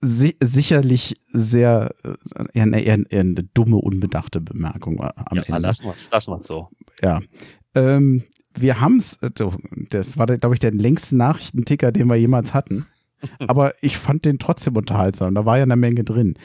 si 0.00 0.36
sicherlich 0.42 1.20
sehr 1.32 1.94
äh, 2.04 2.44
eher, 2.52 2.72
eher, 2.72 3.10
eher, 3.10 3.20
eine 3.20 3.42
dumme, 3.54 3.76
unbedachte 3.76 4.40
Bemerkung 4.40 5.00
am 5.00 5.36
ja, 5.36 5.42
Ende. 5.42 5.60
Lassen 5.60 5.84
wir 5.84 5.94
es 5.94 6.10
lassen 6.10 6.38
so. 6.38 6.68
Ja. 7.02 7.20
Ähm, 7.74 8.24
wir 8.54 8.80
haben 8.80 8.98
es, 8.98 9.16
äh, 9.22 9.30
das 9.90 10.18
war, 10.18 10.26
glaube 10.26 10.54
ich, 10.54 10.60
der 10.60 10.72
längste 10.72 11.16
Nachrichtenticker, 11.16 11.92
den 11.92 12.08
wir 12.08 12.16
jemals 12.16 12.54
hatten. 12.54 12.86
Aber 13.46 13.72
ich 13.80 13.96
fand 13.96 14.24
den 14.24 14.38
trotzdem 14.38 14.76
unterhaltsam. 14.76 15.34
Da 15.34 15.44
war 15.44 15.56
ja 15.56 15.64
eine 15.64 15.76
Menge 15.76 16.04
drin. 16.04 16.38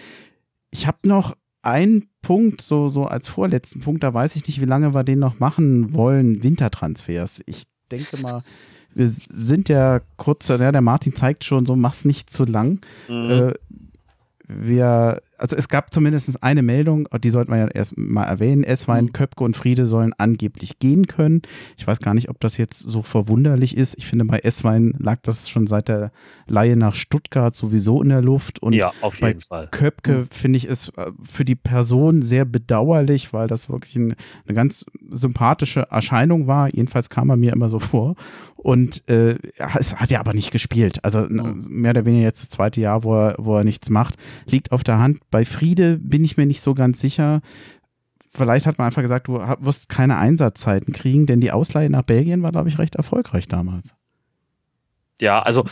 Ich 0.70 0.88
habe 0.88 0.99
noch 1.06 1.36
einen 1.62 2.10
Punkt, 2.22 2.62
so, 2.62 2.88
so 2.88 3.06
als 3.06 3.28
vorletzten 3.28 3.82
Punkt, 3.82 4.04
da 4.04 4.14
weiß 4.14 4.36
ich 4.36 4.47
nicht, 4.47 4.62
wie 4.62 4.66
lange 4.66 4.93
wir 4.93 5.04
den 5.04 5.20
noch 5.20 5.39
machen 5.39 5.93
wollen, 5.93 6.43
Wintertransfers. 6.43 7.41
Ich 7.45 7.66
denke 7.91 8.18
mal, 8.18 8.43
wir 8.94 9.08
sind 9.08 9.70
ja 9.70 10.02
kurz, 10.18 10.48
ja, 10.48 10.72
der 10.72 10.82
Martin 10.82 11.16
zeigt 11.16 11.44
schon 11.44 11.66
so, 11.66 11.76
mach's 11.76 12.06
nicht 12.06 12.32
zu 12.32 12.46
lang. 12.46 12.80
Mhm. 13.08 13.32
Äh, 13.32 13.54
wir 14.48 15.22
also 15.42 15.56
es 15.56 15.70
gab 15.70 15.92
zumindest 15.92 16.44
eine 16.44 16.62
Meldung, 16.62 17.08
die 17.24 17.32
sollten 17.32 17.52
wir 17.52 17.58
ja 17.58 17.68
erst 17.68 17.98
mal 17.98 18.26
erwähnen. 18.26 18.64
Esswein, 18.64 19.06
mhm. 19.06 19.14
Köpke 19.14 19.44
und 19.44 19.58
Friede 19.58 19.88
sollen 19.88 20.14
angeblich 20.16 20.78
gehen 20.78 21.08
können. 21.08 21.42
Ich 21.78 21.88
weiß 21.88 21.98
gar 22.00 22.14
nicht, 22.14 22.30
ob 22.30 22.39
das 22.39 22.58
jetzt 22.58 22.78
so 22.78 23.02
verwunderlich 23.02 23.76
ist. 23.76 23.98
Ich 23.98 24.06
finde, 24.06 24.26
bei 24.26 24.38
Esswein 24.38 24.94
lag 25.00 25.18
das 25.24 25.50
schon 25.50 25.66
seit 25.66 25.88
der 25.88 26.12
Leihe 26.46 26.78
nach 26.78 26.94
Stuttgart 26.94 27.56
sowieso 27.56 28.04
in 28.04 28.10
der 28.10 28.22
Luft. 28.22 28.62
Und 28.62 28.74
ja, 28.74 28.92
auf 29.02 29.20
jeden 29.20 29.39
bei 29.39 29.46
Fall. 29.48 29.68
Köpke 29.72 30.14
mhm. 30.14 30.28
finde 30.30 30.58
ich 30.58 30.66
es 30.66 30.89
äh, 30.89 31.12
für 31.28 31.44
die 31.44 31.56
Person 31.56 32.22
sehr 32.22 32.46
bedauerlich, 32.46 33.34
weil 33.34 33.48
das 33.48 33.68
wirklich 33.68 33.96
ein, 33.96 34.16
eine 34.46 34.56
ganz 34.56 34.86
sympathische 35.10 35.88
Erscheinung 35.89 36.46
war. 36.46 36.72
Jedenfalls 36.72 37.10
kam 37.10 37.32
er 37.32 37.38
mir 37.38 37.52
immer 37.52 37.68
so 37.68 37.80
vor. 37.80 38.16
Und 38.62 39.09
äh, 39.09 39.39
es 39.80 39.95
hat 39.95 40.12
er 40.12 40.20
aber 40.20 40.34
nicht 40.34 40.51
gespielt. 40.51 41.03
Also 41.03 41.26
mehr 41.30 41.91
oder 41.91 42.05
weniger 42.05 42.26
jetzt 42.26 42.43
das 42.43 42.49
zweite 42.49 42.80
Jahr, 42.80 43.03
wo 43.03 43.16
er, 43.16 43.36
wo 43.39 43.55
er 43.55 43.64
nichts 43.64 43.89
macht, 43.89 44.18
liegt 44.45 44.72
auf 44.72 44.84
der 44.84 44.99
Hand. 44.99 45.20
Bei 45.32 45.45
Friede 45.45 45.97
bin 45.97 46.24
ich 46.24 46.38
mir 46.38 46.45
nicht 46.45 46.62
so 46.62 46.76
ganz 46.76 47.01
sicher. 47.01 47.41
Vielleicht 48.30 48.68
hat 48.68 48.78
man 48.78 48.86
einfach 48.86 49.01
gesagt, 49.01 49.28
du 49.28 49.39
wirst 49.59 49.89
keine 49.89 50.18
Einsatzzeiten 50.18 50.93
kriegen, 50.93 51.26
denn 51.26 51.41
die 51.41 51.51
Ausleihe 51.51 51.89
nach 51.89 52.03
Belgien 52.03 52.43
war, 52.43 52.51
glaube 52.51 52.70
ich, 52.70 52.78
recht 52.78 52.95
erfolgreich 52.95 53.47
damals. 53.47 53.95
Ja, 55.22 55.41
also 55.41 55.65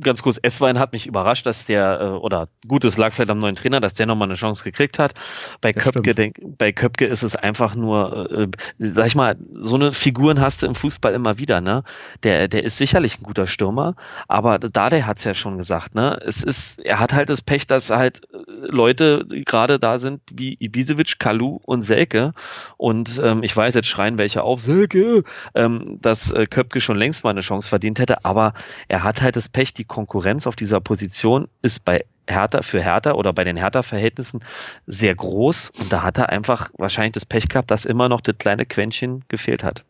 ganz 0.00 0.22
kurz, 0.22 0.38
Esswein 0.42 0.78
hat 0.78 0.92
mich 0.92 1.06
überrascht, 1.06 1.46
dass 1.46 1.66
der, 1.66 2.00
äh, 2.00 2.04
oder 2.04 2.48
gut, 2.66 2.84
es 2.84 2.96
lag 2.96 3.12
vielleicht 3.12 3.30
am 3.30 3.38
neuen 3.38 3.56
Trainer, 3.56 3.80
dass 3.80 3.94
der 3.94 4.06
nochmal 4.06 4.28
eine 4.28 4.34
Chance 4.34 4.64
gekriegt 4.64 4.98
hat. 4.98 5.14
Bei 5.60 5.72
Köpke, 5.72 6.14
denk, 6.14 6.36
bei 6.58 6.72
Köpke 6.72 7.06
ist 7.06 7.22
es 7.22 7.36
einfach 7.36 7.74
nur, 7.74 8.30
äh, 8.30 8.48
sag 8.78 9.06
ich 9.06 9.14
mal, 9.14 9.36
so 9.60 9.76
eine 9.76 9.92
Figuren 9.92 10.40
hast 10.40 10.62
du 10.62 10.66
im 10.66 10.74
Fußball 10.74 11.12
immer 11.14 11.38
wieder, 11.38 11.60
ne? 11.60 11.82
Der, 12.22 12.48
der 12.48 12.64
ist 12.64 12.78
sicherlich 12.78 13.18
ein 13.18 13.22
guter 13.22 13.46
Stürmer, 13.46 13.94
aber 14.28 14.58
Dade 14.58 15.06
hat's 15.06 15.24
ja 15.24 15.34
schon 15.34 15.58
gesagt, 15.58 15.94
ne? 15.94 16.18
Es 16.24 16.42
ist, 16.42 16.84
er 16.84 17.00
hat 17.00 17.12
halt 17.12 17.28
das 17.28 17.42
Pech, 17.42 17.66
dass 17.66 17.90
halt 17.90 18.22
äh, 18.32 18.38
Leute 18.68 19.26
gerade 19.28 19.78
da 19.78 19.98
sind 19.98 20.20
wie 20.32 20.56
Ibisevic, 20.60 21.18
Kalu 21.18 21.58
und 21.64 21.82
Selke 21.82 22.32
und 22.76 23.20
ähm, 23.22 23.42
ich 23.42 23.56
weiß, 23.56 23.74
jetzt 23.74 23.88
schreien 23.88 24.18
welche 24.18 24.42
auf, 24.42 24.60
Selke, 24.60 25.22
ähm, 25.54 25.98
dass 26.00 26.30
äh, 26.30 26.46
Köpke 26.46 26.80
schon 26.80 26.96
längst 26.96 27.24
mal 27.24 27.30
eine 27.30 27.40
Chance 27.40 27.68
verdient 27.68 27.98
hätte, 27.98 28.24
aber 28.24 28.54
er 28.86 29.02
hat 29.02 29.22
halt 29.22 29.36
das 29.36 29.48
Pech, 29.48 29.74
die 29.74 29.84
Konkurrenz 29.84 30.46
auf 30.46 30.56
dieser 30.56 30.80
Position 30.80 31.48
ist 31.62 31.84
bei 31.84 32.04
Hertha 32.28 32.62
für 32.62 32.82
Hertha 32.82 33.12
oder 33.12 33.32
bei 33.32 33.44
den 33.44 33.56
Hertha-Verhältnissen 33.56 34.44
sehr 34.86 35.14
groß 35.14 35.70
und 35.80 35.92
da 35.92 36.02
hat 36.02 36.18
er 36.18 36.28
einfach 36.28 36.70
wahrscheinlich 36.76 37.12
das 37.12 37.24
Pech 37.24 37.48
gehabt, 37.48 37.70
dass 37.70 37.84
immer 37.84 38.08
noch 38.08 38.20
das 38.20 38.36
kleine 38.38 38.66
Quäntchen 38.66 39.24
gefehlt 39.28 39.64
hat. 39.64 39.84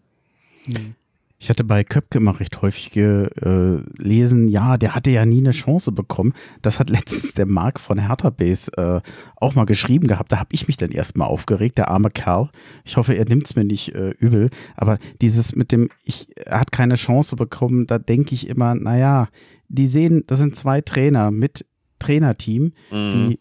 Mhm. 0.66 0.94
Ich 1.40 1.48
hatte 1.48 1.62
bei 1.62 1.84
Köpke 1.84 2.18
immer 2.18 2.40
recht 2.40 2.62
häufig 2.62 2.90
gelesen, 2.90 4.48
ja, 4.48 4.76
der 4.76 4.96
hatte 4.96 5.10
ja 5.10 5.24
nie 5.24 5.38
eine 5.38 5.52
Chance 5.52 5.92
bekommen. 5.92 6.34
Das 6.62 6.80
hat 6.80 6.90
letztens 6.90 7.34
der 7.34 7.46
Marc 7.46 7.78
von 7.78 7.98
Hertha 7.98 8.30
Base 8.30 8.72
äh, 8.76 9.00
auch 9.36 9.54
mal 9.54 9.64
geschrieben 9.64 10.08
gehabt. 10.08 10.32
Da 10.32 10.38
habe 10.40 10.52
ich 10.52 10.66
mich 10.66 10.76
dann 10.76 10.90
erstmal 10.90 11.28
aufgeregt, 11.28 11.78
der 11.78 11.88
arme 11.88 12.10
Kerl. 12.10 12.50
Ich 12.84 12.96
hoffe, 12.96 13.14
er 13.14 13.24
nimmt 13.24 13.46
es 13.46 13.54
mir 13.54 13.64
nicht 13.64 13.94
äh, 13.94 14.10
übel. 14.18 14.50
Aber 14.76 14.98
dieses 15.20 15.54
mit 15.54 15.70
dem, 15.70 15.90
ich, 16.02 16.26
er 16.36 16.60
hat 16.60 16.72
keine 16.72 16.96
Chance 16.96 17.36
bekommen, 17.36 17.86
da 17.86 17.98
denke 17.98 18.34
ich 18.34 18.48
immer, 18.48 18.74
naja, 18.74 19.28
die 19.68 19.86
sehen, 19.86 20.24
das 20.26 20.38
sind 20.38 20.56
zwei 20.56 20.80
Trainer 20.80 21.30
mit 21.30 21.64
Trainerteam, 22.00 22.72
mhm. 22.90 23.10
die 23.12 23.38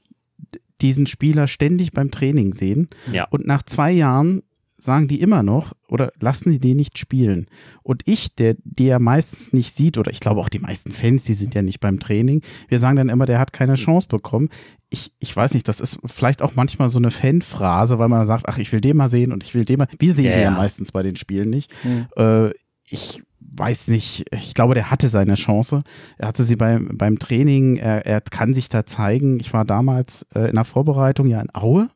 diesen 0.81 1.07
Spieler 1.07 1.47
ständig 1.47 1.91
beim 1.91 2.11
Training 2.11 2.53
sehen. 2.53 2.89
Ja. 3.11 3.25
Und 3.31 3.47
nach 3.47 3.63
zwei 3.63 3.91
Jahren 3.91 4.43
sagen 4.80 5.07
die 5.07 5.21
immer 5.21 5.43
noch 5.43 5.73
oder 5.88 6.11
lassen 6.19 6.51
die 6.51 6.59
den 6.59 6.78
nicht 6.78 6.97
spielen. 6.97 7.47
Und 7.82 8.03
ich, 8.05 8.36
der, 8.36 8.55
der 8.63 8.99
meistens 8.99 9.53
nicht 9.53 9.75
sieht, 9.75 9.97
oder 9.97 10.11
ich 10.11 10.19
glaube 10.19 10.39
auch 10.39 10.49
die 10.49 10.59
meisten 10.59 10.91
Fans, 10.91 11.23
die 11.23 11.34
sind 11.34 11.55
ja 11.55 11.61
nicht 11.61 11.80
beim 11.80 11.99
Training, 11.99 12.41
wir 12.67 12.80
sagen 12.80 12.97
dann 12.97 13.09
immer, 13.09 13.25
der 13.25 13.39
hat 13.39 13.53
keine 13.53 13.73
Chance 13.73 14.07
bekommen. 14.07 14.49
Ich, 14.89 15.11
ich 15.19 15.36
weiß 15.36 15.53
nicht, 15.53 15.67
das 15.67 15.82
ist 15.82 15.99
vielleicht 16.05 16.41
auch 16.41 16.55
manchmal 16.55 16.89
so 16.89 16.99
eine 16.99 17.11
Fanphrase, 17.11 17.99
weil 17.99 18.07
man 18.07 18.25
sagt, 18.25 18.47
ach, 18.47 18.57
ich 18.57 18.71
will 18.71 18.82
den 18.82 18.97
mal 18.97 19.09
sehen 19.09 19.34
und 19.34 19.43
ich 19.43 19.53
will 19.53 19.65
den 19.65 19.80
mal. 19.80 19.88
Wir 19.99 20.13
sehen 20.13 20.25
ja, 20.25 20.32
den 20.32 20.41
ja 20.43 20.51
meistens 20.51 20.91
bei 20.91 21.03
den 21.03 21.15
Spielen 21.15 21.49
nicht. 21.49 21.73
Mhm. 21.84 22.07
Äh, 22.15 22.51
ich 22.89 23.23
weiß 23.39 23.88
nicht, 23.88 24.25
ich 24.32 24.53
glaube, 24.53 24.75
der 24.75 24.91
hatte 24.91 25.09
seine 25.09 25.36
Chance. 25.36 25.84
Er 26.17 26.28
hatte 26.28 26.43
sie 26.43 26.55
beim, 26.55 26.97
beim 26.97 27.19
Training, 27.19 27.78
er, 27.78 28.05
er 28.05 28.21
kann 28.21 28.53
sich 28.53 28.69
da 28.69 28.86
zeigen. 28.86 29.39
Ich 29.39 29.53
war 29.53 29.65
damals 29.65 30.25
äh, 30.34 30.49
in 30.49 30.55
der 30.55 30.65
Vorbereitung 30.65 31.28
ja 31.28 31.41
in 31.41 31.53
Aue. 31.53 31.89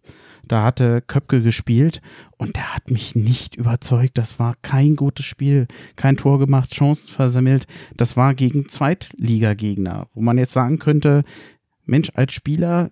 Da 0.52 0.66
hatte 0.66 1.02
Köpke 1.02 1.42
gespielt 1.42 2.02
und 2.38 2.58
der 2.58 2.76
hat 2.76 2.92
mich 2.92 3.16
nicht 3.16 3.56
überzeugt. 3.56 4.18
Das 4.18 4.38
war 4.38 4.56
kein 4.62 4.98
gutes 4.98 5.26
Spiel, 5.26 5.68
kein 5.96 6.18
Tor 6.18 6.40
gemacht, 6.40 6.74
Chancen 6.74 7.08
versammelt. 7.08 7.68
Das 7.96 8.18
war 8.18 8.34
gegen 8.34 8.68
Zweitligagegner, 8.68 10.08
wo 10.14 10.22
man 10.22 10.38
jetzt 10.38 10.52
sagen 10.52 10.78
könnte, 10.78 11.24
Mensch, 11.86 12.12
als 12.16 12.34
Spieler 12.34 12.90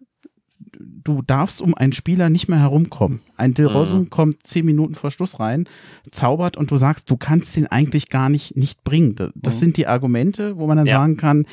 du 0.79 1.21
darfst 1.21 1.61
um 1.61 1.73
einen 1.73 1.91
Spieler 1.91 2.29
nicht 2.29 2.47
mehr 2.47 2.59
herumkommen. 2.59 3.19
Ein 3.35 3.53
De 3.53 3.65
Rosum 3.65 4.01
mhm. 4.01 4.09
kommt 4.09 4.47
zehn 4.47 4.65
Minuten 4.65 4.95
vor 4.95 5.11
Schluss 5.11 5.39
rein, 5.39 5.67
zaubert 6.11 6.55
und 6.55 6.71
du 6.71 6.77
sagst, 6.77 7.09
du 7.09 7.17
kannst 7.17 7.55
den 7.57 7.67
eigentlich 7.67 8.09
gar 8.09 8.29
nicht, 8.29 8.55
nicht 8.55 8.83
bringen. 8.85 9.15
Das 9.35 9.55
mhm. 9.55 9.59
sind 9.59 9.77
die 9.77 9.87
Argumente, 9.87 10.57
wo 10.57 10.67
man 10.67 10.77
dann 10.77 10.87
ja. 10.87 10.99
sagen 10.99 11.17
kann, 11.17 11.45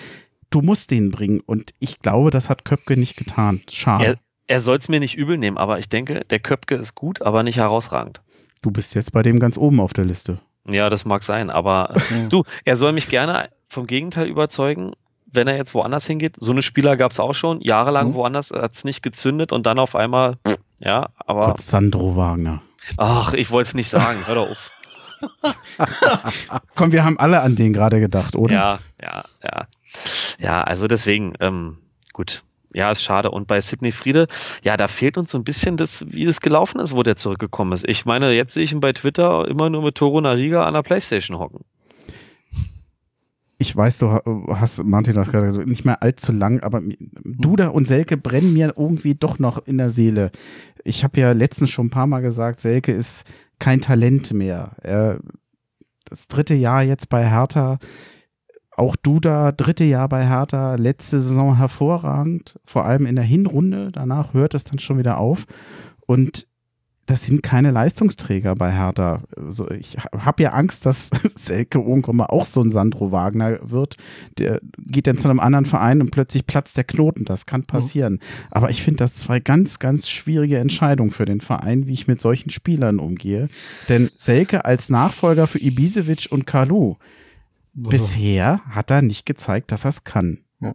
du 0.50 0.60
musst 0.60 0.92
den 0.92 1.10
bringen. 1.10 1.40
Und 1.40 1.72
ich 1.80 1.98
glaube, 1.98 2.30
das 2.30 2.48
hat 2.48 2.64
Köpke 2.64 2.96
nicht 2.96 3.16
getan. 3.16 3.62
Schade. 3.70 4.18
Er, 4.46 4.60
soll 4.60 4.78
es 4.78 4.88
mir 4.88 5.00
nicht 5.00 5.16
übel 5.16 5.38
nehmen, 5.38 5.58
aber 5.58 5.78
ich 5.78 5.88
denke, 5.88 6.24
der 6.28 6.38
Köpke 6.38 6.76
ist 6.76 6.94
gut, 6.94 7.22
aber 7.22 7.42
nicht 7.42 7.56
herausragend. 7.56 8.20
Du 8.62 8.70
bist 8.70 8.94
jetzt 8.94 9.12
bei 9.12 9.22
dem 9.22 9.38
ganz 9.38 9.56
oben 9.56 9.80
auf 9.80 9.92
der 9.92 10.04
Liste. 10.04 10.38
Ja, 10.68 10.88
das 10.88 11.04
mag 11.04 11.22
sein, 11.22 11.50
aber 11.50 11.94
du, 12.28 12.44
er 12.64 12.76
soll 12.76 12.92
mich 12.92 13.08
gerne 13.08 13.50
vom 13.68 13.86
Gegenteil 13.86 14.28
überzeugen 14.28 14.92
wenn 15.36 15.46
er 15.46 15.56
jetzt 15.56 15.74
woanders 15.74 16.06
hingeht. 16.06 16.34
So 16.38 16.50
eine 16.50 16.62
Spieler 16.62 16.96
gab 16.96 17.12
es 17.12 17.20
auch 17.20 17.34
schon, 17.34 17.60
jahrelang 17.60 18.08
mhm. 18.08 18.14
woanders 18.14 18.50
hat 18.50 18.74
es 18.74 18.84
nicht 18.84 19.02
gezündet 19.02 19.52
und 19.52 19.66
dann 19.66 19.78
auf 19.78 19.94
einmal, 19.94 20.38
ja, 20.78 21.10
aber. 21.18 21.48
Gott, 21.48 21.60
Sandro 21.60 22.16
Wagner. 22.16 22.62
Ach, 22.96 23.32
ich 23.34 23.50
wollte 23.50 23.68
es 23.68 23.74
nicht 23.74 23.88
sagen, 23.88 24.18
hör 24.26 24.34
doch 24.36 24.50
auf. 24.50 24.70
Komm, 26.74 26.92
wir 26.92 27.04
haben 27.04 27.18
alle 27.18 27.40
an 27.40 27.56
den 27.56 27.72
gerade 27.72 28.00
gedacht, 28.00 28.36
oder? 28.36 28.54
Ja, 28.54 28.78
ja, 29.00 29.24
ja. 29.42 29.66
Ja, 30.38 30.62
also 30.62 30.86
deswegen, 30.88 31.34
ähm, 31.40 31.78
gut. 32.12 32.42
Ja, 32.76 32.90
ist 32.90 33.02
schade. 33.02 33.30
Und 33.30 33.46
bei 33.46 33.58
Sidney 33.62 33.90
Friede, 33.90 34.26
ja, 34.62 34.76
da 34.76 34.86
fehlt 34.86 35.16
uns 35.16 35.30
so 35.30 35.38
ein 35.38 35.44
bisschen 35.44 35.78
das, 35.78 36.04
wie 36.08 36.26
das 36.26 36.42
gelaufen 36.42 36.78
ist, 36.78 36.94
wo 36.94 37.02
der 37.02 37.16
zurückgekommen 37.16 37.72
ist. 37.72 37.88
Ich 37.88 38.04
meine, 38.04 38.32
jetzt 38.32 38.52
sehe 38.52 38.64
ich 38.64 38.72
ihn 38.72 38.80
bei 38.80 38.92
Twitter 38.92 39.48
immer 39.48 39.70
nur 39.70 39.82
mit 39.82 39.94
Toro 39.94 40.20
Nariga 40.20 40.66
an 40.66 40.74
der 40.74 40.82
Playstation 40.82 41.38
hocken. 41.38 41.64
Ich 43.56 43.74
weiß, 43.74 43.96
du 43.96 44.10
hast, 44.50 44.84
Martin 44.84 45.16
hat 45.16 45.30
gerade 45.30 45.46
gesagt, 45.46 45.66
nicht 45.66 45.86
mehr 45.86 46.02
allzu 46.02 46.32
lang, 46.32 46.60
aber 46.60 46.82
Duda 47.24 47.68
und 47.68 47.88
Selke 47.88 48.18
brennen 48.18 48.52
mir 48.52 48.74
irgendwie 48.76 49.14
doch 49.14 49.38
noch 49.38 49.66
in 49.66 49.78
der 49.78 49.90
Seele. 49.90 50.30
Ich 50.84 51.02
habe 51.02 51.18
ja 51.18 51.32
letztens 51.32 51.70
schon 51.70 51.86
ein 51.86 51.90
paar 51.90 52.06
Mal 52.06 52.20
gesagt, 52.20 52.60
Selke 52.60 52.92
ist 52.92 53.24
kein 53.58 53.80
Talent 53.80 54.34
mehr. 54.34 54.72
Er, 54.82 55.20
das 56.04 56.28
dritte 56.28 56.52
Jahr 56.52 56.82
jetzt 56.82 57.08
bei 57.08 57.26
Hertha 57.26 57.78
auch 58.76 58.96
Duda, 58.96 59.52
dritte 59.52 59.84
Jahr 59.84 60.08
bei 60.08 60.26
Hertha, 60.26 60.74
letzte 60.74 61.20
Saison 61.20 61.56
hervorragend, 61.56 62.58
vor 62.64 62.84
allem 62.84 63.06
in 63.06 63.16
der 63.16 63.24
Hinrunde. 63.24 63.90
Danach 63.92 64.34
hört 64.34 64.54
es 64.54 64.64
dann 64.64 64.78
schon 64.78 64.98
wieder 64.98 65.18
auf. 65.18 65.46
Und 66.06 66.46
das 67.06 67.24
sind 67.24 67.42
keine 67.42 67.70
Leistungsträger 67.70 68.56
bei 68.56 68.72
Hertha. 68.72 69.22
Also 69.36 69.70
ich 69.70 69.96
habe 69.96 70.42
ja 70.42 70.50
Angst, 70.50 70.84
dass 70.84 71.10
Selke 71.36 71.78
mal 71.78 72.26
auch 72.26 72.44
so 72.44 72.60
ein 72.60 72.70
Sandro 72.70 73.12
Wagner 73.12 73.58
wird. 73.62 73.96
Der 74.38 74.60
geht 74.78 75.06
dann 75.06 75.16
zu 75.16 75.30
einem 75.30 75.40
anderen 75.40 75.66
Verein 75.66 76.00
und 76.00 76.10
plötzlich 76.10 76.46
platzt 76.46 76.76
der 76.76 76.84
Knoten. 76.84 77.24
Das 77.24 77.46
kann 77.46 77.62
passieren. 77.62 78.14
Mhm. 78.14 78.20
Aber 78.50 78.70
ich 78.70 78.82
finde 78.82 78.98
das 78.98 79.14
zwei 79.14 79.38
ganz, 79.38 79.78
ganz 79.78 80.08
schwierige 80.08 80.58
Entscheidungen 80.58 81.12
für 81.12 81.24
den 81.24 81.40
Verein, 81.40 81.86
wie 81.86 81.92
ich 81.92 82.08
mit 82.08 82.20
solchen 82.20 82.50
Spielern 82.50 82.98
umgehe. 82.98 83.48
Denn 83.88 84.10
Selke 84.12 84.64
als 84.64 84.90
Nachfolger 84.90 85.46
für 85.46 85.60
Ibisevic 85.60 86.26
und 86.30 86.46
Kalu, 86.46 86.96
Bisher 87.76 88.60
hat 88.70 88.90
er 88.90 89.02
nicht 89.02 89.26
gezeigt, 89.26 89.70
dass 89.70 89.84
er 89.84 89.90
es 89.90 90.04
kann. 90.04 90.44
Ja. 90.60 90.74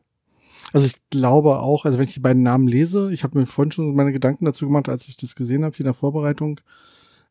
Also 0.71 0.85
ich 0.85 0.95
glaube 1.09 1.59
auch, 1.59 1.85
also 1.85 1.97
wenn 1.97 2.07
ich 2.07 2.13
die 2.13 2.19
beiden 2.19 2.43
Namen 2.43 2.67
lese, 2.67 3.11
ich 3.11 3.23
habe 3.23 3.39
mir 3.39 3.47
vorhin 3.47 3.71
schon 3.71 3.95
meine 3.95 4.11
Gedanken 4.11 4.45
dazu 4.45 4.67
gemacht, 4.67 4.87
als 4.87 5.07
ich 5.07 5.17
das 5.17 5.35
gesehen 5.35 5.65
habe 5.65 5.75
hier 5.75 5.85
in 5.85 5.91
der 5.91 5.95
Vorbereitung. 5.95 6.61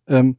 Ähm, 0.09 0.37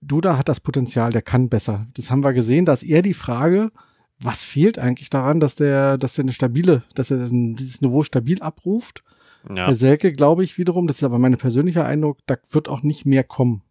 Duda 0.00 0.36
hat 0.36 0.48
das 0.48 0.60
Potenzial, 0.60 1.12
der 1.12 1.22
kann 1.22 1.48
besser. 1.48 1.86
Das 1.94 2.10
haben 2.10 2.24
wir 2.24 2.32
gesehen. 2.32 2.64
Da 2.64 2.72
ist 2.72 2.82
eher 2.82 3.02
die 3.02 3.14
Frage, 3.14 3.70
was 4.18 4.44
fehlt 4.44 4.78
eigentlich 4.78 5.10
daran, 5.10 5.38
dass 5.38 5.54
der, 5.54 5.96
dass 5.96 6.14
der 6.14 6.24
eine 6.24 6.32
stabile, 6.32 6.82
dass 6.94 7.10
er 7.10 7.18
dieses 7.28 7.80
Niveau 7.80 8.02
stabil 8.02 8.42
abruft. 8.42 9.04
Ja. 9.48 9.66
Der 9.66 9.74
Selke, 9.74 10.12
glaube 10.12 10.42
ich, 10.44 10.58
wiederum, 10.58 10.86
das 10.86 10.96
ist 10.96 11.04
aber 11.04 11.18
mein 11.18 11.36
persönlicher 11.38 11.86
Eindruck, 11.86 12.18
da 12.26 12.36
wird 12.50 12.68
auch 12.68 12.82
nicht 12.82 13.06
mehr 13.06 13.24
kommen. 13.24 13.62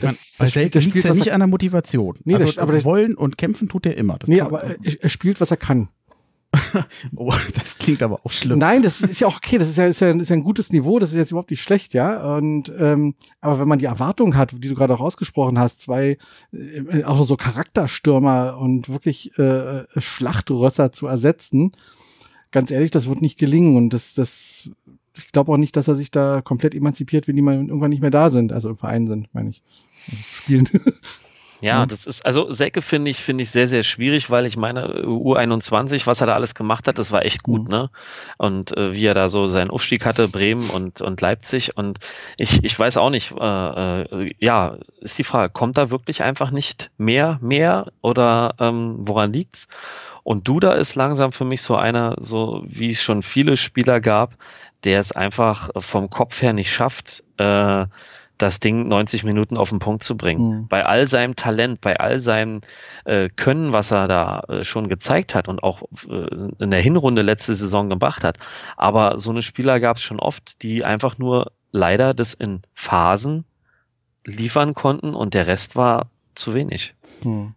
Man, 0.00 0.16
das, 0.38 0.50
spielt, 0.50 0.74
das 0.74 0.84
spielt 0.84 1.04
ja 1.04 1.14
nicht 1.14 1.32
an 1.32 1.40
der 1.40 1.46
Motivation. 1.46 2.18
Nee, 2.24 2.34
also, 2.34 2.46
das, 2.46 2.58
aber 2.58 2.72
das, 2.72 2.84
wollen 2.84 3.14
und 3.14 3.38
kämpfen 3.38 3.68
tut 3.68 3.86
er 3.86 3.96
immer. 3.96 4.18
Das 4.18 4.28
nee, 4.28 4.40
aber 4.40 4.64
er, 4.64 4.76
er, 4.82 5.08
spielt, 5.08 5.40
was 5.40 5.50
er 5.50 5.56
kann. 5.56 5.88
oh, 7.16 7.32
das 7.54 7.78
klingt 7.78 8.02
aber 8.02 8.20
auch 8.24 8.30
schlimm. 8.30 8.58
Nein, 8.58 8.82
das 8.82 9.00
ist 9.00 9.20
ja 9.20 9.26
auch 9.26 9.36
okay. 9.36 9.58
Das 9.58 9.68
ist 9.68 9.76
ja, 9.76 9.86
ist 9.86 10.00
ja, 10.00 10.10
ist 10.10 10.28
ja 10.28 10.36
ein 10.36 10.44
gutes 10.44 10.72
Niveau. 10.72 10.98
Das 10.98 11.10
ist 11.10 11.16
jetzt 11.16 11.30
überhaupt 11.30 11.50
nicht 11.50 11.62
schlecht, 11.62 11.94
ja. 11.94 12.36
Und 12.36 12.72
ähm, 12.78 13.14
aber 13.40 13.60
wenn 13.60 13.68
man 13.68 13.78
die 13.78 13.86
Erwartung 13.86 14.36
hat, 14.36 14.52
die 14.52 14.68
du 14.68 14.74
gerade 14.74 14.94
auch 14.94 15.00
ausgesprochen 15.00 15.58
hast, 15.58 15.80
zwei 15.80 16.16
äh, 16.52 17.04
auch 17.04 17.24
so 17.26 17.36
Charakterstürmer 17.36 18.58
und 18.58 18.88
wirklich 18.88 19.36
äh, 19.38 19.84
Schlachtrösser 19.96 20.92
zu 20.92 21.06
ersetzen, 21.06 21.72
ganz 22.50 22.70
ehrlich, 22.70 22.90
das 22.90 23.08
wird 23.08 23.20
nicht 23.20 23.38
gelingen. 23.38 23.76
Und 23.76 23.90
das, 23.90 24.14
das, 24.14 24.70
ich 25.16 25.32
glaube 25.32 25.52
auch 25.52 25.56
nicht, 25.56 25.76
dass 25.76 25.88
er 25.88 25.96
sich 25.96 26.10
da 26.10 26.40
komplett 26.42 26.74
emanzipiert, 26.74 27.28
wenn 27.28 27.36
die 27.36 27.42
mal 27.42 27.54
irgendwann 27.54 27.90
nicht 27.90 28.02
mehr 28.02 28.10
da 28.10 28.30
sind, 28.30 28.52
also 28.52 28.68
im 28.70 28.76
Verein 28.76 29.06
sind, 29.06 29.28
meine 29.32 29.50
ich 29.50 29.62
spielen. 30.32 30.68
Ja, 31.64 31.86
das 31.86 32.06
ist, 32.06 32.26
also 32.26 32.52
Säcke 32.52 32.82
finde 32.82 33.10
ich, 33.10 33.18
finde 33.18 33.42
ich 33.42 33.50
sehr, 33.50 33.66
sehr 33.66 33.82
schwierig, 33.82 34.28
weil 34.28 34.44
ich 34.44 34.58
meine, 34.58 35.02
U21, 35.04 36.06
was 36.06 36.20
er 36.20 36.26
da 36.26 36.34
alles 36.34 36.54
gemacht 36.54 36.86
hat, 36.86 36.98
das 36.98 37.10
war 37.10 37.24
echt 37.24 37.42
gut, 37.42 37.64
mhm. 37.64 37.70
ne? 37.70 37.90
Und 38.36 38.76
äh, 38.76 38.92
wie 38.92 39.06
er 39.06 39.14
da 39.14 39.30
so 39.30 39.46
seinen 39.46 39.70
Aufstieg 39.70 40.04
hatte, 40.04 40.28
Bremen 40.28 40.68
und, 40.70 41.00
und 41.00 41.22
Leipzig. 41.22 41.74
Und 41.76 42.00
ich, 42.36 42.62
ich 42.62 42.78
weiß 42.78 42.98
auch 42.98 43.08
nicht, 43.08 43.32
äh, 43.32 44.02
äh, 44.02 44.28
ja, 44.38 44.76
ist 45.00 45.18
die 45.18 45.24
Frage, 45.24 45.52
kommt 45.54 45.78
da 45.78 45.90
wirklich 45.90 46.22
einfach 46.22 46.50
nicht 46.50 46.90
mehr, 46.98 47.38
mehr 47.40 47.92
oder 48.02 48.56
ähm, 48.58 48.96
woran 48.98 49.32
liegt's? 49.32 49.66
Und 50.22 50.48
Duda 50.48 50.72
ist 50.72 50.94
langsam 50.94 51.32
für 51.32 51.44
mich 51.44 51.60
so 51.62 51.76
einer, 51.76 52.16
so 52.18 52.62
wie 52.66 52.90
es 52.90 53.02
schon 53.02 53.22
viele 53.22 53.56
Spieler 53.56 54.00
gab, 54.00 54.36
der 54.84 55.00
es 55.00 55.12
einfach 55.12 55.70
vom 55.76 56.10
Kopf 56.10 56.42
her 56.42 56.52
nicht 56.52 56.72
schafft, 56.72 57.24
äh, 57.38 57.86
das 58.38 58.58
Ding 58.58 58.88
90 58.88 59.24
Minuten 59.24 59.56
auf 59.56 59.70
den 59.70 59.78
Punkt 59.78 60.02
zu 60.02 60.16
bringen. 60.16 60.62
Mhm. 60.62 60.68
Bei 60.68 60.84
all 60.84 61.06
seinem 61.06 61.36
Talent, 61.36 61.80
bei 61.80 61.98
all 62.00 62.18
seinem 62.18 62.62
äh, 63.04 63.28
Können, 63.28 63.72
was 63.72 63.90
er 63.92 64.08
da 64.08 64.40
äh, 64.48 64.64
schon 64.64 64.88
gezeigt 64.88 65.34
hat 65.34 65.48
und 65.48 65.62
auch 65.62 65.82
äh, 66.08 66.26
in 66.58 66.70
der 66.70 66.80
Hinrunde 66.80 67.22
letzte 67.22 67.54
Saison 67.54 67.88
gemacht 67.88 68.24
hat. 68.24 68.38
Aber 68.76 69.18
so 69.18 69.30
eine 69.30 69.42
Spieler 69.42 69.78
gab 69.78 69.98
es 69.98 70.02
schon 70.02 70.18
oft, 70.18 70.62
die 70.62 70.84
einfach 70.84 71.18
nur 71.18 71.52
leider 71.70 72.12
das 72.12 72.34
in 72.34 72.62
Phasen 72.74 73.44
liefern 74.26 74.74
konnten 74.74 75.14
und 75.14 75.34
der 75.34 75.46
Rest 75.46 75.76
war 75.76 76.10
zu 76.34 76.54
wenig. 76.54 76.94
Mhm. 77.22 77.54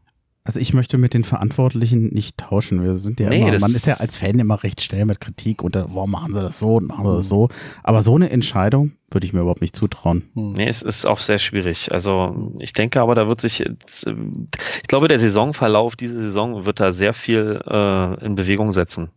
Also 0.48 0.62
ich 0.62 0.74
möchte 0.74 0.98
mit 0.98 1.14
den 1.14 1.26
Verantwortlichen 1.26 2.08
nicht 2.14 2.38
tauschen. 2.38 2.82
Wir 2.82 2.94
sind 2.94 3.20
ja 3.20 3.28
nee, 3.28 3.42
immer, 3.42 3.60
man 3.60 3.76
ist 3.76 3.86
ja 3.86 3.96
als 3.96 4.18
Fan 4.18 4.40
immer 4.40 4.64
recht 4.64 4.82
schnell 4.82 5.04
mit 5.04 5.20
Kritik 5.20 5.62
und 5.62 5.76
warum 5.76 6.10
machen 6.10 6.34
sie 6.34 6.40
das 6.40 6.58
so 6.58 6.78
und 6.78 6.88
machen 6.88 7.04
sie 7.04 7.18
das 7.18 7.28
so. 7.28 7.50
Aber 7.84 8.02
so 8.02 8.16
eine 8.16 8.30
Entscheidung 8.30 8.94
würde 9.12 9.28
ich 9.28 9.34
mir 9.34 9.42
überhaupt 9.42 9.60
nicht 9.60 9.76
zutrauen. 9.76 10.24
Hm. 10.36 10.54
Nee, 10.54 10.70
es 10.70 10.84
ist 10.84 11.06
auch 11.06 11.20
sehr 11.20 11.38
schwierig. 11.38 11.92
Also 11.92 12.54
ich 12.60 12.72
denke 12.72 13.02
aber, 13.02 13.14
da 13.14 13.28
wird 13.28 13.42
sich, 13.42 13.60
jetzt, 13.60 14.08
ich 14.08 14.88
glaube, 14.88 15.10
der 15.10 15.20
Saisonverlauf 15.20 15.98
diese 15.98 16.18
Saison 16.18 16.66
wird 16.66 16.80
da 16.80 16.94
sehr 16.94 17.14
viel 17.14 17.62
äh, 17.68 18.26
in 18.26 18.36
Bewegung 18.36 18.72
setzen. 18.72 19.10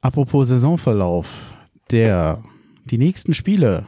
Apropos 0.00 0.48
Saisonverlauf, 0.48 1.28
der, 1.92 2.42
die 2.86 2.98
nächsten 2.98 3.34
Spiele, 3.34 3.86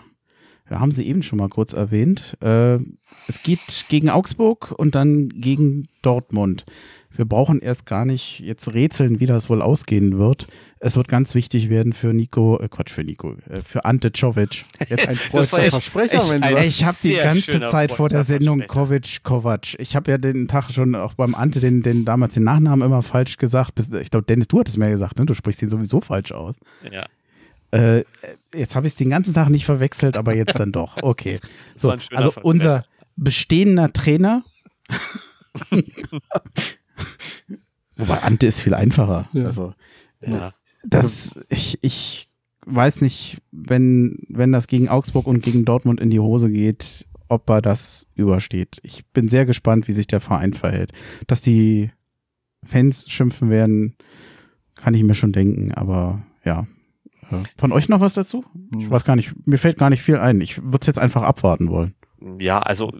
haben 0.79 0.93
sie 0.93 1.07
eben 1.07 1.23
schon 1.23 1.39
mal 1.39 1.49
kurz 1.49 1.73
erwähnt. 1.73 2.37
Äh, 2.41 2.77
es 3.27 3.43
geht 3.43 3.87
gegen 3.89 4.11
Augsburg 4.11 4.73
und 4.77 4.95
dann 4.95 5.29
gegen 5.29 5.89
Dortmund. 6.03 6.65
Wir 7.13 7.25
brauchen 7.25 7.61
erst 7.61 7.87
gar 7.87 8.05
nicht 8.05 8.39
jetzt 8.41 8.73
rätseln, 8.73 9.19
wie 9.19 9.27
das 9.27 9.51
wohl 9.51 9.63
ausgehen 9.63 10.17
wird. 10.19 10.47
Es 10.79 10.97
wird 10.97 11.09
ganz 11.09 11.35
wichtig 11.35 11.69
werden 11.69 11.93
für 11.93 12.15
Nico, 12.15 12.59
äh 12.61 12.69
Quatsch, 12.69 12.91
für 12.93 13.05
Nico, 13.05 13.35
äh, 13.51 13.59
für 13.59 13.85
Ante 13.85 14.13
Czovic. 14.13 14.65
Jetzt 14.89 15.09
ein 15.09 15.17
freudscher 15.17 15.65
Versprecher, 15.65 16.23
ich, 16.37 16.59
ich, 16.59 16.69
ich 16.69 16.85
habe 16.85 16.97
die 17.03 17.15
ganze 17.15 17.61
Zeit 17.63 17.93
vor 17.93 18.09
der 18.09 18.25
Sendung 18.25 18.67
Kovic, 18.67 19.23
Kovac. 19.25 19.75
Ich 19.79 19.97
habe 19.97 20.11
ja 20.11 20.19
den 20.19 20.49
Tag 20.49 20.71
schon 20.71 20.95
auch 20.95 21.15
beim 21.15 21.35
Ante 21.35 21.61
den, 21.61 21.83
den 21.83 22.05
damals 22.05 22.35
den 22.35 22.45
Nachnamen 22.45 22.87
immer 22.87 23.03
falsch 23.03 23.37
gesagt. 23.37 23.73
Ich 24.01 24.11
glaube, 24.11 24.25
Dennis, 24.27 24.49
du 24.49 24.61
hattest 24.61 24.79
mir 24.79 24.91
gesagt, 24.91 25.19
ne? 25.19 25.27
Du 25.27 25.35
sprichst 25.35 25.61
ihn 25.63 25.69
sowieso 25.69 26.01
falsch 26.01 26.33
aus. 26.33 26.57
Ja. 26.91 27.07
Äh, 27.73 28.05
jetzt 28.53 28.75
habe 28.75 28.87
ich 28.87 28.95
es 28.95 28.97
den 28.97 29.11
ganzen 29.11 29.35
Tag 29.35 29.49
nicht 29.49 29.65
verwechselt, 29.65 30.17
aber 30.17 30.35
jetzt 30.35 30.59
dann 30.59 30.73
doch. 30.73 30.97
Okay. 31.03 31.41
So, 31.77 31.91
also 31.91 32.33
unser 32.43 32.85
bestehender 33.17 33.93
Trainer. 33.93 34.45
Wobei 37.97 38.23
Ante 38.23 38.47
ist 38.47 38.61
viel 38.63 38.75
einfacher. 38.75 39.29
Ja. 39.33 39.47
Also, 39.47 39.75
ja. 40.21 40.55
das, 40.85 41.47
ich, 41.49 41.79
ich 41.83 42.29
weiß 42.67 43.01
nicht, 43.03 43.39
wenn, 43.51 44.19
wenn 44.29 44.53
das 44.53 44.67
gegen 44.67 44.89
Augsburg 44.89 45.27
und 45.27 45.43
gegen 45.43 45.65
Dortmund 45.65 46.01
in 46.01 46.11
die 46.11 46.21
Hose 46.21 46.51
geht, 46.51 47.07
ob 47.29 47.49
er 47.49 47.63
das 47.63 48.07
übersteht. 48.15 48.79
Ich 48.83 49.07
bin 49.07 49.29
sehr 49.29 49.47
gespannt, 49.47 49.87
wie 49.87 49.93
sich 49.93 50.07
der 50.07 50.21
Verein 50.21 50.55
verhält. 50.55 50.93
Dass 51.27 51.41
die 51.41 51.91
Fans 52.65 53.09
schimpfen 53.09 53.51
werden, 53.51 53.95
kann 54.75 54.95
ich 54.95 55.03
mir 55.03 55.15
schon 55.15 55.33
denken, 55.33 55.73
aber 55.73 56.23
ja, 56.45 56.67
von 57.57 57.73
euch 57.73 57.89
noch 57.89 58.01
was 58.01 58.15
dazu? 58.15 58.45
Ich 58.77 58.85
hm. 58.85 58.91
weiß 58.91 59.05
gar 59.05 59.17
nicht, 59.17 59.33
mir 59.47 59.59
fällt 59.59 59.79
gar 59.79 59.91
nicht 59.91 60.03
viel 60.03 60.19
ein. 60.19 60.41
Ich 60.41 60.63
würde 60.63 60.79
es 60.81 60.87
jetzt 60.87 60.99
einfach 60.99 61.23
abwarten 61.23 61.71
wollen. 61.71 61.95
Ja, 62.41 62.61
also 62.61 62.93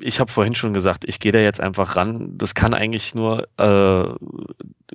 ich 0.00 0.20
habe 0.20 0.30
vorhin 0.30 0.54
schon 0.54 0.72
gesagt, 0.72 1.04
ich 1.06 1.20
gehe 1.20 1.32
da 1.32 1.38
jetzt 1.38 1.60
einfach 1.60 1.96
ran. 1.96 2.36
Das 2.36 2.54
kann 2.54 2.74
eigentlich 2.74 3.14
nur 3.14 3.48
äh, 3.58 4.14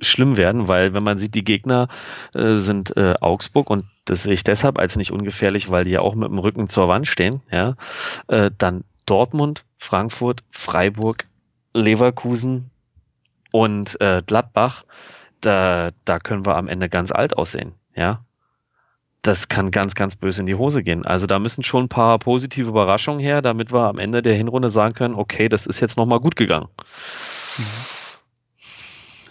schlimm 0.02 0.36
werden, 0.36 0.68
weil 0.68 0.94
wenn 0.94 1.02
man 1.02 1.18
sieht, 1.18 1.34
die 1.34 1.44
Gegner 1.44 1.88
äh, 2.34 2.54
sind 2.54 2.96
äh, 2.96 3.14
Augsburg 3.20 3.70
und 3.70 3.84
das 4.04 4.24
sehe 4.24 4.34
ich 4.34 4.44
deshalb 4.44 4.78
als 4.78 4.96
nicht 4.96 5.12
ungefährlich, 5.12 5.70
weil 5.70 5.84
die 5.84 5.90
ja 5.90 6.00
auch 6.00 6.14
mit 6.14 6.28
dem 6.28 6.38
Rücken 6.38 6.68
zur 6.68 6.88
Wand 6.88 7.06
stehen. 7.06 7.42
Ja, 7.50 7.76
äh, 8.28 8.50
dann 8.56 8.84
Dortmund, 9.06 9.64
Frankfurt, 9.78 10.42
Freiburg, 10.50 11.26
Leverkusen 11.74 12.70
und 13.52 14.00
äh, 14.00 14.22
Gladbach. 14.24 14.84
Da, 15.40 15.90
da 16.04 16.18
können 16.18 16.44
wir 16.44 16.56
am 16.56 16.68
Ende 16.68 16.88
ganz 16.88 17.10
alt 17.12 17.36
aussehen. 17.36 17.72
Ja, 17.96 18.24
das 19.22 19.48
kann 19.48 19.70
ganz, 19.70 19.94
ganz 19.94 20.16
böse 20.16 20.40
in 20.40 20.46
die 20.46 20.54
Hose 20.54 20.82
gehen. 20.82 21.04
Also 21.04 21.26
da 21.26 21.38
müssen 21.38 21.62
schon 21.62 21.84
ein 21.84 21.88
paar 21.88 22.18
positive 22.18 22.68
Überraschungen 22.68 23.20
her, 23.20 23.42
damit 23.42 23.72
wir 23.72 23.88
am 23.88 23.98
Ende 23.98 24.22
der 24.22 24.34
Hinrunde 24.34 24.70
sagen 24.70 24.94
können, 24.94 25.14
okay, 25.14 25.48
das 25.48 25.66
ist 25.66 25.80
jetzt 25.80 25.96
nochmal 25.96 26.20
gut 26.20 26.36
gegangen. 26.36 26.68
Mhm. 27.58 27.64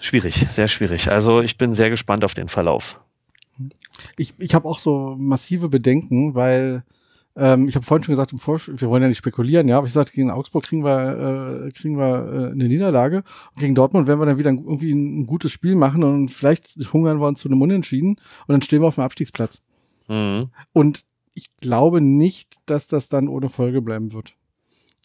Schwierig, 0.02 0.46
sehr 0.50 0.68
schwierig. 0.68 1.12
Also 1.12 1.42
ich 1.42 1.58
bin 1.58 1.74
sehr 1.74 1.90
gespannt 1.90 2.24
auf 2.24 2.34
den 2.34 2.48
Verlauf. 2.48 3.00
Ich, 4.18 4.34
ich 4.38 4.54
habe 4.54 4.68
auch 4.68 4.80
so 4.80 5.16
massive 5.18 5.70
Bedenken, 5.70 6.36
weil 6.36 6.84
Ähm, 7.38 7.70
ich 7.70 7.76
habe 7.76 7.86
vorhin 7.86 8.04
schon 8.04 8.14
gesagt, 8.14 8.34
im 8.34 8.38
Vorsch 8.38 8.70
wir 8.74 8.90
wollen 8.90 9.02
ja 9.04 9.08
nicht 9.08 9.18
spekulieren, 9.18 9.68
ja, 9.70 9.78
aber 9.78 9.88
ich 9.88 9.94
sagte, 9.94 10.12
gegen 10.14 10.32
Augsburg 10.32 10.66
kriegen 10.66 10.84
wir, 10.84 11.68
äh, 11.68 11.72
kriegen 11.72 11.98
wir 11.98 12.50
äh, 12.50 12.52
eine 12.52 12.68
Niederlage. 12.68 13.18
Und 13.18 13.60
gegen 13.60 13.76
Dortmund 13.76 14.08
werden 14.08 14.20
wir 14.20 14.26
dann 14.26 14.40
wieder 14.40 14.50
irgendwie 14.50 14.92
ein, 14.92 15.22
ein, 15.22 15.28
gutes 15.28 15.52
Spiel 15.52 15.76
machen 15.76 16.04
und 16.04 16.30
vielleicht 16.32 16.68
hungern 16.92 17.20
wir 17.22 17.28
uns 17.28 17.40
zu 17.40 17.48
einem 17.48 17.62
Unentschieden 17.62 18.16
und 18.16 18.50
dann 18.50 18.62
stehen 18.62 18.82
wir 18.82 18.88
auf 18.88 18.96
dem 18.96 19.04
Abstiegsplatz. 19.04 19.62
Mhm. 20.10 20.50
Und 20.74 21.06
ich 21.34 21.50
glaube 21.62 22.02
nicht, 22.02 22.58
dass 22.66 22.88
das 22.88 23.08
dann 23.08 23.30
ohne 23.30 23.48
Folge 23.48 23.82
bleiben 23.82 24.12
wird. 24.12 24.36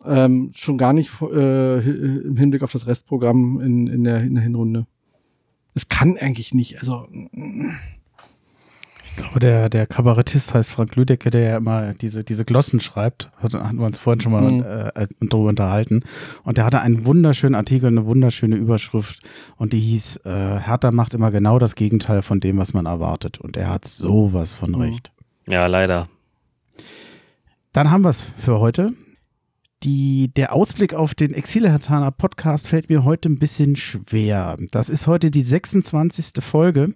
Ähm, 0.05 0.51
schon 0.55 0.77
gar 0.77 0.93
nicht 0.93 1.11
äh, 1.23 1.79
im 1.79 2.37
Hinblick 2.37 2.63
auf 2.63 2.73
das 2.73 2.87
Restprogramm 2.87 3.61
in, 3.61 3.87
in, 3.87 4.05
der, 4.05 4.23
in 4.23 4.35
der 4.35 4.43
Hinrunde. 4.43 4.87
Es 5.75 5.89
kann 5.89 6.17
eigentlich 6.17 6.53
nicht. 6.55 6.79
Also 6.81 7.07
ich 9.15 9.23
glaube, 9.23 9.39
der, 9.39 9.69
der 9.69 9.87
Kabarettist 9.87 10.55
heißt 10.55 10.71
Frank 10.71 10.97
Lüdecke, 10.97 11.31
der 11.31 11.41
ja 11.41 11.57
immer 11.59 11.95
diese, 11.95 12.25
diese 12.25 12.45
Glossen 12.45 12.81
schreibt. 12.81 13.31
Also, 13.41 13.61
hatten 13.61 13.79
wir 13.79 13.87
uns 13.87 13.97
vorhin 13.97 14.21
schon 14.21 14.33
mal 14.33 14.43
mhm. 14.43 14.65
äh, 14.65 15.07
darüber 15.21 15.51
unterhalten. 15.51 16.03
Und 16.43 16.59
der 16.59 16.65
hatte 16.65 16.81
einen 16.81 17.07
wunderschönen 17.07 17.55
Artikel, 17.55 17.87
eine 17.87 18.07
wunderschöne 18.07 18.57
Überschrift. 18.57 19.21
Und 19.57 19.73
die 19.73 19.79
hieß, 19.79 20.23
äh, 20.25 20.59
Hertha 20.59 20.91
macht 20.91 21.15
immer 21.15 21.31
genau 21.31 21.61
das 21.61 21.77
Gegenteil 21.77 22.23
von 22.23 22.41
dem, 22.41 22.59
was 22.59 22.75
man 22.75 22.87
erwartet. 22.87 23.39
Und 23.39 23.57
er 23.57 23.71
hat 23.71 23.87
sowas 23.87 24.53
von 24.53 24.71
mhm. 24.73 24.81
recht. 24.81 25.13
Ja, 25.47 25.67
leider. 25.67 26.09
Dann 27.73 27.93
haben 27.93 28.03
wir 28.03 28.11
es 28.11 28.21
für 28.21 28.59
heute 28.59 28.95
die, 29.85 30.33
der 30.35 30.55
Ausblick 30.55 30.95
auf 30.95 31.15
den 31.15 31.35
Exilhertaner 31.35 32.11
Podcast 32.11 32.69
fällt 32.69 32.89
mir 32.89 33.05
heute 33.05 33.29
ein 33.29 33.37
bisschen 33.37 33.77
schwer. 33.77 34.57
Das 34.71 34.89
ist 34.89 35.07
heute 35.07 35.31
die 35.31 35.43
26. 35.43 36.43
Folge, 36.43 36.95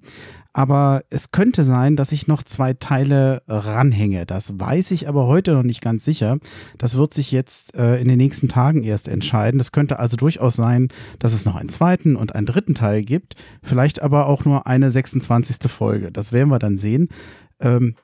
aber 0.59 1.05
es 1.09 1.31
könnte 1.31 1.63
sein, 1.63 1.95
dass 1.95 2.11
ich 2.11 2.27
noch 2.27 2.43
zwei 2.43 2.73
Teile 2.73 3.45
ranhänge. 3.47 4.27
Das 4.27 4.59
weiß 4.59 4.91
ich 4.91 5.09
aber 5.09 5.29
heute 5.29 5.53
noch 5.53 5.63
nicht 5.63 5.81
ganz 5.81 6.05
sicher. 6.05 6.39
Das 6.79 6.97
wird 6.97 7.15
sich 7.15 7.31
jetzt 7.31 7.77
äh, 7.77 8.01
in 8.01 8.09
den 8.09 8.17
nächsten 8.17 8.49
Tagen 8.49 8.83
erst 8.83 9.07
entscheiden. 9.07 9.61
Es 9.61 9.71
könnte 9.71 10.01
also 10.01 10.17
durchaus 10.17 10.57
sein, 10.57 10.89
dass 11.21 11.33
es 11.33 11.45
noch 11.45 11.55
einen 11.55 11.69
zweiten 11.69 12.17
und 12.17 12.35
einen 12.35 12.47
dritten 12.47 12.75
Teil 12.75 13.05
gibt, 13.05 13.37
vielleicht 13.63 14.03
aber 14.03 14.27
auch 14.27 14.45
nur 14.45 14.67
eine 14.67 14.91
26. 14.91 15.71
Folge. 15.71 16.11
Das 16.11 16.33
werden 16.33 16.51
wir 16.51 16.59
dann 16.59 16.77
sehen. 16.77 17.07
Ähm, 17.61 17.95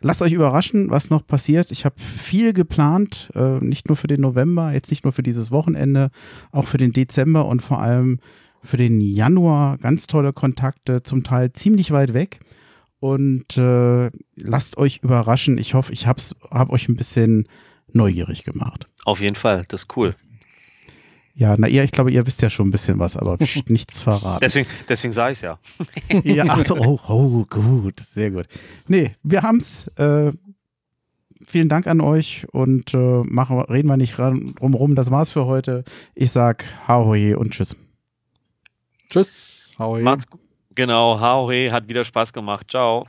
lasst 0.00 0.22
euch 0.22 0.34
überraschen, 0.34 0.90
was 0.90 1.10
noch 1.10 1.26
passiert. 1.26 1.72
Ich 1.72 1.84
habe 1.84 1.96
viel 1.98 2.52
geplant, 2.52 3.32
äh, 3.34 3.58
nicht 3.58 3.88
nur 3.88 3.96
für 3.96 4.06
den 4.06 4.20
November, 4.20 4.72
jetzt 4.72 4.92
nicht 4.92 5.02
nur 5.02 5.12
für 5.12 5.24
dieses 5.24 5.50
Wochenende, 5.50 6.10
auch 6.52 6.68
für 6.68 6.78
den 6.78 6.92
Dezember 6.92 7.46
und 7.46 7.60
vor 7.60 7.80
allem 7.80 8.20
für 8.64 8.76
den 8.76 9.00
Januar. 9.00 9.78
Ganz 9.78 10.06
tolle 10.06 10.32
Kontakte, 10.32 11.02
zum 11.02 11.22
Teil 11.22 11.52
ziemlich 11.52 11.90
weit 11.90 12.14
weg. 12.14 12.40
Und 13.00 13.58
äh, 13.58 14.10
lasst 14.36 14.78
euch 14.78 15.00
überraschen. 15.02 15.58
Ich 15.58 15.74
hoffe, 15.74 15.92
ich 15.92 16.06
habe 16.06 16.22
hab 16.50 16.70
euch 16.70 16.88
ein 16.88 16.96
bisschen 16.96 17.46
neugierig 17.92 18.44
gemacht. 18.44 18.88
Auf 19.04 19.20
jeden 19.20 19.36
Fall, 19.36 19.64
das 19.68 19.82
ist 19.82 19.96
cool. 19.96 20.14
Ja, 21.36 21.56
na 21.58 21.68
ihr, 21.68 21.82
ich 21.82 21.90
glaube, 21.90 22.12
ihr 22.12 22.26
wisst 22.26 22.42
ja 22.42 22.48
schon 22.48 22.68
ein 22.68 22.70
bisschen 22.70 22.98
was, 23.00 23.16
aber 23.16 23.36
pst, 23.36 23.68
nichts 23.68 24.00
verraten. 24.00 24.40
Deswegen, 24.40 24.68
deswegen 24.88 25.12
sage 25.12 25.32
ich 25.32 25.38
es 25.38 25.42
ja. 25.42 25.58
ja, 26.22 26.44
also, 26.44 26.76
oh, 26.76 27.00
oh, 27.08 27.44
gut, 27.44 28.00
sehr 28.00 28.30
gut. 28.30 28.46
Nee, 28.86 29.16
wir 29.22 29.42
haben's. 29.42 29.88
Äh, 29.98 30.30
vielen 31.46 31.68
Dank 31.68 31.86
an 31.86 32.00
euch 32.00 32.46
und 32.52 32.94
äh, 32.94 33.22
machen, 33.24 33.60
reden 33.60 33.88
wir 33.88 33.96
nicht 33.96 34.16
drumherum. 34.16 34.94
Das 34.94 35.10
war's 35.10 35.30
für 35.30 35.44
heute. 35.44 35.84
Ich 36.14 36.30
sag 36.30 36.64
Haohe 36.86 37.36
und 37.36 37.50
Tschüss. 37.50 37.76
Tschüss. 39.10 39.72
Haohe. 39.78 40.00
Macht's 40.00 40.26
gut. 40.26 40.40
Genau, 40.74 41.18
Haohe 41.20 41.70
hat 41.70 41.88
wieder 41.88 42.04
Spaß 42.04 42.32
gemacht. 42.32 42.70
Ciao. 42.70 43.06